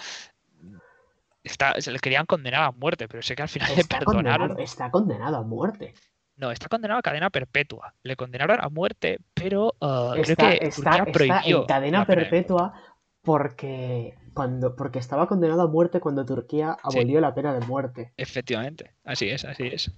está, 1.43 1.79
se 1.81 1.91
le 1.91 1.99
querían 1.99 2.25
condenar 2.25 2.63
a 2.63 2.71
muerte, 2.71 3.07
pero 3.07 3.21
sé 3.23 3.35
que 3.35 3.41
al 3.43 3.49
final 3.49 3.69
le 3.75 3.81
Está 3.81 3.99
perdonaron. 3.99 4.47
condenado, 4.49 4.63
está 4.63 4.91
condenado 4.91 5.37
a 5.37 5.43
muerte. 5.43 5.93
No, 6.37 6.51
está 6.51 6.67
condenado 6.69 6.99
a 6.99 7.03
cadena 7.03 7.29
perpetua. 7.29 7.93
Le 8.03 8.15
condenaron 8.15 8.57
a 8.61 8.69
muerte, 8.69 9.19
pero 9.33 9.75
creo 9.79 10.13
Está, 10.15 10.49
que 10.49 10.67
está- 10.67 10.71
Turquía 10.71 11.03
está 11.03 11.11
prohibió 11.11 11.59
en 11.61 11.65
cadena 11.67 12.05
perpetua 12.05 12.73
porque, 13.21 14.15
cuando, 14.33 14.75
porque 14.75 14.97
estaba 14.99 15.27
condenado 15.27 15.61
a 15.61 15.67
muerte 15.67 15.99
cuando 15.99 16.25
Turquía 16.25 16.77
Sí. 16.89 16.97
abolió 16.97 17.21
la 17.21 17.35
pena 17.35 17.53
de 17.53 17.65
muerte. 17.67 18.13
Efectivamente, 18.17 18.95
así 19.03 19.29
es, 19.29 19.45
así 19.45 19.67
es. 19.67 19.91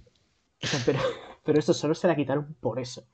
Pero, 0.86 0.98
pero 1.44 1.58
eso 1.58 1.74
solo 1.74 1.94
se 1.94 2.08
la 2.08 2.16
quitaron 2.16 2.54
por 2.60 2.78
eso. 2.80 3.04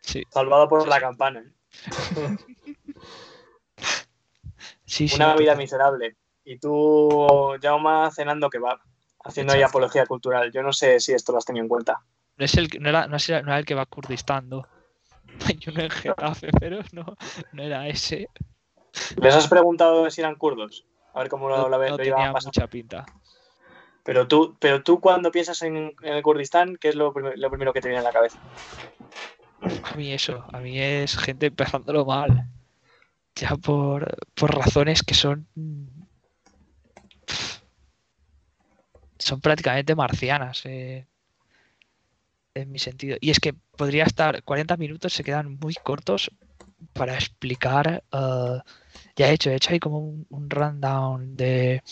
Sí, 0.00 0.22
Salvado 0.30 0.68
por 0.68 0.86
la 0.86 1.00
campana. 1.00 1.44
Una 5.14 5.36
vida 5.36 5.54
miserable. 5.54 6.16
Y 6.44 6.58
tú, 6.58 7.56
Jauma, 7.62 8.10
cenando 8.10 8.50
que 8.50 8.58
va. 8.58 8.80
haciendo 9.22 9.52
ahí 9.52 9.62
apología 9.62 10.06
cultural. 10.06 10.50
Yo 10.52 10.62
no 10.62 10.72
sé 10.72 11.00
si 11.00 11.12
esto 11.12 11.32
lo 11.32 11.38
has 11.38 11.44
tenido 11.44 11.64
en 11.64 11.68
cuenta. 11.68 12.02
No, 12.36 12.44
es 12.44 12.56
el, 12.56 12.68
no, 12.80 12.88
era, 12.88 13.06
no, 13.06 13.16
era, 13.16 13.58
el 13.58 13.64
que 13.64 13.74
va 13.74 13.82
a 13.82 13.86
Kurdistán, 13.86 14.48
¿no? 14.48 14.66
Hay 15.46 15.60
uno 15.68 15.82
en 15.82 15.90
Getafe, 15.90 16.50
pero 16.58 16.80
no, 16.92 17.16
no 17.52 17.62
era 17.62 17.86
ese. 17.86 18.28
¿Les 19.22 19.34
has 19.34 19.46
preguntado 19.46 20.10
si 20.10 20.20
eran 20.20 20.34
kurdos? 20.34 20.84
A 21.14 21.20
ver 21.20 21.28
cómo 21.28 21.48
lo, 21.48 21.68
lo, 21.68 21.78
lo, 21.78 21.96
tenía 21.96 22.32
mucha 22.32 22.66
pinta. 22.66 23.06
Pero 24.02 24.26
tú, 24.26 24.56
pero 24.58 24.82
tú 24.82 25.00
cuando 25.00 25.30
piensas 25.30 25.60
en, 25.62 25.94
el 26.02 26.22
Kurdistán, 26.22 26.76
¿qué 26.76 26.88
es 26.88 26.94
lo, 26.94 27.12
lo, 27.12 27.50
primero 27.50 27.72
que 27.72 27.80
te 27.80 27.88
viene 27.88 28.00
a 28.00 28.04
la 28.04 28.12
cabeza? 28.12 28.38
A 29.62 29.94
mí 29.96 30.12
eso, 30.12 30.44
a 30.52 30.60
mí 30.60 30.78
es 30.78 31.16
gente 31.16 31.46
empezándolo 31.46 32.04
mal. 32.04 32.48
Ya 33.36 33.56
por, 33.56 34.16
por 34.34 34.54
razones 34.54 35.02
que 35.02 35.14
son 35.14 35.46
son 39.18 39.40
prácticamente 39.40 39.94
marcianas 39.94 40.62
eh, 40.64 41.06
en 42.54 42.72
mi 42.72 42.78
sentido. 42.78 43.16
Y 43.20 43.30
es 43.30 43.38
que 43.38 43.54
podría 43.76 44.04
estar 44.04 44.42
40 44.42 44.76
minutos, 44.76 45.12
se 45.12 45.24
quedan 45.24 45.58
muy 45.60 45.74
cortos 45.74 46.30
para 46.92 47.14
explicar. 47.14 48.02
Uh, 48.12 48.60
ya 49.16 49.28
he 49.28 49.34
hecho, 49.34 49.50
he 49.50 49.56
hecho 49.56 49.72
ahí 49.72 49.78
como 49.78 49.98
un 49.98 50.50
rundown 50.50 51.36
de, 51.36 51.82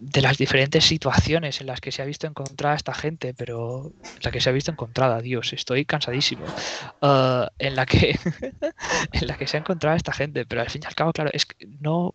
de 0.00 0.22
las 0.22 0.38
diferentes 0.38 0.84
situaciones 0.84 1.60
en 1.60 1.66
las 1.66 1.80
que 1.80 1.92
se 1.92 2.00
ha 2.00 2.06
visto 2.06 2.26
encontrada 2.26 2.74
esta 2.74 2.94
gente, 2.94 3.34
pero 3.34 3.92
la 4.22 4.30
que 4.30 4.40
se 4.40 4.48
ha 4.48 4.52
visto 4.52 4.72
encontrada, 4.72 5.20
Dios, 5.20 5.52
estoy 5.52 5.84
cansadísimo. 5.84 6.46
Uh, 7.02 7.46
en 7.58 7.76
la 7.76 7.84
que 7.84 8.18
en 9.12 9.26
la 9.26 9.36
que 9.36 9.46
se 9.46 9.58
ha 9.58 9.60
encontrado 9.60 9.96
esta 9.96 10.12
gente, 10.12 10.46
pero 10.46 10.62
al 10.62 10.70
fin 10.70 10.82
y 10.82 10.86
al 10.86 10.94
cabo, 10.94 11.12
claro, 11.12 11.30
es 11.34 11.44
que 11.44 11.66
no 11.80 12.14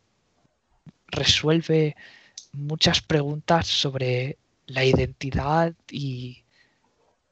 resuelve 1.07 1.95
muchas 2.53 3.01
preguntas 3.01 3.67
sobre 3.67 4.37
la 4.65 4.83
identidad 4.83 5.73
y, 5.91 6.43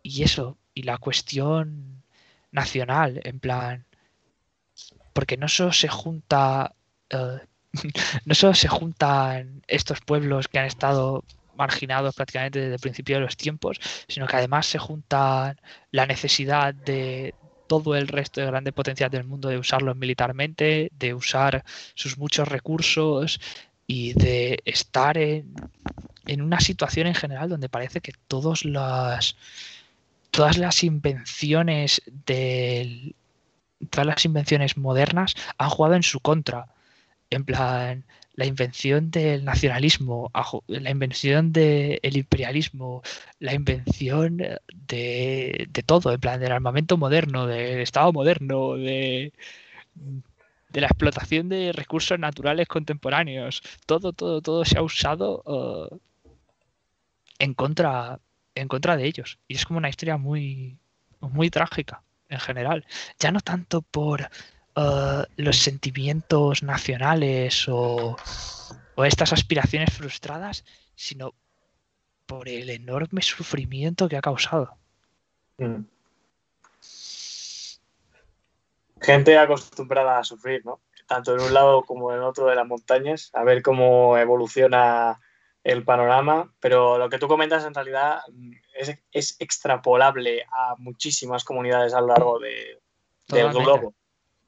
y 0.04 0.22
eso, 0.22 0.58
y 0.76 0.84
la 0.84 1.00
cuestión 1.00 2.04
nacional, 2.52 3.22
en 3.24 3.40
plan, 3.40 3.86
porque 5.14 5.38
no 5.38 5.48
solo 5.48 5.74
se 5.74 5.88
junta, 5.88 6.76
uh, 7.12 7.40
no 8.26 8.36
solo 8.36 8.54
se 8.54 8.68
juntan 8.68 9.64
estos 9.68 10.02
pueblos 10.02 10.48
que 10.48 10.60
han 10.60 10.66
estado 10.66 11.24
marginados 11.56 12.16
prácticamente 12.16 12.60
desde 12.60 12.76
el 12.76 12.80
principio 12.80 13.18
de 13.18 13.22
los 13.22 13.38
tiempos, 13.38 13.80
sino 14.08 14.28
que 14.28 14.38
además 14.38 14.66
se 14.66 14.80
juntan 14.80 15.60
la 15.92 16.06
necesidad 16.06 16.74
de 16.74 17.36
todo 17.68 17.96
el 17.96 18.08
resto 18.08 18.42
de 18.42 18.48
grandes 18.48 18.74
potencias 18.74 19.12
del 19.12 19.24
mundo 19.24 19.50
de 19.50 19.58
usarlos 19.58 19.96
militarmente, 19.96 20.92
de 20.98 21.14
usar 21.14 21.64
sus 21.96 22.18
muchos 22.18 22.48
recursos, 22.48 23.40
y 23.88 24.14
de 24.14 24.62
estar 24.66 25.18
en, 25.18 25.54
en, 26.26 26.42
una 26.42 26.60
situación 26.60 27.08
en 27.08 27.16
general 27.16 27.50
donde 27.50 27.70
parece 27.70 28.02
que 28.02 28.14
todos 28.28 28.66
las, 28.66 29.36
todas 30.32 30.58
las 30.58 30.84
invenciones 30.84 32.02
del, 32.26 33.16
todas 33.90 34.08
las 34.08 34.26
invenciones 34.26 34.78
modernas 34.78 35.36
han 35.58 35.70
jugado 35.70 35.96
en 35.96 36.04
su 36.04 36.20
contra. 36.20 36.68
En 37.34 37.46
plan, 37.46 38.06
la 38.36 38.46
invención 38.46 39.12
del 39.12 39.44
nacionalismo, 39.44 40.32
la 40.68 40.90
invención 40.92 41.52
del 41.52 42.18
imperialismo, 42.18 43.02
la 43.40 43.54
invención 43.54 44.38
de, 44.38 45.70
todo, 45.86 46.14
en 46.14 46.20
plan, 46.20 46.40
del 46.40 46.52
armamento 46.52 46.98
moderno, 46.98 47.48
del 47.48 47.80
Estado 47.82 48.14
moderno, 48.14 48.76
de 48.76 49.34
de 50.74 50.82
la 50.82 50.88
explotación 50.88 51.50
de 51.50 51.72
recursos 51.72 52.20
naturales 52.20 52.68
contemporáneos. 52.68 53.62
Todo, 53.86 54.12
todo, 54.12 54.42
todo 54.42 54.66
se 54.66 54.78
ha 54.80 54.82
usado 54.82 55.44
uh, 55.46 56.00
en, 57.40 57.54
contra, 57.54 58.20
en 58.56 58.68
contra 58.68 58.98
de 58.98 59.06
ellos. 59.06 59.38
Y 59.48 59.56
es 59.56 59.66
como 59.66 59.78
una 59.78 59.90
historia 59.90 60.18
muy, 60.18 60.80
muy 61.22 61.52
trágica 61.52 62.02
en 62.28 62.40
general. 62.40 62.86
Ya 63.20 63.32
no 63.32 63.40
tanto 63.42 63.84
por 63.84 64.30
uh, 64.76 65.24
los 65.38 65.58
sentimientos 65.58 66.64
nacionales 66.64 67.68
o, 67.68 68.16
o, 68.96 69.06
estas 69.06 69.34
aspiraciones 69.34 69.94
frustradas, 69.94 70.66
sino 70.96 71.34
por 72.26 72.48
el 72.48 72.70
enorme 72.70 73.22
sufrimiento 73.22 74.08
que 74.08 74.18
ha 74.18 74.22
causado. 74.22 74.78
Mm. 75.58 75.86
gente 79.02 79.38
acostumbrada 79.38 80.18
a 80.18 80.24
sufrir, 80.24 80.66
¿no? 80.66 80.82
Tanto 81.08 81.36
en 81.36 81.42
un 81.42 81.54
lado 81.54 81.84
como 81.84 82.12
en 82.14 82.22
otro 82.22 82.48
de 82.48 82.56
las 82.56 82.66
montañas, 82.66 83.30
a 83.34 83.44
ver 83.44 83.62
cómo 83.62 84.18
evoluciona 84.18 85.20
el 85.64 85.84
panorama, 85.84 86.54
pero 86.60 86.98
lo 86.98 87.10
que 87.10 87.20
tú 87.20 87.28
comentas 87.28 87.66
en 87.66 87.74
realidad 87.74 88.22
es, 88.74 88.98
es 89.12 89.36
extrapolable 89.40 90.44
a 90.52 90.76
muchísimas 90.78 91.44
comunidades 91.44 91.94
a 91.94 92.02
lo 92.02 92.08
largo 92.08 92.40
de, 92.40 92.82
del 93.28 93.52
globo. 93.52 93.94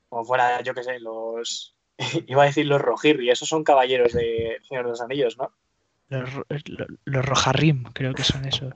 Como 0.10 0.26
fuera, 0.26 0.62
yo 0.62 0.74
qué 0.74 0.84
sé, 0.84 1.00
los... 1.00 1.76
Iba 2.28 2.44
a 2.44 2.48
decir 2.48 2.66
los 2.66 2.82
Rojirri, 2.82 3.30
esos 3.30 3.48
son 3.48 3.64
caballeros 3.64 4.14
de 4.14 4.58
Señor 4.68 4.86
de 4.86 4.92
los 4.92 5.02
Anillos, 5.02 5.38
¿no? 5.38 5.52
Los, 6.10 6.30
los, 7.06 7.26
Rojarrim, 7.26 7.84
creo 7.94 8.14
que 8.14 8.24
son 8.24 8.46
esos. 8.46 8.74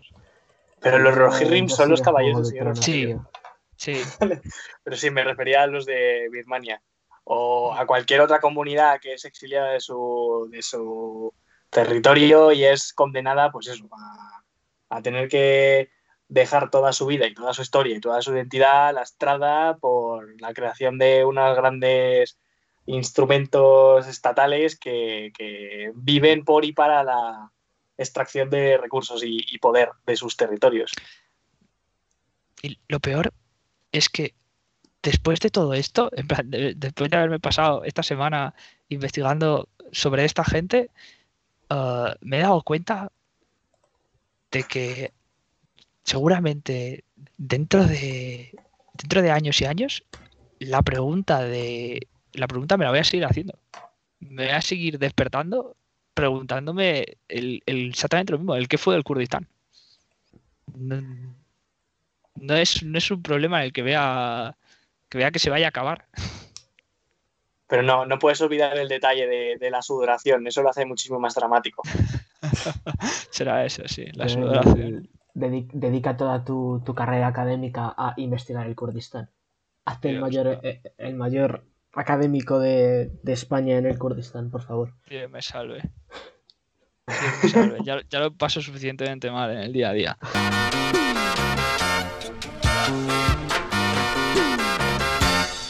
Pero 0.80 0.97
los 0.97 1.13
Rojirrim 1.15 1.69
son 1.69 1.89
los 1.89 2.01
caballeros 2.01 2.39
de 2.39 2.45
Señor 2.45 2.63
de 2.65 2.69
los 2.69 2.88
Anillos. 2.88 3.21
Sí. 3.75 4.01
Pero 4.84 4.97
sí, 4.97 5.09
me 5.09 5.23
refería 5.23 5.63
a 5.63 5.67
los 5.67 5.86
de 5.86 6.27
Birmania 6.32 6.82
o 7.23 7.73
a 7.73 7.86
cualquier 7.86 8.21
otra 8.21 8.39
comunidad 8.39 8.99
que 8.99 9.13
es 9.13 9.23
exiliada 9.23 9.71
de 9.71 9.80
su, 9.80 10.49
de 10.51 10.61
su 10.61 11.34
territorio 11.69 12.51
y 12.51 12.65
es 12.65 12.91
condenada, 12.91 13.51
pues 13.51 13.67
eso, 13.67 13.88
a, 14.89 15.01
tener 15.01 15.30
que 15.30 15.91
dejar 16.30 16.69
toda 16.69 16.93
su 16.93 17.07
vida 17.07 17.27
y 17.27 17.34
toda 17.34 17.53
su 17.53 17.63
historia 17.63 17.97
y 17.97 17.99
toda 17.99 18.21
su 18.21 18.34
identidad 18.34 18.93
lastrada 18.93 19.77
por 19.77 20.39
la 20.39 20.53
creación 20.53 20.97
de 20.97 21.25
unos 21.25 21.57
grandes 21.57 22.39
instrumentos 22.86 24.07
estatales 24.07 24.77
que, 24.77 25.32
que 25.38 25.91
viven 25.95 26.45
por 26.45 26.65
y 26.65 26.71
para 26.71 27.03
la 27.03 27.51
extracción 27.97 28.49
de 28.49 28.77
recursos 28.77 29.21
y, 29.25 29.57
poder 29.57 29.89
de 30.05 30.15
sus 30.15 30.38
territorios. 30.38 30.91
Y 32.61 32.80
lo 32.88 32.99
peor 32.99 33.34
es 33.91 34.07
que 34.07 34.34
después 35.03 35.39
de 35.39 35.49
todo 35.49 35.73
esto, 35.73 36.09
en 36.15 36.27
plan, 36.27 36.49
después 36.49 37.09
de 37.09 37.17
haberme 37.17 37.39
pasado 37.39 37.84
esta 37.84 38.03
semana 38.03 38.53
investigando 38.88 39.67
sobre 39.91 40.25
esta 40.25 40.45
gente, 40.45 40.89
uh, 41.69 42.13
me 42.21 42.38
he 42.38 42.41
dado 42.41 42.61
cuenta 42.61 43.11
de 44.51 44.63
que 44.63 45.13
seguramente 46.10 47.03
dentro 47.38 47.86
de 47.86 48.51
dentro 48.93 49.22
de 49.22 49.30
años 49.30 49.62
y 49.62 49.66
años 49.66 50.03
la 50.57 50.82
pregunta 50.82 51.43
de 51.43 52.07
la 52.34 52.47
pregunta 52.47 52.78
me 52.78 52.86
la 52.86 52.89
voy 52.89 52.99
a 52.99 53.03
seguir 53.03 53.26
haciendo 53.26 53.53
me 54.20 54.45
voy 54.45 54.53
a 54.53 54.62
seguir 54.62 54.97
despertando 54.97 55.76
preguntándome 56.16 57.05
el, 57.28 57.62
exactamente 57.68 58.32
lo 58.32 58.39
mismo 58.39 58.55
el 58.55 58.68
qué 58.68 58.80
fue 58.80 58.95
del 58.95 59.03
Kurdistán 59.03 59.47
no 60.74 62.55
es, 62.55 62.82
no 62.84 62.97
es 62.97 63.12
un 63.12 63.22
problema 63.22 63.64
el 63.64 63.72
que 63.72 63.84
vea 63.84 64.57
que 65.10 65.18
vea 65.20 65.32
que 65.32 65.39
se 65.39 65.49
vaya 65.49 65.68
a 65.68 65.70
acabar. 65.70 66.05
Pero 67.68 67.84
no, 67.84 68.05
no 68.05 68.18
puedes 68.18 68.39
olvidar 68.41 68.78
el 68.78 68.88
detalle 68.88 69.28
de, 69.28 69.72
la 69.72 69.82
sudoración, 69.82 70.45
eso 70.47 70.64
lo 70.64 70.70
hace 70.70 70.86
muchísimo 70.86 71.20
más 71.20 71.36
dramático. 71.36 71.84
Será 73.32 73.66
eso, 73.66 73.88
sí, 73.88 74.05
la 74.14 74.26
eh, 74.26 74.30
sudoración. 74.30 75.18
Dedica 75.34 76.17
toda 76.17 76.43
tu, 76.43 76.84
carrera 76.95 77.27
académica 77.27 77.93
a 77.97 78.13
investigar 78.17 78.67
el 78.67 78.75
Kurdistán. 78.75 79.30
Hazte 79.86 80.09
el 80.09 80.19
mayor, 80.19 80.59
eh, 80.63 80.82
el 80.97 81.15
mayor 81.15 81.65
académico 81.93 82.59
de, 82.59 83.11
España 83.25 83.77
en 83.77 83.86
el 83.86 83.97
Kurdistán, 83.97 84.51
por 84.51 84.61
favor. 84.61 84.93
Dios 85.09 85.30
me 85.30 85.41
salve. 85.41 85.82
me 87.07 87.49
salve. 87.49 87.80
Ya, 87.84 88.01
ya 88.09 88.19
lo 88.19 88.34
paso 88.36 88.61
suficientemente 88.61 89.32
mal 89.32 89.51
en 89.51 89.59
el 89.59 89.73
día 89.73 89.89
a 89.89 89.93
día. 89.93 90.17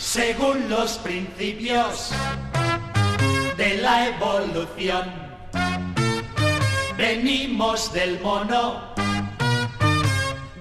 según 0.09 0.67
los 0.69 0.97
principios 0.97 2.09
de 3.55 3.77
la 3.77 4.07
evolución. 4.07 5.05
Venimos 6.97 7.93
del 7.93 8.19
mono, 8.19 8.95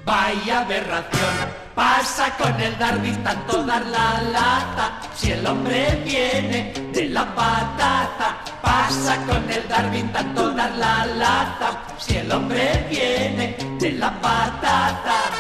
vaya 0.09 0.61
aberración. 0.61 1.37
Pasa 1.75 2.35
con 2.37 2.59
el 2.61 2.77
Darwin 2.79 3.23
tanto 3.23 3.63
dar 3.63 3.85
la 3.87 4.23
lata, 4.23 5.01
si 5.15 5.31
el 5.31 5.47
hombre 5.47 6.03
viene 6.05 6.73
de 6.93 7.09
la 7.11 7.25
patata. 7.35 8.29
Pasa 8.61 9.15
con 9.27 9.49
el 9.49 9.69
Darwin 9.69 10.11
tanto 10.11 10.51
dar 10.51 10.73
la 10.73 11.07
lata, 11.07 11.69
si 11.99 12.17
el 12.17 12.33
hombre 12.33 12.87
viene 12.91 13.57
de 13.79 13.93
la 13.93 14.11
patata. 14.21 15.38